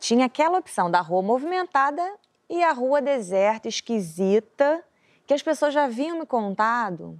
tinha 0.00 0.26
aquela 0.26 0.58
opção 0.58 0.90
da 0.90 1.00
rua 1.00 1.22
movimentada 1.22 2.02
e 2.50 2.64
a 2.64 2.72
rua 2.72 3.00
deserta, 3.00 3.68
esquisita, 3.68 4.84
que 5.24 5.32
as 5.32 5.40
pessoas 5.40 5.72
já 5.72 5.84
haviam 5.84 6.18
me 6.18 6.26
contado 6.26 7.16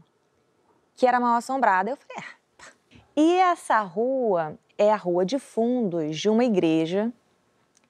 que 0.97 1.07
era 1.07 1.21
mal 1.21 1.37
assombrada. 1.37 1.91
Eu 1.91 1.97
falei, 1.97 2.17
ah. 2.19 2.35
pá. 2.57 2.65
E 3.17 3.37
essa 3.37 3.81
rua 3.83 4.59
é 4.77 4.93
a 4.93 4.97
rua 4.97 5.25
de 5.25 5.39
fundos 5.39 6.19
de 6.19 6.29
uma 6.29 6.45
igreja 6.45 7.13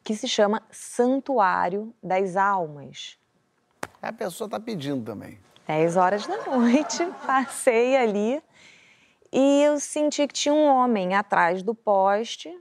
que 0.05 0.15
se 0.15 0.29
chama 0.29 0.63
Santuário 0.71 1.95
das 2.03 2.37
Almas. 2.37 3.19
A 4.03 4.13
pessoa 4.13 4.51
tá 4.51 4.61
pedindo 4.61 5.03
também. 5.03 5.39
10 5.67 5.97
horas 5.97 6.27
da 6.27 6.45
noite, 6.45 7.07
passei 7.27 7.97
ali 7.97 8.43
e 9.33 9.63
eu 9.63 9.81
senti 9.81 10.27
que 10.27 10.35
tinha 10.35 10.55
um 10.55 10.67
homem 10.67 11.15
atrás 11.15 11.63
do 11.63 11.75
poste, 11.75 12.55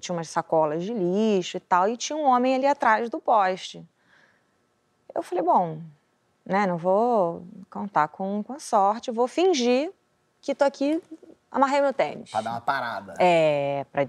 tinha 0.00 0.16
umas 0.16 0.28
sacolas 0.28 0.84
de 0.84 0.92
lixo 0.92 1.56
e 1.56 1.60
tal, 1.60 1.88
e 1.88 1.96
tinha 1.96 2.16
um 2.16 2.24
homem 2.24 2.54
ali 2.54 2.66
atrás 2.66 3.10
do 3.10 3.20
poste. 3.20 3.84
Eu 5.14 5.22
falei, 5.22 5.44
bom, 5.44 5.80
né, 6.44 6.66
não 6.66 6.76
vou 6.76 7.44
contar 7.70 8.08
com, 8.08 8.42
com 8.42 8.52
a 8.52 8.58
sorte, 8.58 9.10
vou 9.10 9.26
fingir 9.28 9.92
que 10.40 10.54
tô 10.54 10.64
aqui, 10.64 11.02
amarrei 11.50 11.80
meu 11.80 11.92
tênis. 11.92 12.30
Pra 12.30 12.40
dar 12.42 12.50
uma 12.50 12.60
parada. 12.60 13.14
É, 13.18 13.86
para 13.90 14.08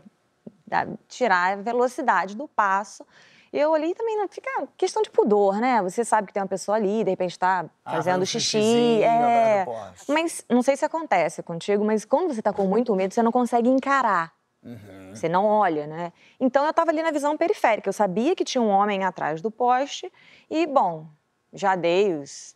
tirar 1.08 1.54
a 1.54 1.56
velocidade 1.62 2.36
do 2.36 2.48
passo. 2.48 3.06
Eu 3.54 3.74
ali 3.74 3.96
também 3.96 4.18
não 4.18 4.28
fica 4.28 4.50
questão 4.76 5.02
de 5.02 5.10
pudor, 5.10 5.62
né? 5.62 5.82
Você 5.82 6.04
sabe 6.04 6.28
que 6.28 6.34
tem 6.34 6.44
uma 6.44 6.50
pessoa 6.50 6.76
ali, 6.76 7.06
de 7.06 7.12
repente 7.12 7.32
está 7.32 7.64
Ah, 7.86 7.92
fazendo 7.92 8.16
fazendo 8.16 8.26
xixi. 8.26 9.02
É. 9.02 9.66
Mas 10.10 10.44
não 10.50 10.62
sei 10.62 10.76
se 10.76 10.84
acontece 10.84 11.42
contigo, 11.42 11.86
mas 11.86 12.04
quando 12.04 12.34
você 12.34 12.42
tá 12.42 12.52
com 12.52 12.68
muito 12.68 12.94
medo, 12.94 13.14
você 13.14 13.24
não 13.24 13.32
consegue 13.32 13.70
encarar. 13.70 14.35
Uhum. 14.66 15.14
Você 15.14 15.30
não 15.30 15.46
olha, 15.46 15.86
né? 15.86 16.12
Então 16.40 16.66
eu 16.66 16.74
tava 16.74 16.90
ali 16.90 17.04
na 17.04 17.12
visão 17.12 17.38
periférica. 17.38 17.88
Eu 17.88 17.94
sabia 17.94 18.36
que 18.36 18.44
tinha 18.44 18.62
um 18.62 18.70
homem 18.70 19.04
atrás 19.04 19.40
do 19.42 19.52
poste 19.52 20.12
e, 20.50 20.66
bom, 20.66 21.08
já 21.54 21.76
dei 21.76 22.16
os 22.16 22.56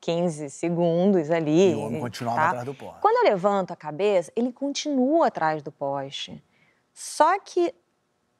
15 0.00 0.50
segundos 0.50 1.30
ali. 1.30 1.72
E 1.72 1.74
o 1.74 1.80
homem 1.80 2.00
continuava 2.00 2.36
tá? 2.36 2.46
atrás 2.48 2.64
do 2.64 2.74
poste. 2.74 3.00
Quando 3.00 3.24
eu 3.24 3.32
levanto 3.32 3.72
a 3.72 3.76
cabeça, 3.76 4.30
ele 4.36 4.52
continua 4.52 5.28
atrás 5.28 5.62
do 5.62 5.72
poste. 5.72 6.44
Só 6.92 7.40
que 7.40 7.74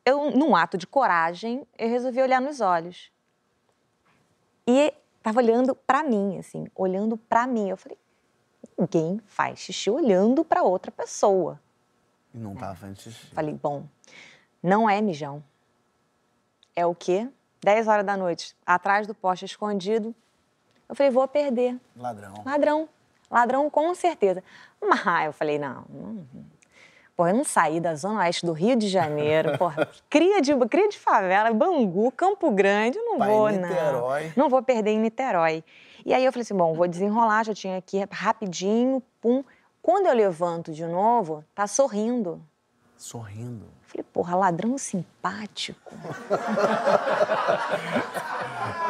eu, 0.04 0.30
num 0.30 0.54
ato 0.54 0.76
de 0.76 0.86
coragem, 0.86 1.66
eu 1.78 1.88
resolvi 1.88 2.20
olhar 2.20 2.40
nos 2.40 2.60
olhos. 2.60 3.10
E 4.66 4.92
tava 5.22 5.40
olhando 5.40 5.74
pra 5.74 6.02
mim, 6.02 6.38
assim, 6.38 6.66
olhando 6.74 7.16
pra 7.16 7.46
mim. 7.46 7.70
Eu 7.70 7.76
falei, 7.76 7.98
ninguém 8.78 9.20
faz 9.26 9.58
xixi 9.58 9.90
olhando 9.90 10.44
pra 10.44 10.62
outra 10.62 10.92
pessoa. 10.92 11.58
E 12.36 12.38
não 12.38 12.54
tava 12.54 12.74
fazendo 12.74 13.00
xixi. 13.00 13.26
Falei, 13.34 13.54
bom, 13.54 13.84
não 14.62 14.88
é 14.88 15.00
mijão. 15.00 15.42
É 16.74 16.84
o 16.84 16.94
quê? 16.94 17.28
10 17.64 17.88
horas 17.88 18.04
da 18.04 18.16
noite, 18.16 18.54
atrás 18.66 19.06
do 19.06 19.14
poste 19.14 19.46
escondido. 19.46 20.14
Eu 20.86 20.94
falei, 20.94 21.10
vou 21.10 21.26
perder. 21.26 21.80
Ladrão. 21.96 22.34
Ladrão. 22.44 22.88
Ladrão, 23.30 23.70
com 23.70 23.94
certeza. 23.94 24.44
Mas 24.80 25.26
eu 25.26 25.32
falei, 25.32 25.58
não, 25.58 25.84
não. 25.88 26.26
Pô, 27.16 27.26
eu 27.26 27.34
não 27.34 27.44
saí 27.44 27.80
da 27.80 27.94
zona 27.94 28.20
oeste 28.20 28.44
do 28.44 28.52
Rio 28.52 28.76
de 28.76 28.88
Janeiro, 28.88 29.56
porra, 29.56 29.88
cria 30.10 30.42
de, 30.42 30.54
cria 30.66 30.86
de 30.90 30.98
favela, 30.98 31.50
Bangu, 31.54 32.12
Campo 32.12 32.50
Grande, 32.50 32.98
eu 32.98 33.04
não 33.06 33.14
em 33.14 33.26
vou, 33.26 33.48
Niterói. 33.48 34.24
não. 34.36 34.44
Não 34.44 34.50
vou 34.50 34.62
perder 34.62 34.90
em 34.90 35.00
Niterói. 35.00 35.64
E 36.04 36.12
aí 36.12 36.22
eu 36.22 36.30
falei 36.30 36.42
assim, 36.42 36.54
bom, 36.54 36.74
vou 36.74 36.86
desenrolar, 36.86 37.44
já 37.44 37.54
tinha 37.54 37.78
aqui 37.78 38.06
rapidinho, 38.10 39.02
pum. 39.20 39.42
Quando 39.86 40.06
eu 40.08 40.14
levanto 40.14 40.72
de 40.72 40.84
novo, 40.84 41.44
tá 41.54 41.68
sorrindo. 41.68 42.44
Sorrindo. 42.96 43.68
Falei, 43.82 44.04
porra, 44.12 44.34
ladrão 44.34 44.76
simpático. 44.76 45.94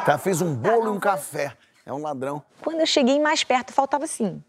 Tá, 0.07 0.17
fez 0.17 0.41
um 0.41 0.55
bolo 0.55 0.87
e 0.87 0.89
um 0.97 1.01
café. 1.01 1.55
É 1.85 1.93
um 1.93 2.01
ladrão. 2.01 2.43
Quando 2.63 2.81
eu 2.81 2.87
cheguei 2.87 3.21
mais 3.21 3.43
perto, 3.45 3.73
faltava 3.73 4.05
assim, 4.05 4.43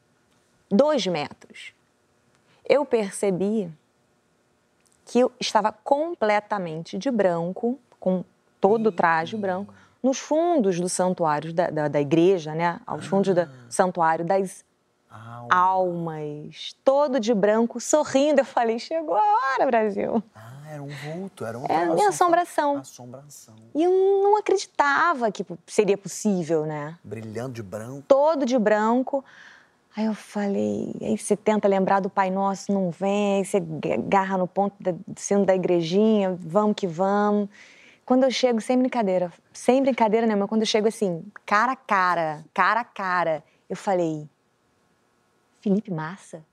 dois 0.69 1.05
metros. 1.07 1.73
Eu 2.63 2.85
percebi 2.85 3.69
que 5.03 5.19
eu 5.19 5.31
estava 5.39 5.71
completamente 5.71 6.97
de 6.97 7.09
branco, 7.09 7.79
com 7.99 8.23
todo 8.61 8.87
o 8.87 8.91
traje 8.91 9.35
branco, 9.35 9.73
nos 10.01 10.19
fundos 10.19 10.79
do 10.79 10.87
santuário 10.87 11.51
da, 11.51 11.71
da, 11.71 11.87
da 11.87 11.99
igreja, 11.99 12.53
né? 12.53 12.79
Aos 12.85 13.05
fundos 13.07 13.33
do 13.33 13.49
santuário 13.67 14.23
das 14.23 14.63
almas, 15.09 16.75
todo 16.83 17.19
de 17.19 17.33
branco, 17.33 17.79
sorrindo. 17.79 18.41
Eu 18.41 18.45
falei, 18.45 18.79
chegou 18.79 19.15
a 19.15 19.21
hora, 19.21 19.65
Brasil. 19.65 20.23
Ah, 20.35 20.71
era 20.71 20.83
um 20.83 20.87
vulto, 20.87 21.45
era 21.45 21.57
um 21.57 21.65
É 21.67 21.83
a 21.83 21.93
minha 21.93 22.09
assombração. 22.09 22.77
Assombração. 22.77 23.55
E 23.73 23.83
eu 23.83 23.91
não 23.91 24.37
acreditava 24.37 25.31
que 25.31 25.45
seria 25.65 25.97
possível, 25.97 26.65
né? 26.65 26.97
Brilhando 27.03 27.53
de 27.53 27.63
branco. 27.63 28.03
todo 28.07 28.45
de 28.45 28.57
branco. 28.57 29.23
Aí 29.95 30.05
eu 30.05 30.13
falei, 30.13 30.95
aí 31.01 31.17
você 31.17 31.35
tenta 31.35 31.67
lembrar 31.67 31.99
do 31.99 32.09
Pai 32.09 32.29
Nosso, 32.29 32.71
não 32.71 32.91
vem, 32.91 33.37
aí 33.37 33.45
você 33.45 33.57
agarra 33.91 34.37
no 34.37 34.47
ponto 34.47 34.75
do 34.79 34.95
sino 35.15 35.43
da 35.43 35.55
igrejinha, 35.55 36.37
vamos 36.39 36.75
que 36.75 36.85
vamos. 36.85 37.49
Quando 38.05 38.23
eu 38.23 38.29
chego, 38.29 38.61
sem 38.61 38.77
brincadeira, 38.77 39.33
sem 39.51 39.81
brincadeira 39.81 40.27
nenhuma, 40.27 40.47
quando 40.47 40.61
eu 40.61 40.67
chego 40.67 40.87
assim, 40.87 41.25
cara 41.47 41.71
a 41.71 41.75
cara, 41.75 42.45
cara 42.53 42.81
a 42.81 42.83
cara, 42.83 43.43
eu 43.67 43.75
falei, 43.75 44.29
Felipe 45.59 45.91
Massa? 45.91 46.45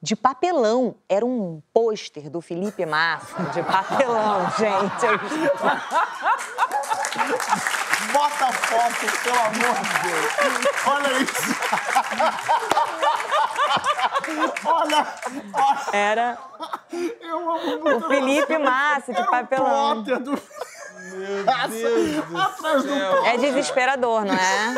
De 0.00 0.14
papelão. 0.14 0.96
Era 1.08 1.24
um 1.24 1.62
pôster 1.72 2.28
do 2.28 2.40
Felipe 2.42 2.84
Massa, 2.84 3.42
de 3.44 3.62
papelão, 3.62 4.50
gente. 4.58 5.06
Bota 8.12 8.44
a 8.46 8.52
foto, 8.52 9.06
pelo 9.22 9.38
amor 9.38 9.74
de 9.80 9.88
Deus. 10.02 10.32
Olha 10.86 11.12
isso. 11.22 11.54
olha, 14.66 15.06
olha. 15.54 15.86
Era 15.92 16.38
Eu 17.22 17.50
amo 17.50 17.78
muito. 17.82 18.04
o 18.04 18.08
Felipe 18.08 18.58
Massa, 18.58 19.12
de 19.12 19.18
Era 19.18 19.26
um 19.26 19.30
papelão. 19.30 20.04
plotter 20.04 20.18
do... 20.22 20.30
Meu 20.32 21.44
Deus 21.44 22.82
do 22.82 22.88
céu. 22.88 23.24
É 23.26 23.36
desesperador, 23.38 24.24
não 24.24 24.34
é? 24.34 24.74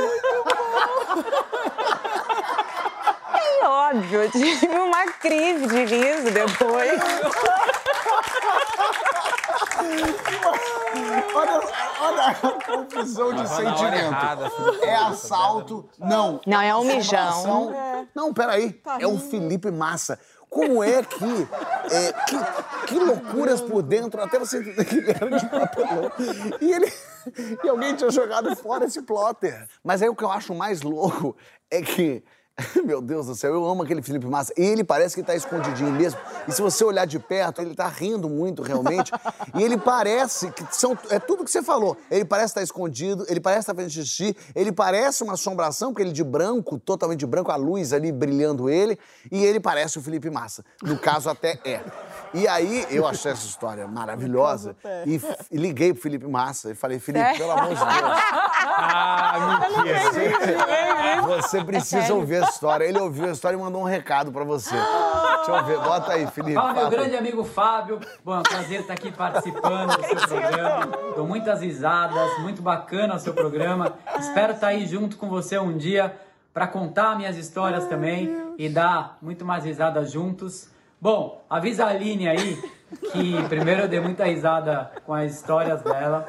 Óbvio, 3.66 4.22
eu 4.22 4.30
tive 4.30 4.66
uma 4.68 5.06
crise 5.12 5.66
de 5.66 5.84
riso 5.84 6.30
depois. 6.30 7.00
Olha, 11.34 11.60
olha 12.00 12.22
a 12.26 12.34
confusão 12.64 13.34
de 13.34 13.48
sentimento. 13.48 13.94
errada. 13.94 14.50
É 14.82 14.94
assalto. 14.94 15.88
Não. 15.98 16.40
Não, 16.46 16.60
é 16.60 16.74
um 16.76 16.84
mijão. 16.84 17.74
Não, 18.14 18.32
peraí. 18.32 18.80
é 18.98 19.06
o 19.06 19.18
Felipe 19.18 19.70
Massa. 19.70 20.18
Como 20.48 20.82
é 20.82 21.02
que, 21.02 21.48
é, 21.90 22.12
que. 22.12 22.86
Que 22.86 22.98
loucuras 22.98 23.60
por 23.60 23.82
dentro, 23.82 24.22
até 24.22 24.38
você 24.38 24.58
entender 24.58 24.84
que 24.84 24.94
ele 24.96 25.10
era 25.10 25.38
de 25.38 25.46
papelão. 25.46 26.12
E 26.60 26.72
ele. 26.72 26.92
E 27.64 27.68
alguém 27.68 27.96
tinha 27.96 28.10
jogado 28.10 28.54
fora 28.54 28.84
esse 28.84 29.02
plotter. 29.02 29.68
Mas 29.82 30.00
aí 30.02 30.08
o 30.08 30.14
que 30.14 30.22
eu 30.22 30.30
acho 30.30 30.54
mais 30.54 30.82
louco 30.82 31.36
é 31.70 31.82
que. 31.82 32.24
Meu 32.84 33.02
Deus 33.02 33.26
do 33.26 33.34
céu, 33.34 33.52
eu 33.52 33.66
amo 33.66 33.82
aquele 33.82 34.00
Felipe 34.00 34.26
Massa. 34.26 34.52
E 34.56 34.62
ele 34.62 34.82
parece 34.82 35.14
que 35.14 35.22
tá 35.22 35.34
escondidinho 35.34 35.90
mesmo. 35.92 36.18
E 36.48 36.52
se 36.52 36.62
você 36.62 36.84
olhar 36.84 37.06
de 37.06 37.18
perto, 37.18 37.60
ele 37.60 37.74
tá 37.74 37.86
rindo 37.86 38.30
muito 38.30 38.62
realmente. 38.62 39.12
E 39.54 39.62
ele 39.62 39.76
parece 39.76 40.50
que 40.50 40.64
são. 40.74 40.98
É 41.10 41.18
tudo 41.18 41.44
que 41.44 41.50
você 41.50 41.62
falou. 41.62 41.96
Ele 42.10 42.24
parece 42.24 42.52
estar 42.52 42.62
escondido, 42.62 43.26
ele 43.28 43.40
parece 43.40 43.60
estar 43.60 43.74
fazendo 43.74 43.90
xixi, 43.90 44.34
ele 44.54 44.72
parece 44.72 45.22
uma 45.22 45.34
assombração, 45.34 45.92
porque 45.92 46.02
ele 46.02 46.12
de 46.12 46.24
branco, 46.24 46.78
totalmente 46.78 47.20
de 47.20 47.26
branco, 47.26 47.50
a 47.50 47.56
luz 47.56 47.92
ali 47.92 48.10
brilhando 48.10 48.70
ele. 48.70 48.98
E 49.30 49.44
ele 49.44 49.60
parece 49.60 49.98
o 49.98 50.02
Felipe 50.02 50.30
Massa. 50.30 50.64
No 50.82 50.98
caso, 50.98 51.28
até 51.28 51.58
é. 51.64 51.82
E 52.32 52.48
aí, 52.48 52.86
eu 52.90 53.06
achei 53.06 53.32
essa 53.32 53.46
história 53.46 53.86
maravilhosa. 53.86 54.74
E, 55.06 55.20
e 55.50 55.56
liguei 55.58 55.92
pro 55.92 56.02
Felipe 56.02 56.26
Massa 56.26 56.70
e 56.70 56.74
falei, 56.74 56.98
Felipe, 56.98 57.36
pelo 57.36 57.50
amor 57.50 57.68
de 57.68 57.74
Deus. 57.74 58.20
Ah, 58.78 59.68
mentira. 59.76 61.26
Você 61.26 61.62
precisa 61.64 62.14
ouvir 62.14 62.42
a 62.42 62.45
história. 62.48 62.84
Ele 62.84 62.98
ouviu 62.98 63.26
a 63.26 63.32
história 63.32 63.56
e 63.56 63.60
mandou 63.60 63.82
um 63.82 63.84
recado 63.84 64.32
pra 64.32 64.44
você. 64.44 64.74
Deixa 64.74 65.50
eu 65.50 65.64
ver. 65.64 65.78
Bota 65.78 66.12
aí, 66.12 66.26
Felipe. 66.26 66.54
Fala, 66.54 66.72
meu 66.72 66.90
grande 66.90 67.16
amigo 67.16 67.44
Fábio. 67.44 68.00
Bom, 68.24 68.34
é 68.34 68.38
um 68.38 68.42
prazer 68.42 68.80
estar 68.80 68.94
aqui 68.94 69.12
participando 69.12 69.96
do 69.96 70.04
seu 70.04 70.28
programa. 70.28 70.86
Dou 71.14 71.26
muitas 71.26 71.60
risadas, 71.60 72.38
muito 72.40 72.62
bacana 72.62 73.14
o 73.14 73.18
seu 73.18 73.32
programa. 73.32 73.94
Espero 74.18 74.52
estar 74.52 74.68
aí 74.68 74.86
junto 74.86 75.16
com 75.16 75.28
você 75.28 75.58
um 75.58 75.76
dia 75.76 76.16
para 76.52 76.66
contar 76.66 77.16
minhas 77.16 77.36
histórias 77.36 77.86
também 77.86 78.54
e 78.56 78.68
dar 78.68 79.18
muito 79.20 79.44
mais 79.44 79.64
risadas 79.64 80.10
juntos. 80.10 80.68
Bom, 81.00 81.44
avisa 81.50 81.84
a 81.84 81.88
Aline 81.88 82.28
aí 82.28 82.58
que 83.12 83.42
primeiro 83.48 83.82
eu 83.82 83.88
dei 83.88 84.00
muita 84.00 84.24
risada 84.24 84.90
com 85.04 85.12
as 85.12 85.34
histórias 85.34 85.82
dela. 85.82 86.26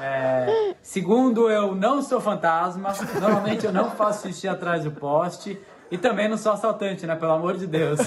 É, 0.00 0.74
segundo, 0.80 1.50
eu 1.50 1.74
não 1.74 2.00
sou 2.00 2.20
fantasma. 2.20 2.92
Normalmente 3.20 3.66
eu 3.66 3.72
não 3.72 3.90
faço 3.90 4.26
xixi 4.26 4.48
atrás 4.48 4.84
do 4.84 4.90
poste. 4.90 5.58
E 5.90 5.98
também 5.98 6.28
não 6.28 6.36
sou 6.36 6.52
assaltante, 6.52 7.04
né? 7.04 7.16
Pelo 7.16 7.32
amor 7.32 7.56
de 7.56 7.66
Deus. 7.66 7.98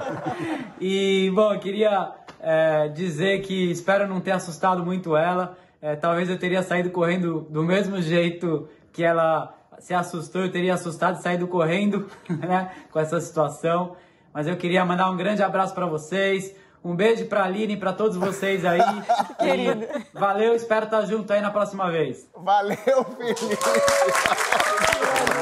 e, 0.80 1.30
bom, 1.34 1.52
eu 1.52 1.60
queria 1.60 2.10
é, 2.40 2.88
dizer 2.88 3.42
que 3.42 3.70
espero 3.70 4.08
não 4.08 4.20
ter 4.20 4.30
assustado 4.30 4.82
muito 4.82 5.14
ela. 5.14 5.56
É, 5.80 5.94
talvez 5.94 6.30
eu 6.30 6.38
teria 6.38 6.62
saído 6.62 6.90
correndo 6.90 7.46
do 7.50 7.62
mesmo 7.62 8.00
jeito 8.00 8.66
que 8.92 9.04
ela 9.04 9.54
se 9.78 9.92
assustou. 9.92 10.42
Eu 10.42 10.50
teria 10.50 10.72
assustado 10.72 11.18
e 11.18 11.22
saído 11.22 11.46
correndo, 11.46 12.08
né? 12.28 12.70
Com 12.90 12.98
essa 12.98 13.20
situação. 13.20 13.94
Mas 14.32 14.46
eu 14.46 14.56
queria 14.56 14.82
mandar 14.84 15.10
um 15.10 15.16
grande 15.16 15.42
abraço 15.42 15.74
para 15.74 15.86
vocês. 15.86 16.56
Um 16.84 16.96
beijo 16.96 17.26
pra 17.26 17.44
Aline 17.44 17.74
e 17.74 17.76
pra 17.76 17.92
todos 17.92 18.16
vocês 18.16 18.64
aí. 18.64 18.80
Querido. 19.38 19.84
E 19.84 20.06
valeu, 20.18 20.52
espero 20.54 20.86
estar 20.86 21.02
junto 21.02 21.32
aí 21.32 21.40
na 21.40 21.50
próxima 21.50 21.90
vez. 21.90 22.28
Valeu, 22.36 22.76
Felipe. 23.16 23.58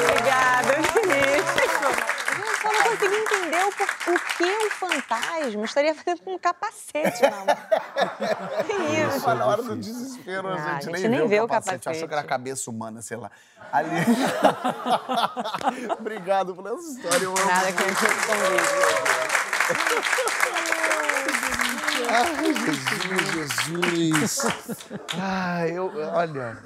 Obrigada, 0.03 0.73
Felipe. 0.93 1.61
Eu 2.41 2.57
só 2.61 2.69
não 2.73 2.83
consegui 2.91 3.17
entender 3.17 3.65
o, 3.65 3.73
por- 3.73 3.89
o 4.15 4.19
que 4.37 4.45
um 4.45 4.71
fantasma 4.71 5.65
estaria 5.65 5.95
fazendo 5.95 6.21
com 6.23 6.35
um 6.35 6.39
capacete, 6.39 7.23
não. 7.23 7.47
Que 8.67 8.73
isso? 9.01 9.23
Mas 9.27 9.39
na 9.39 9.47
hora 9.47 9.63
do 9.63 9.77
desespero, 9.77 10.49
a 10.49 10.53
Ah, 10.53 10.57
gente, 10.57 10.69
a 10.69 10.81
gente 10.99 11.09
nem, 11.09 11.21
nem 11.21 11.29
vê, 11.29 11.41
o 11.41 11.45
o 11.45 11.49
capacete. 11.49 11.89
Achou 11.89 12.07
capacete. 12.07 12.09
que 12.09 12.15
era 12.15 12.23
cabeça 12.23 12.71
humana, 12.71 13.01
sei 13.01 13.17
lá. 13.17 13.31
Ali... 13.73 13.89
Obrigado 15.99 16.55
por 16.55 16.67
essa 16.67 16.91
história. 16.99 17.25
Eu 17.25 17.31
amo. 17.35 17.47
Nada 17.47 17.73
que 17.73 17.83
eu. 17.83 17.87
Ai, 22.09 22.55
Jesus, 22.55 23.61
Jesus. 24.21 24.39
Ah, 25.19 25.69
eu... 25.69 25.93
Olha... 26.13 26.59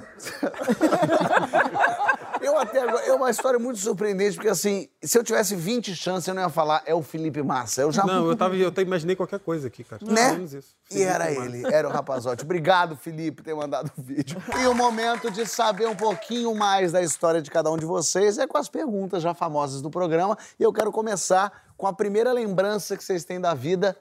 Eu 2.41 2.57
até 2.59 2.81
agora... 2.81 3.05
É 3.05 3.13
uma 3.13 3.29
história 3.29 3.57
muito 3.57 3.79
surpreendente, 3.79 4.35
porque 4.35 4.49
assim, 4.49 4.87
se 5.01 5.17
eu 5.17 5.23
tivesse 5.23 5.55
20 5.55 5.95
chances, 5.95 6.27
eu 6.27 6.33
não 6.33 6.43
ia 6.43 6.49
falar 6.49 6.83
é 6.85 6.93
o 6.93 7.01
Felipe 7.01 7.41
Massa. 7.41 7.81
Eu 7.81 7.91
já... 7.91 8.03
Não, 8.05 8.27
eu, 8.29 8.35
tava, 8.37 8.55
eu 8.55 8.69
até 8.69 8.81
imaginei 8.81 9.15
qualquer 9.15 9.39
coisa 9.39 9.67
aqui, 9.67 9.83
cara. 9.83 10.01
né? 10.05 10.33
Menos 10.33 10.53
isso. 10.53 10.75
E 10.91 11.01
era 11.01 11.31
ele, 11.31 11.65
era 11.65 11.87
o 11.87 11.91
rapazote. 11.91 12.43
Obrigado, 12.43 12.95
Felipe, 12.95 13.37
por 13.37 13.43
ter 13.43 13.55
mandado 13.55 13.91
o 13.97 14.01
vídeo. 14.01 14.41
E 14.61 14.67
o 14.67 14.73
momento 14.73 15.31
de 15.31 15.45
saber 15.45 15.87
um 15.87 15.95
pouquinho 15.95 16.53
mais 16.53 16.91
da 16.91 17.01
história 17.01 17.41
de 17.41 17.49
cada 17.49 17.71
um 17.71 17.77
de 17.77 17.85
vocês 17.85 18.37
é 18.37 18.45
com 18.45 18.57
as 18.57 18.69
perguntas 18.69 19.23
já 19.23 19.33
famosas 19.33 19.81
do 19.81 19.89
programa. 19.89 20.37
E 20.59 20.63
eu 20.63 20.71
quero 20.71 20.91
começar 20.91 21.51
com 21.75 21.87
a 21.87 21.93
primeira 21.93 22.31
lembrança 22.31 22.95
que 22.95 23.03
vocês 23.03 23.23
têm 23.25 23.39
da 23.41 23.53
vida. 23.53 23.97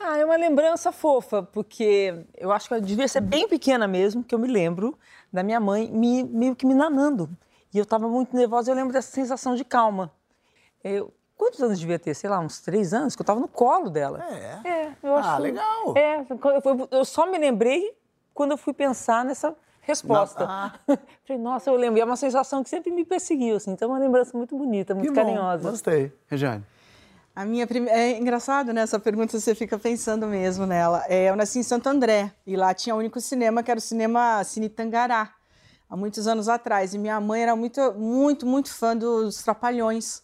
Ah, 0.00 0.16
é 0.16 0.24
uma 0.24 0.36
lembrança 0.36 0.92
fofa, 0.92 1.42
porque 1.42 2.24
eu 2.36 2.52
acho 2.52 2.68
que 2.68 2.74
eu 2.74 2.80
devia 2.80 3.08
ser 3.08 3.20
bem 3.20 3.48
pequena 3.48 3.88
mesmo, 3.88 4.22
que 4.22 4.34
eu 4.34 4.38
me 4.38 4.46
lembro 4.48 4.96
da 5.32 5.42
minha 5.42 5.58
mãe 5.58 5.90
me, 5.90 6.22
meio 6.24 6.54
que 6.54 6.64
me 6.64 6.74
nanando. 6.74 7.28
E 7.74 7.78
eu 7.78 7.82
estava 7.82 8.08
muito 8.08 8.34
nervosa, 8.34 8.70
eu 8.70 8.74
lembro 8.76 8.92
dessa 8.92 9.10
sensação 9.10 9.54
de 9.54 9.64
calma. 9.64 10.10
Eu, 10.82 11.12
quantos 11.36 11.60
anos 11.62 11.78
devia 11.78 11.98
ter? 11.98 12.14
Sei 12.14 12.30
lá, 12.30 12.38
uns 12.38 12.60
três 12.60 12.94
anos, 12.94 13.14
que 13.16 13.20
eu 13.20 13.24
estava 13.24 13.40
no 13.40 13.48
colo 13.48 13.90
dela. 13.90 14.24
É? 14.24 14.68
É, 14.68 14.92
eu 15.02 15.14
acho. 15.16 15.28
Ah, 15.28 15.38
legal. 15.38 15.96
É, 15.96 16.24
eu, 16.92 17.04
só 17.04 17.26
me 17.26 17.36
lembrei 17.36 17.92
quando 18.32 18.52
eu 18.52 18.56
fui 18.56 18.72
pensar 18.72 19.24
nessa 19.24 19.54
resposta. 19.82 20.46
Na- 20.46 20.74
Falei, 21.26 21.42
nossa, 21.42 21.70
eu 21.70 21.76
lembro. 21.76 21.98
E 21.98 22.00
é 22.00 22.04
uma 22.04 22.16
sensação 22.16 22.62
que 22.62 22.70
sempre 22.70 22.90
me 22.92 23.04
perseguiu, 23.04 23.56
assim. 23.56 23.72
Então 23.72 23.88
é 23.88 23.92
uma 23.92 23.98
lembrança 23.98 24.36
muito 24.36 24.56
bonita, 24.56 24.94
muito 24.94 25.08
Que 25.08 25.12
bom, 25.12 25.24
carinhosa. 25.26 25.70
Gostei. 25.70 26.12
Regiane. 26.28 26.64
A 27.38 27.44
minha 27.44 27.68
primeira. 27.68 27.96
É 27.96 28.18
engraçado, 28.18 28.72
né? 28.72 28.80
Essa 28.80 28.98
pergunta 28.98 29.38
você 29.38 29.54
fica 29.54 29.78
pensando 29.78 30.26
mesmo 30.26 30.66
nela. 30.66 31.04
É, 31.08 31.30
eu 31.30 31.36
nasci 31.36 31.60
em 31.60 31.62
Santo 31.62 31.88
André 31.88 32.32
e 32.44 32.56
lá 32.56 32.74
tinha 32.74 32.96
o 32.96 32.98
único 32.98 33.20
cinema 33.20 33.62
que 33.62 33.70
era 33.70 33.78
o 33.78 33.80
cinema 33.80 34.42
Cine 34.42 34.68
Tangará, 34.68 35.32
há 35.88 35.96
muitos 35.96 36.26
anos 36.26 36.48
atrás. 36.48 36.94
E 36.94 36.98
minha 36.98 37.20
mãe 37.20 37.42
era 37.42 37.54
muito, 37.54 37.94
muito, 37.94 38.44
muito 38.44 38.74
fã 38.74 38.96
dos 38.96 39.40
Trapalhões. 39.40 40.20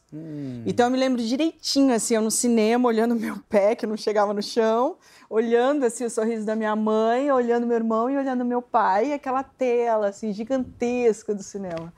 Então 0.66 0.86
eu 0.86 0.90
me 0.90 0.98
lembro 0.98 1.22
direitinho, 1.22 1.94
assim, 1.94 2.16
eu 2.16 2.20
no 2.20 2.32
cinema, 2.32 2.88
olhando 2.88 3.14
meu 3.14 3.38
pé, 3.48 3.76
que 3.76 3.86
não 3.86 3.96
chegava 3.96 4.34
no 4.34 4.42
chão, 4.42 4.96
olhando 5.30 5.84
assim 5.84 6.04
o 6.04 6.10
sorriso 6.10 6.44
da 6.44 6.56
minha 6.56 6.74
mãe, 6.74 7.30
olhando 7.30 7.64
meu 7.64 7.76
irmão 7.76 8.10
e 8.10 8.16
olhando 8.16 8.44
meu 8.44 8.60
pai, 8.60 9.12
aquela 9.12 9.44
tela 9.44 10.08
assim 10.08 10.32
gigantesca 10.32 11.32
do 11.32 11.44
cinema. 11.44 11.92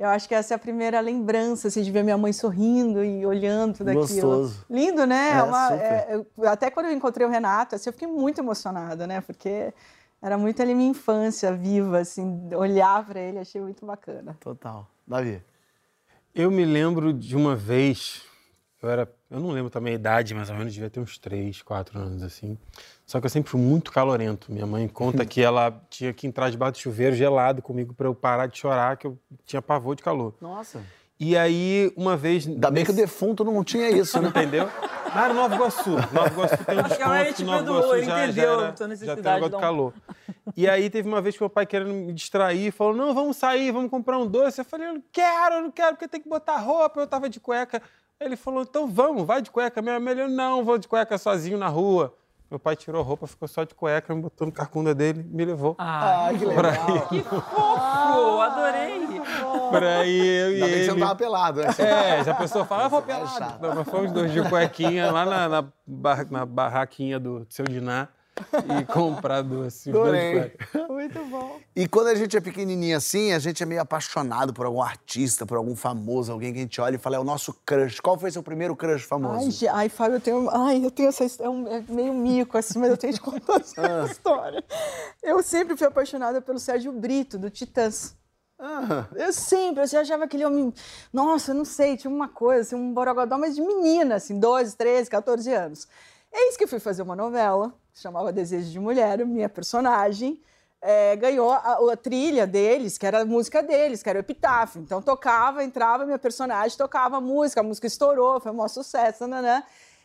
Eu 0.00 0.08
acho 0.08 0.26
que 0.26 0.34
essa 0.34 0.54
é 0.54 0.56
a 0.56 0.58
primeira 0.58 0.98
lembrança 0.98 1.68
assim, 1.68 1.82
de 1.82 1.90
ver 1.90 2.02
minha 2.02 2.16
mãe 2.16 2.32
sorrindo 2.32 3.04
e 3.04 3.26
olhando 3.26 3.74
tudo 3.76 3.88
aquilo. 3.88 4.30
Gostoso. 4.30 4.64
Lindo, 4.70 5.04
né? 5.06 5.32
É, 5.32 5.42
Uma- 5.42 5.68
super. 5.68 5.82
é, 5.84 6.08
eu- 6.14 6.48
até 6.48 6.70
quando 6.70 6.86
eu 6.86 6.92
encontrei 6.92 7.26
o 7.26 7.28
Renato, 7.30 7.74
assim, 7.74 7.90
eu 7.90 7.92
fiquei 7.92 8.08
muito 8.08 8.40
emocionada, 8.40 9.06
né? 9.06 9.20
Porque 9.20 9.74
era 10.22 10.38
muito 10.38 10.62
ali 10.62 10.74
minha 10.74 10.88
infância 10.88 11.52
viva, 11.52 11.98
assim, 11.98 12.48
olhar 12.54 13.04
para 13.06 13.20
ele, 13.20 13.40
achei 13.40 13.60
muito 13.60 13.84
bacana. 13.84 14.34
Total. 14.40 14.88
Davi. 15.06 15.42
Eu 16.34 16.50
me 16.50 16.64
lembro 16.64 17.12
de 17.12 17.36
uma 17.36 17.54
vez, 17.54 18.22
eu 18.82 18.88
era, 18.88 19.06
eu 19.30 19.38
não 19.38 19.50
lembro 19.50 19.68
também 19.68 19.92
a 19.92 19.96
idade, 19.96 20.32
mais 20.34 20.48
ou 20.48 20.56
menos, 20.56 20.72
devia 20.72 20.88
ter 20.88 21.00
uns 21.00 21.18
3, 21.18 21.60
4 21.60 21.98
anos 21.98 22.22
assim. 22.22 22.56
Só 23.10 23.18
que 23.18 23.26
eu 23.26 23.30
sempre 23.30 23.50
fui 23.50 23.60
muito 23.60 23.90
calorento. 23.90 24.52
Minha 24.52 24.68
mãe 24.68 24.86
conta 24.86 25.26
que 25.26 25.42
ela 25.42 25.82
tinha 25.90 26.12
que 26.12 26.28
entrar 26.28 26.48
debaixo 26.48 26.74
do 26.74 26.78
chuveiro 26.78 27.16
gelado 27.16 27.60
comigo 27.60 27.92
para 27.92 28.06
eu 28.06 28.14
parar 28.14 28.46
de 28.46 28.56
chorar, 28.56 28.96
que 28.96 29.04
eu 29.04 29.18
tinha 29.44 29.60
pavor 29.60 29.96
de 29.96 30.02
calor. 30.04 30.32
Nossa. 30.40 30.80
E 31.18 31.36
aí, 31.36 31.92
uma 31.96 32.16
vez. 32.16 32.46
Ainda 32.46 32.70
bem 32.70 32.84
que 32.84 32.92
o 32.92 32.94
defunto 32.94 33.42
não 33.42 33.64
tinha 33.64 33.90
isso, 33.90 34.22
né? 34.22 34.28
Entendeu? 34.28 34.68
Ah, 35.12 35.24
era 35.24 35.34
Nova 35.34 35.56
Iguaçu. 35.56 35.90
Nova 35.90 36.28
Iguaçu 36.28 36.64
tem 36.64 36.76
um 36.76 36.80
Acho 36.86 36.96
que 36.96 37.02
a 37.02 37.24
desconto 37.24 37.46
Nova 37.46 37.62
Iguaçu 37.64 37.94
ele 37.96 38.06
já, 38.06 38.16
já, 38.16 38.24
entendeu 38.26 38.52
era, 38.52 38.68
a 38.68 38.72
tua 38.72 38.94
já 38.94 39.16
tem 39.16 39.32
um 39.32 39.34
negócio 39.34 39.56
de 39.56 39.60
calor. 39.60 39.94
E 40.56 40.68
aí 40.68 40.88
teve 40.88 41.08
uma 41.08 41.20
vez 41.20 41.36
que 41.36 41.42
meu 41.42 41.50
pai 41.50 41.66
querendo 41.66 41.92
me 41.92 42.12
distrair, 42.12 42.70
falou, 42.70 42.94
não, 42.94 43.12
vamos 43.12 43.36
sair, 43.36 43.72
vamos 43.72 43.90
comprar 43.90 44.18
um 44.18 44.26
doce. 44.28 44.60
Eu 44.60 44.64
falei, 44.64 44.86
eu 44.86 44.94
não 44.94 45.02
quero, 45.10 45.56
eu 45.56 45.62
não 45.62 45.72
quero, 45.72 45.96
porque 45.96 46.06
tem 46.06 46.20
que 46.20 46.28
botar 46.28 46.58
roupa. 46.58 47.00
Eu 47.00 47.08
tava 47.08 47.28
de 47.28 47.40
cueca. 47.40 47.82
Ele 48.20 48.36
falou, 48.36 48.62
então 48.62 48.86
vamos, 48.86 49.26
vai 49.26 49.42
de 49.42 49.50
cueca. 49.50 49.82
Minha 49.82 49.98
melhor, 49.98 50.28
não, 50.28 50.64
vou 50.64 50.78
de 50.78 50.86
cueca 50.86 51.18
sozinho 51.18 51.58
na 51.58 51.66
rua. 51.66 52.14
Meu 52.50 52.58
pai 52.58 52.74
tirou 52.74 53.00
a 53.00 53.04
roupa, 53.04 53.28
ficou 53.28 53.46
só 53.46 53.62
de 53.62 53.74
cueca, 53.76 54.12
me 54.12 54.22
botou 54.22 54.44
no 54.44 54.52
carcunda 54.52 54.92
dele, 54.92 55.24
me 55.30 55.44
levou. 55.44 55.76
Ah, 55.78 56.30
que 56.36 56.44
Pra 56.52 56.70
legal. 56.72 57.08
ir, 57.12 57.22
fofo, 57.22 58.40
adorei. 58.40 59.20
pra 59.70 60.04
ir 60.04 60.26
eu 60.26 60.50
e 60.50 60.54
Ainda 60.54 60.66
bem 60.66 60.74
que 60.74 60.80
você 60.80 60.86
não 60.88 60.94
ele. 60.96 61.00
tava 61.00 61.14
pelado, 61.14 61.60
né? 61.60 61.68
É, 61.78 62.24
já 62.24 62.32
a 62.32 62.34
pessoa 62.34 62.64
fala, 62.64 62.86
ah, 62.86 62.88
vou 62.88 63.02
pelado. 63.02 63.54
Não, 63.62 63.74
mas 63.76 63.88
fomos 63.88 64.10
dois 64.10 64.32
de 64.32 64.42
cuequinha 64.48 65.12
lá 65.12 65.24
na, 65.24 65.48
na, 65.48 65.64
bar- 65.86 66.26
na 66.28 66.44
barraquinha 66.44 67.20
do 67.20 67.46
seu 67.48 67.64
Diná 67.64 68.08
e 68.80 68.84
comprar 68.86 69.42
de 69.42 69.90
Adorei. 69.90 70.52
Muito 70.88 71.24
bom. 71.26 71.58
E 71.74 71.86
quando 71.88 72.08
a 72.08 72.14
gente 72.14 72.36
é 72.36 72.40
pequenininho 72.40 72.96
assim, 72.96 73.32
a 73.32 73.38
gente 73.38 73.62
é 73.62 73.66
meio 73.66 73.80
apaixonado 73.80 74.52
por 74.52 74.66
algum 74.66 74.82
artista, 74.82 75.44
por 75.46 75.56
algum 75.56 75.74
famoso, 75.76 76.32
alguém 76.32 76.52
que 76.52 76.58
a 76.58 76.62
gente 76.62 76.80
olha 76.80 76.96
e 76.96 76.98
fala, 76.98 77.16
é 77.16 77.18
o 77.18 77.24
nosso 77.24 77.52
crush. 77.64 78.00
Qual 78.00 78.18
foi 78.18 78.30
seu 78.30 78.42
primeiro 78.42 78.74
crush 78.76 79.02
famoso? 79.04 79.64
Ai, 79.66 79.68
ai, 79.72 79.88
Fábio, 79.88 80.16
eu 80.16 80.20
tenho. 80.20 80.48
Ai, 80.50 80.84
eu 80.84 80.90
tenho 80.90 81.08
essa 81.08 81.24
é, 81.42 81.48
um- 81.48 81.66
é 81.68 81.82
meio 81.88 82.12
mico, 82.14 82.56
assim, 82.58 82.78
mas 82.78 82.90
eu 82.90 82.96
tenho 82.96 83.12
que 83.14 83.20
contar 83.20 83.56
essa 83.60 84.02
Ah. 84.02 84.04
história. 84.06 84.64
Eu 85.22 85.42
sempre 85.42 85.76
fui 85.76 85.86
apaixonada 85.86 86.40
pelo 86.40 86.58
Sérgio 86.58 86.92
Brito, 86.92 87.38
do 87.38 87.50
Titãs. 87.50 88.14
Ah, 88.62 89.06
Eu 89.16 89.32
sempre, 89.32 89.82
eu 89.82 89.86
já 89.86 90.02
achava 90.02 90.24
aquele 90.24 90.44
homem. 90.44 90.70
Nossa, 91.10 91.52
eu 91.52 91.54
não 91.54 91.64
sei, 91.64 91.96
tinha 91.96 92.12
uma 92.12 92.28
coisa, 92.28 92.60
assim, 92.60 92.76
um 92.76 92.92
borogodó, 92.92 93.38
mas 93.38 93.54
de 93.54 93.62
menina, 93.62 94.16
assim, 94.16 94.38
12, 94.38 94.76
13, 94.76 95.08
14 95.08 95.50
anos. 95.50 95.88
Eis 96.32 96.56
que 96.56 96.66
fui 96.66 96.78
fazer 96.78 97.02
uma 97.02 97.16
novela, 97.16 97.74
que 97.92 98.00
chamava 98.00 98.32
Desejo 98.32 98.70
de 98.70 98.78
Mulher, 98.80 99.24
minha 99.26 99.48
personagem. 99.48 100.40
eh, 100.82 101.14
ganhou 101.16 101.50
a, 101.52 101.78
a 101.92 101.96
trilha 101.96 102.46
deles, 102.46 102.96
que 102.96 103.04
era 103.06 103.20
a 103.20 103.24
música 103.24 103.62
deles, 103.62 104.02
que 104.02 104.08
era 104.08 104.18
o 104.18 104.22
Epitáfio. 104.22 104.80
Então 104.80 105.02
tocava, 105.02 105.62
entrava, 105.62 106.06
minha 106.06 106.18
personagem 106.18 106.76
tocava 106.78 107.18
a 107.18 107.20
música, 107.20 107.60
a 107.60 107.64
música 107.64 107.86
estourou, 107.86 108.40
foi 108.40 108.50
um 108.50 108.54
maior 108.54 108.68
sucesso, 108.68 109.26
né? 109.26 109.62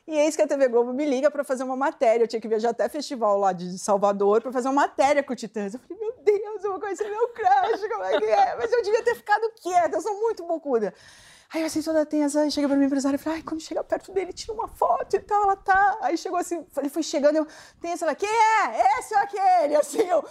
E 0.08 0.16
eis 0.18 0.36
que 0.36 0.42
a 0.42 0.48
TV 0.48 0.68
Globo 0.68 0.94
me 0.94 1.06
liga 1.06 1.32
para 1.32 1.44
fazer 1.44 1.64
uma 1.64 1.76
matéria. 1.78 2.24
Eu 2.24 2.28
tinha 2.28 2.40
que 2.42 2.48
viajar 2.48 2.70
até 2.72 2.88
festival 2.90 3.40
lá 3.40 3.54
de 3.54 3.80
Salvador 3.80 4.42
para 4.42 4.52
fazer 4.52 4.68
uma 4.68 4.82
matéria 4.82 5.24
com 5.24 5.34
o 5.34 5.36
Titãs. 5.36 5.74
Eu 5.74 5.80
falei, 5.80 5.98
meu 6.00 6.14
Deus, 6.24 6.64
eu 6.64 6.72
vou 6.72 6.80
conhecer 6.80 7.10
meu 7.10 7.28
crush, 7.30 7.88
como 7.90 8.04
é 8.04 8.20
que 8.20 8.26
é? 8.26 8.56
Mas 8.58 8.72
eu 8.72 8.84
devia 8.84 9.04
ter 9.04 9.16
ficado 9.16 9.50
quieta, 9.62 9.98
eu 9.98 10.02
sou 10.02 10.20
muito 10.20 10.46
bocuda. 10.46 10.94
Aí 11.54 11.62
eu 11.62 11.68
assim, 11.68 11.82
toda 11.82 12.06
tensa, 12.06 12.42
aí 12.42 12.52
chega 12.52 12.68
pra 12.68 12.76
minha 12.76 12.88
empresária 12.88 13.16
e 13.16 13.20
falei, 13.20 13.40
ai, 13.40 13.44
quando 13.44 13.62
chega 13.62 13.84
perto 13.84 14.12
dele, 14.12 14.34
tira 14.34 14.54
uma 14.54 14.68
foto 14.68 15.16
e 15.16 15.20
tal, 15.20 15.44
ela 15.44 15.56
tá. 15.56 15.98
Aí 16.02 16.18
chegou 16.18 16.38
assim, 16.38 16.66
ele 16.78 16.90
foi 16.90 17.04
chegando, 17.04 17.38
eu, 17.38 17.48
tensa, 17.80 18.06
ela, 18.06 18.16
quem 18.16 18.30
é? 18.30 19.00
Esse 19.00 19.14
ou 19.14 19.22
aquele? 19.22 19.76
Assim, 19.76 20.02
eu. 20.02 20.26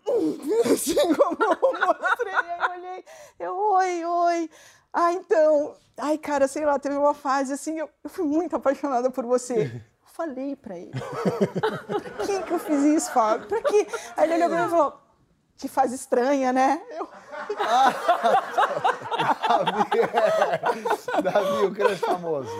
Assim 0.72 1.14
como 1.14 1.36
eu 1.38 1.86
mostrei, 1.86 2.34
aí 2.34 2.58
eu 2.58 2.70
olhei, 2.70 3.04
eu, 3.38 3.56
oi, 3.56 4.04
oi. 4.04 4.50
Ah, 4.92 5.12
então. 5.12 5.76
Ai, 5.96 6.18
cara, 6.18 6.48
sei 6.48 6.64
lá, 6.64 6.78
teve 6.78 6.96
uma 6.96 7.14
fase 7.14 7.52
assim, 7.52 7.78
eu, 7.78 7.88
eu 8.02 8.10
fui 8.10 8.24
muito 8.24 8.56
apaixonada 8.56 9.10
por 9.10 9.24
você. 9.24 9.70
Eu 10.02 10.08
falei 10.12 10.56
pra 10.56 10.76
ele. 10.76 10.90
Pra 10.90 12.26
que 12.26 12.42
que 12.42 12.52
eu 12.52 12.58
fiz 12.58 12.82
isso, 12.82 13.12
Fábio? 13.12 13.46
Pra 13.46 13.62
quê? 13.62 13.86
Aí 14.16 14.24
ele 14.24 14.34
olhou 14.34 14.48
pra 14.48 14.60
mim 14.60 14.66
e 14.66 14.70
falou, 14.70 15.00
que 15.56 15.68
fase 15.68 15.94
estranha, 15.94 16.52
né? 16.52 16.82
Eu, 16.90 17.08
Davi, 21.22 21.66
o 21.66 21.72
crush 21.72 21.98
famoso. 22.00 22.50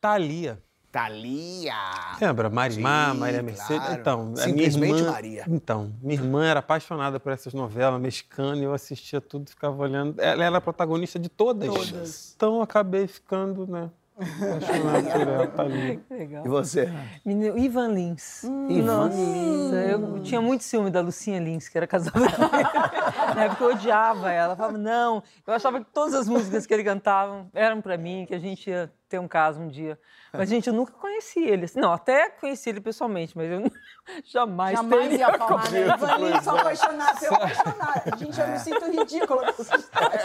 Thalia. 0.00 0.62
Thalia. 0.92 1.74
Lembra? 2.20 2.48
Marimar, 2.48 3.12
Sim, 3.12 3.18
Maria 3.20 3.42
Mercedes. 3.42 3.84
claro. 3.84 4.00
Então, 4.00 4.20
a 4.20 4.24
minha 4.24 4.36
Simplesmente 4.46 4.98
irmã, 4.98 5.10
Maria. 5.12 5.44
Então, 5.48 5.92
minha 6.00 6.14
irmã 6.14 6.46
era 6.46 6.60
apaixonada 6.60 7.20
por 7.20 7.32
essas 7.32 7.52
novelas 7.52 8.00
mexicanas 8.00 8.60
e 8.60 8.62
eu 8.62 8.72
assistia 8.72 9.20
tudo, 9.20 9.50
ficava 9.50 9.76
olhando. 9.82 10.18
Ela 10.20 10.44
era 10.44 10.56
a 10.58 10.60
protagonista 10.60 11.18
de 11.18 11.28
todas. 11.28 11.68
Todas. 11.68 12.32
Então, 12.36 12.56
eu 12.56 12.62
acabei 12.62 13.06
ficando, 13.06 13.66
né? 13.66 13.90
Apaixonado 14.18 15.10
por 15.12 15.28
ela, 15.28 15.46
Thalia. 15.48 15.96
Que 15.96 16.14
legal. 16.14 16.46
E 16.46 16.48
você? 16.48 16.90
Menino, 17.24 17.58
Ivan 17.58 17.88
Lins. 17.88 18.44
Ivan 18.44 19.08
Nossa, 19.08 19.76
eu 19.76 20.22
tinha 20.22 20.40
muito 20.40 20.64
ciúme 20.64 20.90
da 20.90 21.00
Lucinha 21.02 21.38
Lins, 21.38 21.68
que 21.68 21.76
era 21.76 21.86
casada 21.86 22.18
com 22.20 22.44
ele. 22.56 23.34
Na 23.34 23.44
época 23.44 23.64
eu 23.64 23.70
odiava 23.70 24.32
ela. 24.32 24.54
Eu 24.54 24.56
falava, 24.56 24.78
não. 24.78 25.22
Eu 25.46 25.52
achava 25.52 25.80
que 25.80 25.86
todas 25.92 26.14
as 26.14 26.28
músicas 26.28 26.64
que 26.66 26.72
ele 26.72 26.82
cantava 26.82 27.46
eram 27.52 27.82
pra 27.82 27.98
mim, 27.98 28.24
que 28.26 28.34
a 28.34 28.38
gente 28.38 28.70
ia 28.70 28.90
ter 29.08 29.18
um 29.18 29.28
caso 29.28 29.60
um 29.60 29.68
dia. 29.68 29.98
Mas, 30.32 30.48
gente, 30.48 30.66
eu 30.66 30.72
nunca 30.72 30.92
conheci 30.92 31.40
ele. 31.40 31.66
Não, 31.76 31.92
até 31.92 32.28
conheci 32.30 32.70
ele 32.70 32.80
pessoalmente, 32.80 33.36
mas 33.36 33.50
eu 33.50 33.70
jamais, 34.24 34.76
Jamais 34.76 35.08
teria 35.08 35.18
ia 35.28 35.38
falar, 35.38 35.50
né? 35.50 35.56
confiança. 35.56 36.06
Valinho, 36.06 36.42
sou 36.42 36.56
apaixonada, 36.58 37.18
eu 37.26 37.34
apaixonada. 37.34 38.16
Gente, 38.16 38.40
eu 38.40 38.48
me 38.48 38.58
sinto 38.58 38.84
ridícula 38.90 39.52
com 39.52 39.62
essa 39.62 39.76
história. 39.76 40.20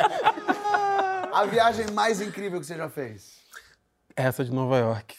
A 1.33 1.45
viagem 1.45 1.87
mais 1.91 2.21
incrível 2.21 2.59
que 2.59 2.65
você 2.65 2.75
já 2.75 2.89
fez? 2.89 3.40
Essa 4.15 4.43
de 4.43 4.51
Nova 4.51 4.77
York. 4.77 5.15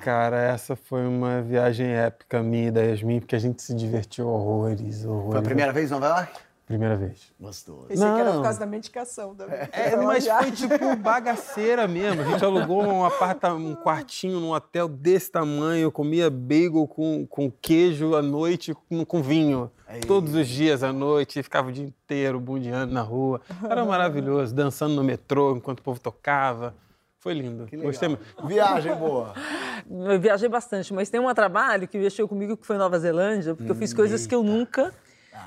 Cara, 0.00 0.36
essa 0.40 0.76
foi 0.76 1.06
uma 1.06 1.42
viagem 1.42 1.88
épica 1.88 2.42
minha 2.42 2.68
e 2.68 2.70
da 2.70 2.80
Yasmin, 2.82 3.20
porque 3.20 3.34
a 3.34 3.38
gente 3.38 3.60
se 3.62 3.74
divertiu 3.74 4.28
horrores, 4.28 5.04
horrores. 5.04 5.30
Foi 5.32 5.38
a 5.40 5.42
primeira 5.42 5.72
vez 5.72 5.90
em 5.90 5.94
Nova 5.94 6.06
York? 6.08 6.32
Primeira 6.66 6.96
vez. 6.96 7.32
Gostoso. 7.40 7.86
Pensei 7.88 8.06
que 8.06 8.20
era 8.20 8.30
por 8.30 8.36
Não. 8.36 8.42
causa 8.42 8.60
da 8.60 8.66
medicação 8.66 9.34
também. 9.34 9.58
É, 9.72 9.96
mas 9.96 10.26
foi 10.28 10.52
tipo 10.52 10.96
bagaceira 10.96 11.88
mesmo. 11.88 12.20
A 12.20 12.24
gente 12.26 12.44
alugou 12.44 12.82
um 12.84 13.04
apartamento, 13.06 13.66
um 13.66 13.74
quartinho 13.74 14.38
num 14.38 14.52
hotel 14.52 14.86
desse 14.86 15.30
tamanho. 15.32 15.84
Eu 15.84 15.90
comia 15.92 16.28
bagel 16.28 16.86
com, 16.86 17.26
com 17.26 17.50
queijo 17.50 18.14
à 18.14 18.20
noite 18.20 18.74
com, 18.74 19.02
com 19.02 19.22
vinho. 19.22 19.70
Todos 20.06 20.34
os 20.34 20.46
dias 20.46 20.82
à 20.82 20.92
noite. 20.92 21.42
Ficava 21.42 21.70
o 21.70 21.72
dia 21.72 21.86
inteiro 21.86 22.38
bundeando 22.38 22.92
na 22.92 23.00
rua. 23.00 23.40
Era 23.64 23.82
maravilhoso. 23.86 24.54
Dançando 24.54 24.94
no 24.94 25.02
metrô 25.02 25.56
enquanto 25.56 25.80
o 25.80 25.82
povo 25.82 25.98
tocava. 25.98 26.74
Foi 27.20 27.34
lindo. 27.34 27.66
Gostei 27.82 28.08
muito. 28.08 28.46
Viagem 28.46 28.94
boa. 28.94 29.34
Eu 29.90 30.20
viajei 30.20 30.48
bastante, 30.48 30.92
mas 30.92 31.08
tem 31.10 31.20
um 31.20 31.32
trabalho 31.34 31.88
que 31.88 31.98
mexeu 31.98 32.28
comigo 32.28 32.56
que 32.56 32.66
foi 32.66 32.76
em 32.76 32.78
Nova 32.78 32.98
Zelândia, 32.98 33.54
porque 33.54 33.70
eu 33.70 33.74
fiz 33.74 33.94
coisas 33.94 34.26
que 34.26 34.34
eu 34.34 34.42
nunca 34.42 34.92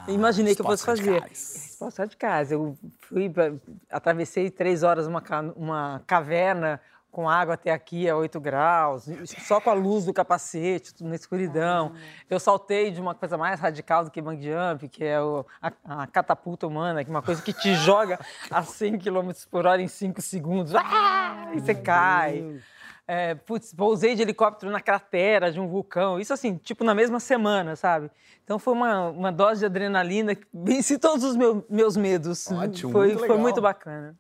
imaginei 0.08 0.56
que 0.56 0.62
eu 0.62 0.66
fosse 0.66 0.84
fazer. 0.86 1.22
Resposta 1.22 2.08
de 2.08 2.18
casa. 2.18 2.56
Eu 2.56 2.76
fui, 3.02 3.30
pra- 3.30 3.54
atravessei 3.90 4.50
três 4.50 4.84
horas 4.84 5.06
uma, 5.06 5.22
uma 5.56 6.02
caverna 6.08 6.80
com 7.12 7.30
água 7.30 7.56
até 7.56 7.72
aqui 7.72 8.10
a 8.10 8.16
8 8.16 8.40
graus, 8.40 9.06
só 9.46 9.60
com 9.60 9.70
a 9.70 9.74
luz 9.74 10.06
do 10.06 10.14
capacete, 10.14 10.94
tudo 10.94 11.10
na 11.10 11.16
escuridão. 11.16 11.92
Eu 12.30 12.40
saltei 12.40 12.90
de 12.90 13.02
uma 13.02 13.14
coisa 13.14 13.38
mais 13.38 13.60
radical 13.60 14.06
do 14.06 14.10
que 14.12 14.22
bang 14.22 14.42
jump, 14.42 14.88
que 14.88 15.04
é 15.04 15.22
o- 15.22 15.46
a, 15.62 15.72
a 16.04 16.08
catapulta 16.08 16.66
humana, 16.66 17.04
que 17.04 17.10
é 17.10 17.14
uma 17.14 17.22
coisa 17.22 17.42
que 17.42 17.52
te 17.54 17.74
joga 17.84 18.18
a 18.50 18.64
100 18.64 18.98
km 19.00 19.32
por 19.50 19.66
hora 19.66 19.82
em 19.82 19.88
5 19.88 20.22
segundos. 20.22 20.74
Ah! 20.76 21.52
E 21.54 21.60
você 21.60 21.76
cai. 21.76 22.60
É, 23.08 23.36
putz, 23.36 23.74
pousei 23.74 24.16
de 24.16 24.22
helicóptero 24.22 24.72
na 24.72 24.80
cratera 24.80 25.52
de 25.52 25.60
um 25.60 25.68
vulcão. 25.68 26.18
Isso 26.18 26.32
assim, 26.32 26.56
tipo 26.56 26.84
na 26.86 26.96
mesma 26.96 27.20
semana, 27.20 27.76
sabe? 27.76 28.10
Então 28.46 28.58
foi 28.58 28.74
uma, 28.74 29.10
uma 29.10 29.32
dose 29.34 29.60
de 29.60 29.66
adrenalina 29.66 30.34
que 30.34 30.46
venci 30.54 30.98
todos 30.98 31.26
os 31.26 31.36
meu- 31.36 31.66
meus 31.70 31.98
medos. 31.98 32.50
Ótimo, 32.50 32.92
foi, 32.94 33.08
muito 33.08 33.20
foi 33.20 33.28
legal. 33.28 33.42
muito 33.42 33.62
bacana. 33.62 34.16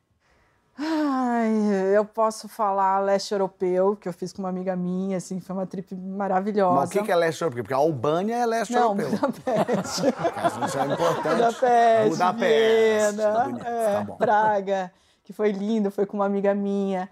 Ai, 0.83 1.95
eu 1.95 2.03
posso 2.03 2.47
falar 2.47 2.99
leste 3.01 3.31
europeu, 3.31 3.95
que 3.95 4.09
eu 4.09 4.13
fiz 4.13 4.33
com 4.33 4.41
uma 4.41 4.49
amiga 4.49 4.75
minha, 4.75 5.17
assim, 5.17 5.39
foi 5.39 5.55
uma 5.55 5.67
trip 5.67 5.93
maravilhosa. 5.95 6.75
Mas 6.79 6.89
o 6.89 6.93
que 6.93 7.03
que 7.03 7.11
é 7.11 7.15
leste 7.15 7.41
europeu? 7.43 7.63
Porque 7.63 7.73
a 7.75 7.77
Albânia 7.77 8.35
é 8.35 8.45
leste 8.47 8.73
Não, 8.73 8.97
europeu. 8.97 9.09
Budapeste. 9.11 10.01
Isso 10.65 10.79
é 10.79 10.85
importante. 10.85 11.35
Budapeste, 11.35 12.09
Budapeste. 12.09 13.15
Viena, 13.15 13.43
Bonito, 13.43 13.67
é, 13.67 14.05
tá. 14.05 14.13
Praga, 14.15 14.91
que 15.23 15.31
foi 15.33 15.51
lindo, 15.51 15.91
foi 15.91 16.07
com 16.07 16.17
uma 16.17 16.25
amiga 16.25 16.55
minha. 16.55 17.07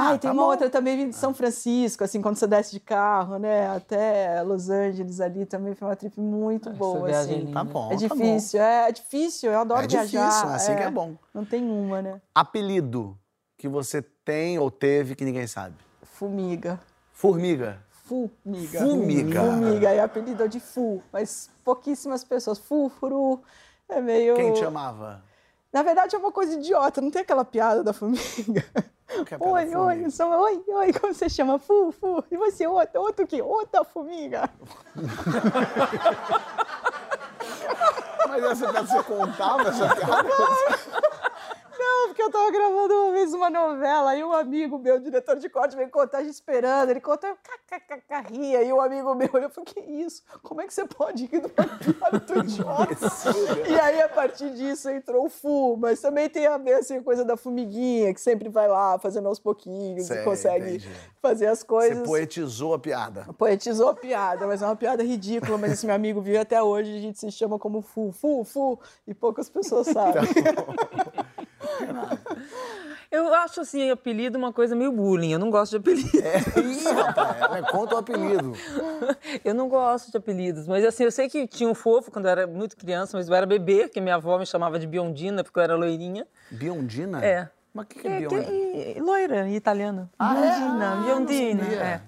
Ai, 0.00 0.14
Ah, 0.14 0.18
tem 0.18 0.30
tá 0.30 0.32
uma 0.32 0.42
bom. 0.44 0.48
outra 0.50 0.70
também 0.70 0.96
vindo 0.96 1.10
de 1.10 1.16
São 1.16 1.34
Francisco, 1.34 2.04
assim, 2.04 2.22
quando 2.22 2.36
você 2.36 2.46
desce 2.46 2.70
de 2.70 2.78
carro, 2.78 3.36
né, 3.38 3.68
até 3.68 4.40
Los 4.42 4.70
Angeles 4.70 5.20
ali, 5.20 5.44
também 5.44 5.74
foi 5.74 5.88
uma 5.88 5.96
trip 5.96 6.20
muito 6.20 6.70
boa, 6.70 7.06
viagem 7.06 7.32
é 7.32 7.36
assim. 7.36 7.44
linda. 7.46 7.52
Tá 7.52 7.64
bom, 7.64 7.86
É 7.92 7.96
tá 7.96 8.08
bom. 8.08 8.14
difícil, 8.16 8.60
é, 8.62 8.88
é 8.88 8.92
difícil, 8.92 9.50
eu 9.50 9.58
adoro 9.58 9.82
É 9.82 9.86
viajar. 9.88 10.28
difícil, 10.28 10.48
assim 10.50 10.76
que 10.76 10.82
é 10.82 10.90
bom. 10.90 11.14
Não 11.34 11.44
tem 11.44 11.64
uma, 11.68 12.00
né? 12.00 12.20
Apelido 12.34 13.18
que 13.56 13.66
você 13.68 14.00
tem 14.00 14.58
ou 14.58 14.70
teve 14.70 15.16
que 15.16 15.24
ninguém 15.24 15.46
sabe. 15.48 15.74
Fumiga. 16.02 16.78
Formiga. 17.12 17.82
Fumiga. 18.04 18.78
Fumiga. 18.80 19.40
Fumiga, 19.42 19.90
é 19.90 20.00
apelido 20.00 20.48
de 20.48 20.60
Fu, 20.60 21.02
mas 21.12 21.50
pouquíssimas 21.64 22.22
pessoas. 22.24 22.58
Fúfuro, 22.58 23.40
é 23.88 24.00
meio... 24.00 24.34
Quem 24.36 24.52
te 24.52 24.64
amava? 24.64 25.22
Na 25.72 25.82
verdade 25.82 26.14
é 26.14 26.18
uma 26.18 26.32
coisa 26.32 26.54
idiota, 26.54 27.00
não 27.00 27.10
tem 27.10 27.20
aquela 27.22 27.44
piada 27.44 27.82
da 27.84 27.92
formiga. 27.92 28.64
é 29.08 29.36
Oi, 29.40 29.74
oi, 29.74 30.10
sou, 30.10 30.30
oi, 30.30 30.62
oi, 30.68 30.92
como 30.92 31.14
você 31.14 31.28
chama? 31.28 31.58
Fu, 31.58 31.90
fu. 31.92 32.22
E 32.30 32.36
você, 32.36 32.66
outra, 32.66 33.00
outro 33.00 33.26
que? 33.26 33.40
Outra 33.40 33.84
formiga. 33.84 34.50
Mas 38.28 38.44
essa 38.44 38.72
você 38.72 39.02
contava 39.04 39.68
essa 39.68 39.96
piada? 39.96 40.28
Não, 41.88 42.08
porque 42.08 42.22
eu 42.22 42.30
tava 42.30 42.50
gravando 42.50 42.94
uma 42.94 43.12
vez 43.12 43.32
uma 43.32 43.48
novela, 43.48 44.10
aí 44.10 44.22
um 44.22 44.32
amigo 44.32 44.78
meu, 44.78 45.00
diretor 45.00 45.36
de 45.36 45.48
corte, 45.48 45.74
veio 45.74 45.88
contar, 45.88 46.20
esperando, 46.22 46.90
ele 46.90 47.00
contou, 47.00 47.30
kkkk, 47.66 48.30
ria, 48.32 48.62
e 48.62 48.70
um 48.72 48.80
amigo 48.80 49.14
meu 49.14 49.30
olhou 49.32 49.48
e 49.48 49.52
falou, 49.52 49.64
que 49.64 49.80
isso? 49.80 50.22
Como 50.42 50.60
é 50.60 50.66
que 50.66 50.74
você 50.74 50.84
pode 50.86 51.24
rir 51.24 51.40
de 51.40 51.46
uma 51.46 51.78
piada 51.78 52.20
tão 52.20 52.36
idiota? 52.36 52.94
e 53.68 53.80
aí, 53.80 54.02
a 54.02 54.08
partir 54.08 54.50
disso, 54.50 54.90
entrou 54.90 55.24
o 55.26 55.30
Fu, 55.30 55.76
mas 55.78 56.00
também 56.00 56.28
tem 56.28 56.46
a 56.46 56.58
ver, 56.58 56.74
assim, 56.74 56.98
a 56.98 57.02
coisa 57.02 57.24
da 57.24 57.36
formiguinha, 57.36 58.12
que 58.12 58.20
sempre 58.20 58.50
vai 58.50 58.68
lá, 58.68 58.98
fazendo 58.98 59.26
aos 59.26 59.38
pouquinhos, 59.38 60.06
Sei, 60.06 60.20
e 60.20 60.24
consegue 60.24 60.68
entendi. 60.76 60.90
fazer 61.22 61.46
as 61.46 61.60
Você 61.60 61.66
coisas. 61.66 62.06
poetizou 62.06 62.74
a 62.74 62.78
piada. 62.78 63.26
Poetizou 63.38 63.88
a 63.88 63.94
piada, 63.94 64.46
mas 64.46 64.60
é 64.60 64.66
uma 64.66 64.76
piada 64.76 65.02
ridícula. 65.02 65.56
Mas 65.56 65.72
esse 65.72 65.86
meu 65.86 65.94
amigo 65.94 66.20
viu 66.20 66.34
e 66.34 66.38
até 66.38 66.62
hoje, 66.62 66.96
a 66.96 67.00
gente 67.00 67.18
se 67.18 67.30
chama 67.32 67.58
como 67.58 67.80
Fu, 67.80 68.12
Fu, 68.12 68.44
Fu, 68.44 68.78
e 69.06 69.14
poucas 69.14 69.48
pessoas 69.48 69.86
sabem. 69.88 70.22
Eu 73.10 73.32
acho 73.34 73.62
assim, 73.62 73.90
apelido 73.90 74.36
uma 74.36 74.52
coisa 74.52 74.76
meio 74.76 74.92
bullying. 74.92 75.32
Eu 75.32 75.38
não 75.38 75.50
gosto 75.50 75.70
de 75.72 75.76
apelido. 75.78 76.10
Ih, 76.18 76.92
rapaz, 76.92 77.56
é, 77.56 77.62
conta 77.70 77.94
o 77.94 77.98
apelido. 77.98 78.52
Eu 79.44 79.54
não 79.54 79.68
gosto 79.68 80.10
de 80.10 80.16
apelidos, 80.18 80.66
mas 80.66 80.84
assim, 80.84 81.04
eu 81.04 81.10
sei 81.12 81.28
que 81.28 81.46
tinha 81.46 81.68
um 81.68 81.74
fofo 81.74 82.10
quando 82.10 82.26
eu 82.26 82.30
era 82.30 82.46
muito 82.46 82.76
criança, 82.76 83.16
mas 83.16 83.28
eu 83.28 83.34
era 83.34 83.46
bebê, 83.46 83.88
que 83.88 84.00
minha 84.00 84.16
avó 84.16 84.38
me 84.38 84.44
chamava 84.44 84.78
de 84.78 84.86
Biondina, 84.86 85.42
porque 85.42 85.58
eu 85.58 85.62
era 85.62 85.74
loirinha. 85.76 86.26
Biondina? 86.50 87.24
É. 87.24 87.48
Mas 87.72 87.86
o 87.86 87.88
que, 87.88 88.00
que 88.00 88.08
é, 88.08 88.10
É, 88.16 88.18
Biondina? 88.20 88.42
que- 88.44 89.00
loira, 89.00 89.48
em 89.48 89.54
italiano. 89.54 90.10
Ah, 90.18 90.34
é? 90.36 90.40
Biondina, 90.58 90.92
Ah, 90.92 91.02
Biondina. 91.04 91.64
é. 91.64 92.00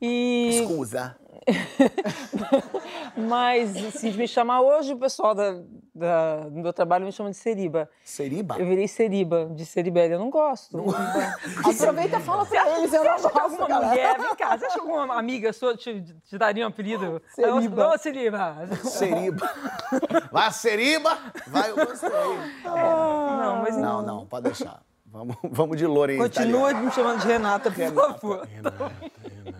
E, 0.00 0.60
Escusa. 0.60 1.16
mas, 3.16 3.76
assim, 3.76 4.10
de 4.10 4.18
me 4.18 4.26
chamar 4.28 4.60
hoje, 4.60 4.92
o 4.92 4.96
pessoal 4.96 5.34
da, 5.34 5.60
da- 5.94 6.36
do 6.48 6.60
meu 6.60 6.72
trabalho 6.72 7.04
me 7.04 7.12
chama 7.12 7.30
de 7.30 7.36
Seriba. 7.36 7.88
Seriba? 8.04 8.56
Eu 8.58 8.66
virei 8.66 8.88
Seriba, 8.88 9.46
de 9.54 9.64
Seribélia. 9.66 10.14
Eu 10.14 10.18
não 10.20 10.30
gosto. 10.30 10.78
Aproveita 11.64 12.18
e 12.18 12.20
fala 12.20 12.44
pra 12.46 12.78
eles, 12.78 12.92
eu 12.92 13.04
não 13.04 13.18
Você 13.18 13.26
acha 13.26 13.28
que 13.28 13.34
gosto, 13.40 13.50
alguma 13.60 13.68
galera. 13.68 13.88
mulher, 13.90 14.18
vem 14.18 14.34
cá, 14.36 14.58
você 14.58 14.66
acha 14.66 14.74
que 14.74 14.80
alguma 14.80 15.18
amiga 15.18 15.52
sua 15.52 15.76
te, 15.76 16.02
te 16.02 16.38
daria 16.38 16.64
um 16.64 16.68
apelido? 16.68 17.20
Seriba. 17.34 17.88
Ô, 17.94 17.98
Seriba. 17.98 18.56
Seriba. 18.84 19.50
Vai 20.32 20.52
Seriba, 20.52 21.18
vai 21.46 21.70
o 21.72 21.76
gostei. 21.76 22.10
Não, 22.64 23.56
mas 23.62 23.76
Não, 23.76 24.02
não, 24.02 24.26
pode 24.26 24.44
deixar. 24.44 24.82
Vamos, 25.06 25.36
vamos 25.44 25.76
de 25.76 25.86
Lore 25.86 26.14
em 26.14 26.18
Continua 26.18 26.70
italiano. 26.70 26.86
me 26.86 26.90
chamando 26.92 27.20
de 27.20 27.26
Renata, 27.28 27.70
por 27.70 27.92
favor. 27.92 28.48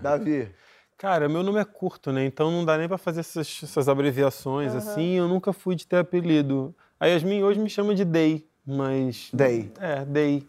Davi, 0.03 0.53
Cara, 0.97 1.29
meu 1.29 1.43
nome 1.43 1.61
é 1.61 1.65
curto, 1.65 2.13
né? 2.13 2.25
Então 2.25 2.51
não 2.51 2.65
dá 2.65 2.79
nem 2.79 2.89
pra 2.89 2.97
fazer 2.99 3.21
essas, 3.21 3.61
essas 3.63 3.89
abreviações 3.89 4.75
assim. 4.75 5.15
Eu 5.15 5.29
nunca 5.29 5.53
fui 5.53 5.75
de 5.75 5.87
ter 5.87 5.97
apelido. 5.97 6.75
A 6.99 7.07
Yasmin 7.07 7.43
hoje 7.43 7.59
me 7.59 7.69
chama 7.69 7.95
de 7.95 8.05
Day, 8.05 8.47
mas. 8.65 9.29
Day. 9.33 9.73
É, 9.81 10.05
Day. 10.05 10.47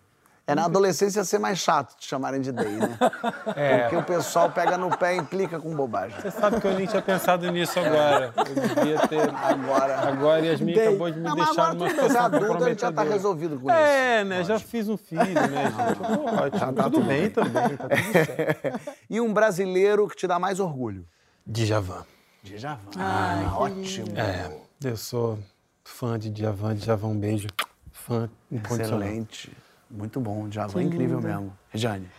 É 0.48 0.54
na 0.54 0.66
adolescência 0.66 1.24
ser 1.24 1.40
mais 1.40 1.58
chato 1.58 1.96
te 1.98 2.08
chamarem 2.08 2.40
de 2.40 2.52
Day, 2.52 2.76
né? 2.76 2.98
É. 3.56 3.80
Porque 3.80 3.96
o 3.96 4.04
pessoal 4.04 4.52
pega 4.52 4.78
no 4.78 4.96
pé 4.96 5.16
e 5.16 5.18
implica 5.18 5.60
com 5.60 5.76
bobagem. 5.76 6.20
Você 6.22 6.30
sabe 6.30 6.62
que 6.62 6.68
eu 6.68 6.74
nem 6.76 6.86
tinha 6.86 7.02
pensado 7.02 7.50
nisso 7.52 7.80
agora. 7.80 8.32
Eu 8.36 8.76
devia 8.76 9.08
ter. 9.08 9.30
Agora. 9.30 10.00
Agora 10.08 10.46
Yasmin 10.46 10.74
Day. 10.74 10.88
acabou 10.88 11.10
de 11.10 11.18
me 11.18 11.24
Não, 11.24 11.36
mas 11.36 11.46
deixar 11.48 11.74
numa 11.74 11.88
é 11.88 11.90
situação 11.90 12.26
adulto, 12.26 12.64
a 12.64 12.70
gente 12.70 12.82
já 12.82 12.92
tá 12.92 13.04
resolvido 13.04 13.60
com 13.60 13.70
isso. 13.70 13.80
É, 13.80 14.24
né? 14.24 14.44
Já 14.44 14.60
fiz 14.60 14.88
um 14.88 14.98
filho, 14.98 15.24
né, 15.24 15.72
gente? 15.72 16.02
Ótimo. 16.40 16.60
Já 16.60 16.74
tá 16.74 16.84
tudo, 16.84 16.92
tudo 16.92 17.06
bem 17.08 17.22
bem. 17.22 17.30
também, 17.32 17.78
tá 17.78 17.90
tudo 17.90 18.12
certo. 18.14 18.82
E 19.10 19.22
um 19.22 19.34
brasileiro 19.34 20.08
que 20.08 20.16
te 20.16 20.28
dá 20.28 20.38
mais 20.38 20.60
orgulho? 20.60 21.08
Djavan. 21.46 22.06
Djavan. 22.44 22.78
Ah, 23.00 23.52
ótimo. 23.58 24.08
É, 24.18 24.52
eu 24.84 24.98
sou 24.98 25.40
fã 25.84 26.20
de 26.20 26.30
Djavan. 26.30 26.76
Djavan, 26.76 27.08
um 27.08 27.18
beijo. 27.18 27.48
Fã 27.92 28.30
incondicional. 28.52 29.02
Excelente. 29.02 29.65
Muito 29.90 30.20
bom. 30.20 30.48
Djavan 30.48 30.82
é 30.82 30.84
incrível 30.84 31.22
mesmo. 31.22 31.54
Regiane. 31.70 32.10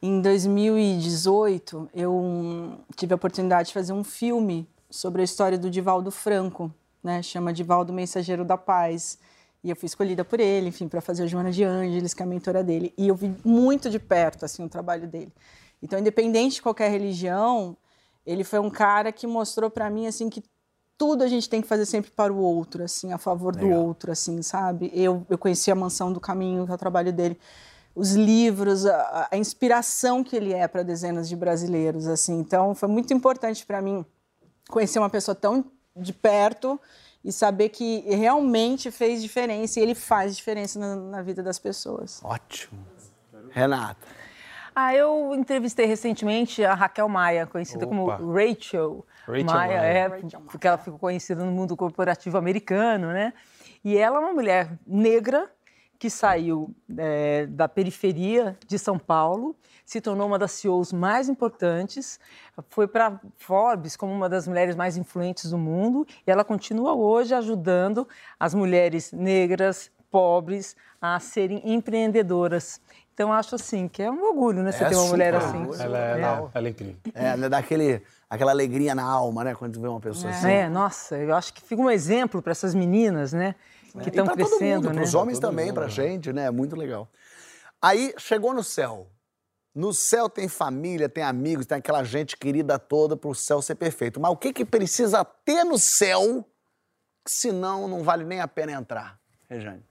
Em 0.00 0.20
2018, 0.20 1.90
eu 1.92 2.78
tive 2.94 3.12
a 3.12 3.16
oportunidade 3.16 3.68
de 3.68 3.74
fazer 3.74 3.92
um 3.92 4.04
filme 4.04 4.68
sobre 4.90 5.22
a 5.22 5.24
história 5.24 5.58
do 5.58 5.68
Divaldo 5.68 6.10
Franco, 6.10 6.72
né? 7.02 7.22
Chama 7.22 7.52
Divaldo 7.52 7.92
Mensageiro 7.92 8.44
da 8.44 8.56
Paz. 8.56 9.18
E 9.62 9.70
eu 9.70 9.76
fui 9.76 9.86
escolhida 9.86 10.24
por 10.24 10.38
ele, 10.38 10.68
enfim, 10.68 10.86
para 10.86 11.00
fazer 11.00 11.24
a 11.24 11.26
Joana 11.26 11.50
de 11.50 11.64
Ângeles, 11.64 12.14
que 12.14 12.22
é 12.22 12.24
a 12.24 12.28
mentora 12.28 12.62
dele. 12.62 12.94
E 12.96 13.08
eu 13.08 13.14
vi 13.14 13.34
muito 13.44 13.90
de 13.90 13.98
perto, 13.98 14.44
assim, 14.44 14.64
o 14.64 14.68
trabalho 14.68 15.08
dele. 15.08 15.32
Então, 15.82 15.98
independente 15.98 16.56
de 16.56 16.62
qualquer 16.62 16.90
religião, 16.90 17.76
ele 18.24 18.44
foi 18.44 18.60
um 18.60 18.70
cara 18.70 19.10
que 19.10 19.26
mostrou 19.26 19.68
para 19.68 19.90
mim, 19.90 20.06
assim, 20.06 20.28
que 20.28 20.42
tudo 20.98 21.22
a 21.22 21.28
gente 21.28 21.48
tem 21.48 21.62
que 21.62 21.68
fazer 21.68 21.86
sempre 21.86 22.10
para 22.10 22.32
o 22.32 22.38
outro, 22.38 22.82
assim, 22.82 23.12
a 23.12 23.18
favor 23.18 23.54
do 23.54 23.64
Legal. 23.64 23.86
outro, 23.86 24.10
assim, 24.10 24.42
sabe? 24.42 24.90
Eu, 24.92 25.24
eu 25.30 25.38
conheci 25.38 25.70
a 25.70 25.74
Mansão 25.74 26.12
do 26.12 26.18
Caminho, 26.18 26.66
que 26.66 26.72
é 26.72 26.74
o 26.74 26.78
trabalho 26.78 27.12
dele, 27.12 27.38
os 27.94 28.14
livros, 28.14 28.84
a, 28.84 29.28
a 29.30 29.36
inspiração 29.36 30.24
que 30.24 30.34
ele 30.34 30.52
é 30.52 30.66
para 30.66 30.82
dezenas 30.82 31.28
de 31.28 31.36
brasileiros, 31.36 32.08
assim. 32.08 32.40
Então, 32.40 32.74
foi 32.74 32.88
muito 32.88 33.14
importante 33.14 33.64
para 33.64 33.80
mim 33.80 34.04
conhecer 34.68 34.98
uma 34.98 35.08
pessoa 35.08 35.36
tão 35.36 35.64
de 35.96 36.12
perto 36.12 36.78
e 37.24 37.32
saber 37.32 37.68
que 37.68 38.00
realmente 38.00 38.90
fez 38.90 39.22
diferença 39.22 39.78
e 39.78 39.82
ele 39.82 39.94
faz 39.94 40.36
diferença 40.36 40.78
na, 40.78 40.96
na 40.96 41.22
vida 41.22 41.42
das 41.42 41.58
pessoas. 41.58 42.20
Ótimo. 42.24 42.84
Renata. 43.50 44.06
Ah, 44.74 44.94
eu 44.94 45.34
entrevistei 45.34 45.86
recentemente 45.86 46.64
a 46.64 46.74
Raquel 46.74 47.08
Maia, 47.08 47.46
conhecida 47.46 47.84
Opa. 47.84 48.16
como 48.16 48.32
Rachel, 48.32 49.04
Rachel 49.28 49.44
Maia, 49.44 49.80
é, 49.82 50.08
porque 50.50 50.66
ela 50.66 50.78
ficou 50.78 50.98
conhecida 50.98 51.44
no 51.44 51.52
mundo 51.52 51.76
corporativo 51.76 52.36
americano, 52.36 53.08
né? 53.08 53.32
E 53.84 53.96
ela 53.96 54.16
é 54.16 54.20
uma 54.20 54.32
mulher 54.32 54.70
negra 54.86 55.50
que 55.98 56.08
saiu 56.08 56.74
é, 56.96 57.46
da 57.46 57.68
periferia 57.68 58.56
de 58.66 58.78
São 58.78 58.98
Paulo, 58.98 59.56
se 59.84 60.00
tornou 60.00 60.28
uma 60.28 60.38
das 60.38 60.52
CEOs 60.52 60.92
mais 60.92 61.28
importantes, 61.28 62.20
foi 62.68 62.86
para 62.86 63.20
Forbes 63.36 63.96
como 63.96 64.12
uma 64.12 64.28
das 64.28 64.46
mulheres 64.46 64.76
mais 64.76 64.96
influentes 64.96 65.50
do 65.50 65.58
mundo 65.58 66.06
e 66.24 66.30
ela 66.30 66.44
continua 66.44 66.94
hoje 66.94 67.34
ajudando 67.34 68.06
as 68.38 68.54
mulheres 68.54 69.12
negras, 69.12 69.90
pobres, 70.08 70.76
a 71.00 71.18
serem 71.18 71.60
empreendedoras. 71.64 72.80
Então, 73.12 73.32
acho 73.32 73.56
assim 73.56 73.88
que 73.88 74.00
é 74.00 74.08
um 74.08 74.22
orgulho, 74.22 74.62
né? 74.62 74.70
Você 74.70 74.84
É 74.84 74.88
ter 74.90 74.94
uma 74.94 75.08
mulher 75.08 75.34
assim. 75.34 75.68
Ela, 75.80 75.98
ela, 75.98 76.50
ela 76.54 76.68
é 76.68 76.70
incrível. 76.70 76.96
É, 77.12 77.36
né, 77.36 77.48
dá 77.48 77.58
aquele, 77.58 78.00
aquela 78.28 78.50
alegria 78.50 78.94
na 78.94 79.04
alma, 79.04 79.44
né? 79.44 79.54
Quando 79.54 79.74
tu 79.74 79.80
vê 79.80 79.88
uma 79.88 80.00
pessoa 80.00 80.32
assim. 80.32 80.48
É, 80.48 80.68
nossa, 80.68 81.16
eu 81.16 81.34
acho 81.34 81.52
que 81.54 81.62
fica 81.62 81.80
um 81.80 81.90
exemplo 81.90 82.42
para 82.42 82.52
essas 82.52 82.74
meninas, 82.74 83.32
né? 83.32 83.54
Que 84.02 84.10
estão 84.10 84.24
e 84.24 84.28
pra 84.28 84.34
crescendo, 84.34 84.58
todo 84.58 84.70
mundo, 84.74 84.88
né? 84.90 84.94
pros 84.94 85.14
homens 85.14 85.38
também, 85.38 85.72
pra 85.72 85.88
gente, 85.88 86.32
né? 86.32 86.50
Muito 86.50 86.76
legal. 86.76 87.08
Aí, 87.80 88.14
chegou 88.18 88.52
no 88.52 88.62
céu. 88.62 89.08
No 89.74 89.94
céu 89.94 90.28
tem 90.28 90.48
família, 90.48 91.08
tem 91.08 91.22
amigos, 91.22 91.64
tem 91.64 91.78
aquela 91.78 92.02
gente 92.02 92.36
querida 92.36 92.78
toda 92.78 93.16
pro 93.16 93.34
céu 93.34 93.62
ser 93.62 93.76
perfeito. 93.76 94.18
Mas 94.20 94.32
o 94.32 94.36
que 94.36 94.52
que 94.52 94.64
precisa 94.64 95.24
ter 95.24 95.64
no 95.64 95.78
céu, 95.78 96.44
que 97.24 97.30
senão 97.30 97.86
não 97.86 98.02
vale 98.02 98.24
nem 98.24 98.40
a 98.40 98.48
pena 98.48 98.72
entrar? 98.72 99.18
Rejane. 99.48 99.84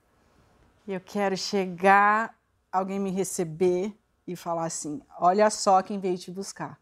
Eu 0.86 1.00
quero 1.00 1.36
chegar, 1.36 2.34
alguém 2.70 2.98
me 2.98 3.10
receber 3.10 3.94
e 4.26 4.36
falar 4.36 4.66
assim: 4.66 5.00
olha 5.18 5.48
só 5.50 5.82
quem 5.82 5.98
veio 5.98 6.18
te 6.18 6.30
buscar. 6.30 6.78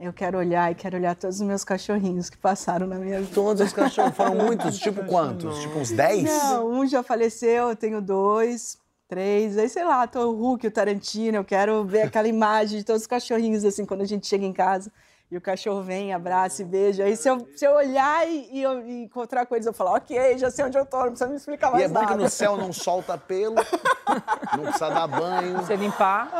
Eu 0.00 0.12
quero 0.12 0.38
olhar 0.38 0.70
e 0.70 0.74
quero 0.74 0.96
olhar 0.96 1.16
todos 1.16 1.40
os 1.40 1.46
meus 1.46 1.64
cachorrinhos 1.64 2.30
que 2.30 2.36
passaram 2.36 2.86
na 2.86 2.96
minha 2.96 3.20
vida. 3.20 3.34
Todos 3.34 3.66
os 3.66 3.72
cachorros 3.72 4.16
foram 4.16 4.34
muitos, 4.46 4.78
tipo 4.78 5.04
quantos? 5.04 5.58
Tipo 5.58 5.78
uns 5.78 5.90
10? 5.90 6.24
Não, 6.24 6.70
um 6.70 6.86
já 6.86 7.02
faleceu, 7.02 7.70
eu 7.70 7.76
tenho 7.76 8.00
dois. 8.00 8.78
Três, 9.08 9.56
aí 9.56 9.70
sei 9.70 9.84
lá, 9.84 10.06
tô 10.06 10.20
o 10.20 10.34
Hulk, 10.34 10.66
o 10.66 10.70
Tarantino, 10.70 11.38
eu 11.38 11.44
quero 11.44 11.82
ver 11.82 12.02
aquela 12.02 12.28
imagem 12.28 12.78
de 12.78 12.84
todos 12.84 13.02
os 13.02 13.06
cachorrinhos, 13.06 13.64
assim, 13.64 13.86
quando 13.86 14.02
a 14.02 14.04
gente 14.04 14.26
chega 14.26 14.44
em 14.44 14.52
casa 14.52 14.92
e 15.30 15.36
o 15.36 15.40
cachorro 15.40 15.82
vem, 15.82 16.12
abraça 16.14 16.62
e 16.62 16.64
beija. 16.64 17.04
Aí 17.04 17.16
se 17.16 17.28
eu, 17.28 17.46
se 17.54 17.64
eu 17.66 17.72
olhar 17.74 18.26
e, 18.26 18.48
e 18.52 18.62
eu- 18.62 18.86
e 18.86 19.02
encontrar 19.04 19.44
com 19.46 19.54
eles, 19.54 19.66
eu 19.66 19.72
falar, 19.74 19.92
ok, 19.94 20.38
já 20.38 20.50
sei 20.50 20.64
onde 20.64 20.78
eu 20.78 20.86
tô, 20.86 20.96
não 20.98 21.08
precisa 21.08 21.28
me 21.28 21.36
explicar 21.36 21.68
E 21.68 21.72
mais 21.72 21.84
é 21.84 21.88
bom 21.88 22.00
que 22.00 22.06
nada. 22.06 22.16
no 22.22 22.28
céu 22.30 22.56
não 22.56 22.72
solta 22.72 23.18
pelo, 23.18 23.56
não 23.56 24.62
precisa 24.64 24.88
dar 24.90 25.06
banho, 25.06 25.56
Você 25.58 25.76
limpar. 25.76 26.30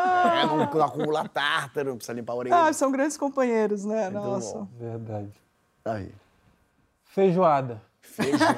é, 0.42 0.46
não, 0.46 0.56
não 0.56 0.82
acumula 0.84 1.28
tártaro, 1.28 1.90
não 1.90 1.96
precisa 1.96 2.14
limpar 2.14 2.32
a 2.32 2.36
orelha. 2.36 2.56
Ah, 2.56 2.72
são 2.72 2.90
grandes 2.90 3.16
companheiros, 3.16 3.84
né? 3.84 4.08
Nossa. 4.10 4.58
bom. 4.58 4.68
Verdade. 4.78 5.32
Aí. 5.84 6.12
Feijoada. 7.04 7.82
Feijoada. 8.00 8.56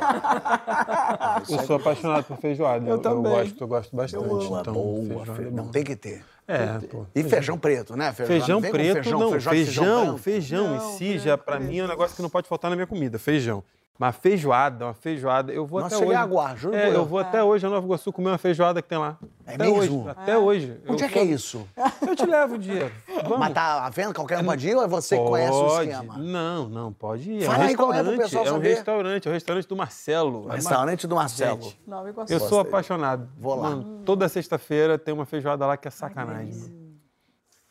Eu 1.49 1.59
sou 1.67 1.77
apaixonado 1.77 2.25
por 2.25 2.37
feijoada. 2.39 2.89
Eu 2.89 2.99
também. 2.99 3.33
gosto, 3.33 3.65
eu 3.65 3.69
gosto 3.69 3.97
bastante. 3.97 4.25
Boa, 4.25 4.61
então, 4.61 4.73
boa, 4.75 5.27
fe- 5.27 5.43
é 5.47 5.51
não 5.51 5.69
tem 5.69 5.85
que 5.85 5.97
ter. 5.97 6.25
É, 6.49 6.79
pô. 6.89 7.07
E 7.15 7.23
feijão 7.23 7.57
preto, 7.59 7.97
né? 7.97 8.13
Feijão 8.13 8.61
com 8.61 8.71
preto, 8.71 8.95
feijão, 8.95 9.21
não. 9.21 9.31
feijão, 9.31 9.53
Feijão, 9.53 10.19
feijão, 10.19 10.77
em 10.77 10.99
si, 10.99 11.19
já 11.19 11.39
pra 11.39 11.61
mim 11.61 11.79
é 11.79 11.85
um 11.85 11.89
negócio 11.89 12.17
que 12.17 12.23
não 12.23 12.31
pode 12.31 12.49
faltar 12.49 12.71
na 12.71 12.77
minha 12.77 12.87
comida, 12.87 13.19
feijão. 13.19 13.63
Mas 14.01 14.17
feijoada, 14.17 14.87
uma 14.87 14.95
feijoada, 14.95 15.53
eu 15.53 15.67
vou 15.67 15.79
Nossa, 15.79 15.97
até 15.97 16.07
hoje. 16.07 16.15
aguar, 16.15 16.57
juro 16.57 16.75
É, 16.75 16.89
eu 16.89 17.05
vou 17.05 17.19
até 17.19 17.45
hoje 17.45 17.67
a 17.67 17.69
Nova 17.69 17.85
Iguaçu 17.87 18.11
comer 18.11 18.31
uma 18.31 18.39
feijoada 18.39 18.81
que 18.81 18.89
tem 18.89 18.97
lá. 18.97 19.19
É 19.47 19.57
até 19.57 19.65
mesmo? 19.65 20.01
hoje, 20.01 20.09
até 20.09 20.39
hoje. 20.39 20.81
Onde 20.89 21.03
eu 21.03 21.07
é 21.07 21.13
que 21.13 21.19
é 21.19 21.25
isso? 21.25 21.69
Eu 22.09 22.17
te 22.17 22.25
levo 22.25 22.55
um 22.55 22.59
dia. 22.59 22.91
Vamos. 23.25 23.39
Mas 23.39 23.53
tá 23.53 23.85
à 23.85 23.91
venda? 23.91 24.15
Qualquer 24.15 24.39
um 24.39 24.45
pode 24.47 24.67
ir 24.67 24.75
ou 24.75 24.83
é 24.83 24.89
você 24.89 25.19
que 25.19 25.23
conhece 25.23 25.53
o 25.53 25.83
esquema? 25.83 26.17
Não, 26.17 26.67
não, 26.67 26.95
pode 26.95 27.31
ir. 27.31 27.45
Fala 27.45 27.59
é 27.59 27.61
um 27.61 27.69
aí 27.69 27.77
qual 27.77 27.93
é 27.93 28.03
pro 28.03 28.13
é 28.13 28.53
um 28.53 28.59
restaurante, 28.59 29.29
é 29.29 29.31
o 29.31 29.35
restaurante 29.35 29.69
do 29.69 29.77
Marcelo. 29.77 30.51
É 30.51 30.55
Restaurante 30.55 31.07
do 31.07 31.17
Marcelo. 31.17 31.63
Gente, 31.63 31.81
Nova 31.87 32.09
Iguaçu. 32.09 32.33
Eu 32.33 32.41
sou 32.41 32.61
apaixonado. 32.61 33.29
Vou 33.37 33.55
lá. 33.55 33.69
Mano, 33.69 34.03
toda 34.07 34.27
sexta-feira 34.31 34.99
tem 34.99 35.13
uma 35.13 35.27
feijoada 35.27 35.67
lá 35.67 35.77
que 35.77 35.87
é 35.87 35.91
sacanagem. 35.91 36.55
mano. 36.55 36.97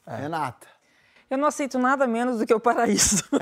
Renata. 0.06 0.68
Eu 1.30 1.38
não 1.38 1.48
aceito 1.48 1.78
nada 1.78 2.08
menos 2.08 2.40
do 2.40 2.46
que 2.46 2.54
o 2.54 2.60
paraíso. 2.60 3.24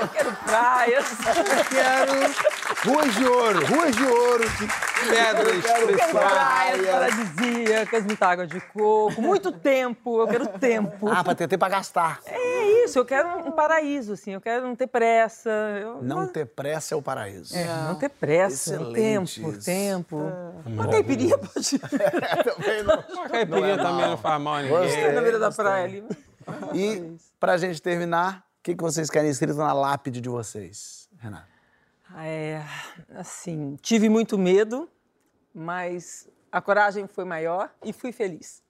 eu 0.00 0.08
quero 0.08 0.32
praias, 0.44 1.04
eu 1.10 1.64
quero 1.70 2.56
Ruas 2.84 3.14
de 3.14 3.24
ouro, 3.24 3.66
ruas 3.66 3.96
de 3.96 4.04
ouro. 4.04 4.44
Pedras 5.08 5.64
preciosas. 5.64 6.10
praias 6.10 6.86
paradisíacas, 6.86 8.04
muita 8.04 8.26
água 8.26 8.46
de 8.46 8.60
coco, 8.60 9.20
muito 9.22 9.50
tempo, 9.52 10.20
eu 10.20 10.26
quero 10.28 10.46
tempo. 10.46 11.08
Ah, 11.08 11.22
pra 11.24 11.34
ter 11.34 11.48
tempo 11.48 11.60
pra 11.60 11.68
gastar. 11.68 12.20
É 12.26 12.84
isso, 12.84 12.98
eu 12.98 13.04
quero 13.04 13.28
um 13.46 13.50
paraíso, 13.52 14.12
assim, 14.12 14.32
eu 14.34 14.40
quero 14.40 14.66
não 14.66 14.76
ter 14.76 14.86
pressa. 14.86 15.50
eu- 15.80 16.02
Não 16.02 16.26
ter 16.26 16.46
pressa 16.46 16.94
é 16.94 16.96
o 16.98 17.02
paraíso. 17.02 17.56
É, 17.56 17.64
não 17.64 17.94
ter 17.96 18.08
pressa, 18.08 18.74
Excelente 18.74 18.94
tempo, 18.94 19.50
isso. 19.50 19.64
tempo. 19.64 20.32
Uma 20.64 20.88
caipirinha 20.88 21.38
pode 21.38 21.78
Também 21.78 22.82
não. 22.82 23.04
Uma 23.08 23.28
caipirinha 23.28 23.76
também 23.78 24.08
não 24.08 24.16
faz 24.16 24.40
mal 24.40 24.54
a 24.54 24.62
ninguém. 24.62 24.78
Gostei. 24.78 25.12
na 25.12 25.20
beira 25.20 25.38
da 25.38 25.50
praia 25.50 25.84
ali. 25.84 26.04
E 26.74 27.16
pra 27.40 27.56
gente 27.56 27.82
terminar, 27.82 28.44
que, 28.66 28.74
que 28.74 28.82
vocês 28.82 29.08
querem 29.08 29.30
escrito 29.30 29.54
na 29.54 29.72
lápide 29.72 30.20
de 30.20 30.28
vocês, 30.28 31.08
Renata? 31.18 31.46
É, 32.16 32.60
assim, 33.14 33.76
tive 33.80 34.08
muito 34.08 34.36
medo, 34.36 34.90
mas 35.54 36.28
a 36.50 36.60
coragem 36.60 37.06
foi 37.06 37.24
maior 37.24 37.72
e 37.84 37.92
fui 37.92 38.10
feliz. 38.10 38.64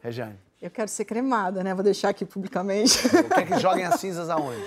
Rejane. 0.00 0.38
Eu 0.62 0.70
quero 0.70 0.88
ser 0.88 1.04
cremada, 1.04 1.64
né? 1.64 1.74
Vou 1.74 1.82
deixar 1.82 2.10
aqui 2.10 2.24
publicamente. 2.24 2.96
Quer 3.34 3.46
que 3.46 3.58
joguem 3.58 3.84
as 3.84 3.98
cinzas 3.98 4.30
aonde? 4.30 4.64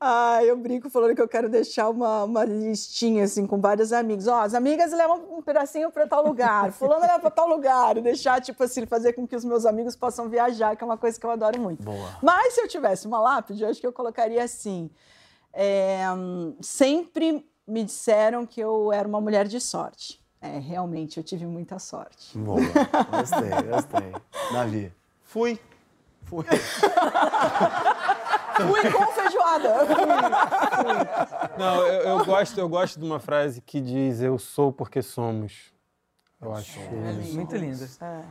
Ah, 0.00 0.44
eu 0.44 0.56
brinco 0.56 0.88
falando 0.88 1.14
que 1.16 1.20
eu 1.20 1.26
quero 1.28 1.48
deixar 1.48 1.88
uma, 1.90 2.22
uma 2.22 2.44
listinha, 2.44 3.24
assim, 3.24 3.46
com 3.48 3.60
vários 3.60 3.92
amigos. 3.92 4.28
Ó, 4.28 4.40
as 4.42 4.54
amigas 4.54 4.92
levam 4.92 5.20
um 5.36 5.42
pedacinho 5.42 5.90
pra 5.90 6.06
tal 6.06 6.24
lugar, 6.24 6.70
fulano 6.72 7.00
leva 7.02 7.18
pra 7.18 7.30
tal 7.30 7.48
lugar. 7.48 7.96
E 7.96 8.00
deixar, 8.00 8.40
tipo 8.40 8.62
assim, 8.62 8.86
fazer 8.86 9.12
com 9.14 9.26
que 9.26 9.34
os 9.34 9.44
meus 9.44 9.66
amigos 9.66 9.96
possam 9.96 10.28
viajar, 10.28 10.76
que 10.76 10.84
é 10.84 10.86
uma 10.86 10.96
coisa 10.96 11.18
que 11.18 11.26
eu 11.26 11.30
adoro 11.30 11.60
muito. 11.60 11.82
Boa. 11.82 12.16
Mas 12.22 12.54
se 12.54 12.60
eu 12.60 12.68
tivesse 12.68 13.08
uma 13.08 13.20
lápide, 13.20 13.64
eu 13.64 13.68
acho 13.70 13.80
que 13.80 13.86
eu 13.86 13.92
colocaria 13.92 14.42
assim. 14.44 14.88
é, 15.52 16.04
sempre 16.60 17.44
me 17.66 17.82
disseram 17.82 18.46
que 18.46 18.60
eu 18.60 18.92
era 18.92 19.06
uma 19.06 19.20
mulher 19.20 19.48
de 19.48 19.60
sorte. 19.60 20.22
É, 20.40 20.58
realmente, 20.60 21.16
eu 21.16 21.24
tive 21.24 21.44
muita 21.44 21.80
sorte. 21.80 22.38
Boa. 22.38 22.60
Gostei, 23.10 23.50
gostei. 23.68 24.12
Davi. 24.52 24.92
Fui. 25.24 25.58
Fui. 26.22 26.44
Fui 28.66 28.90
com 28.90 29.06
feijoada. 29.12 29.74
Não, 31.58 31.86
eu, 31.86 32.02
eu 32.02 32.24
gosto, 32.24 32.58
eu 32.58 32.68
gosto 32.68 32.98
de 32.98 33.06
uma 33.06 33.20
frase 33.20 33.60
que 33.60 33.80
diz 33.80 34.20
eu 34.20 34.38
sou 34.38 34.72
porque 34.72 35.02
somos. 35.02 35.72
Eu 36.40 36.54
acho. 36.54 36.78
Muito 37.32 37.56
lindo. 37.56 37.84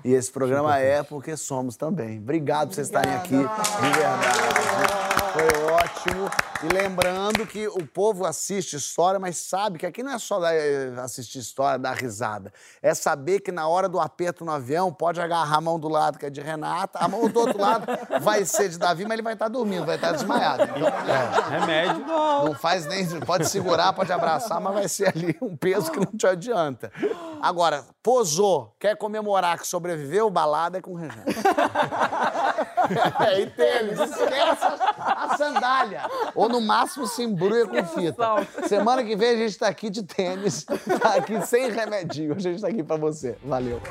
E 0.03 0.13
esse 0.13 0.31
programa 0.31 0.77
é 0.77 1.03
porque 1.03 1.35
somos 1.35 1.75
também. 1.75 2.19
Obrigado 2.19 2.69
por 2.69 2.75
vocês 2.75 2.87
estarem 2.87 3.13
aqui, 3.13 3.35
de 3.35 3.99
verdade. 3.99 5.06
Foi 5.37 5.71
ótimo. 5.71 6.29
E 6.63 6.73
lembrando 6.73 7.45
que 7.45 7.67
o 7.67 7.85
povo 7.85 8.25
assiste 8.25 8.75
história, 8.75 9.19
mas 9.19 9.37
sabe 9.37 9.77
que 9.77 9.85
aqui 9.85 10.01
não 10.01 10.11
é 10.13 10.17
só 10.17 10.39
dar- 10.39 10.53
assistir 11.03 11.37
história, 11.37 11.77
dar 11.77 11.95
risada. 11.95 12.51
É 12.81 12.95
saber 12.95 13.41
que 13.41 13.51
na 13.51 13.67
hora 13.67 13.87
do 13.87 13.99
aperto 13.99 14.43
no 14.43 14.51
avião, 14.51 14.91
pode 14.91 15.21
agarrar 15.21 15.57
a 15.57 15.61
mão 15.61 15.79
do 15.79 15.87
lado, 15.87 16.17
que 16.17 16.25
é 16.25 16.29
de 16.31 16.41
Renata, 16.41 16.97
a 16.99 17.07
mão 17.07 17.29
do 17.29 17.39
outro 17.39 17.61
lado 17.61 17.85
vai 18.21 18.43
ser 18.43 18.69
de 18.69 18.79
Davi, 18.79 19.03
mas 19.03 19.13
ele 19.13 19.21
vai 19.21 19.33
estar 19.33 19.47
dormindo, 19.49 19.85
vai 19.85 19.97
estar 19.97 20.13
desmaiado. 20.13 20.63
Então, 20.63 20.87
É, 20.87 21.59
remédio. 21.59 22.05
não 22.07 22.55
faz 22.55 22.87
nem. 22.87 23.07
Pode 23.21 23.47
segurar, 23.47 23.93
pode 23.93 24.11
abraçar, 24.11 24.59
mas 24.59 24.73
vai 24.73 24.87
ser 24.87 25.09
ali 25.15 25.37
um 25.41 25.55
peso 25.55 25.91
que 25.91 25.99
não 25.99 26.11
te 26.17 26.25
adianta. 26.25 26.91
Agora, 27.39 27.85
posou, 28.01 28.75
quer 28.79 28.97
comemorar 28.97 29.59
que 29.59 29.67
sobreviveu, 29.67 30.27
balada 30.31 30.79
é 30.79 30.81
com 30.81 30.93
o 30.93 30.95
Rejane. 30.95 31.23
É, 33.19 33.41
e 33.41 33.47
tênis, 33.47 33.99
esquece 33.99 34.65
a, 34.65 35.25
a 35.25 35.37
sandália. 35.37 36.01
Ou 36.35 36.49
no 36.49 36.61
máximo 36.61 37.07
se 37.07 37.23
embrulha 37.23 37.65
com 37.67 37.85
fita. 37.85 38.47
Semana 38.67 39.03
que 39.03 39.15
vem 39.15 39.29
a 39.31 39.37
gente 39.37 39.57
tá 39.57 39.67
aqui 39.67 39.89
de 39.89 40.03
tênis, 40.03 40.65
tá 41.01 41.15
aqui 41.15 41.45
sem 41.45 41.71
remedinho. 41.71 42.35
A 42.35 42.39
gente 42.39 42.61
tá 42.61 42.67
aqui 42.67 42.83
pra 42.83 42.97
você. 42.97 43.37
Valeu. 43.43 43.81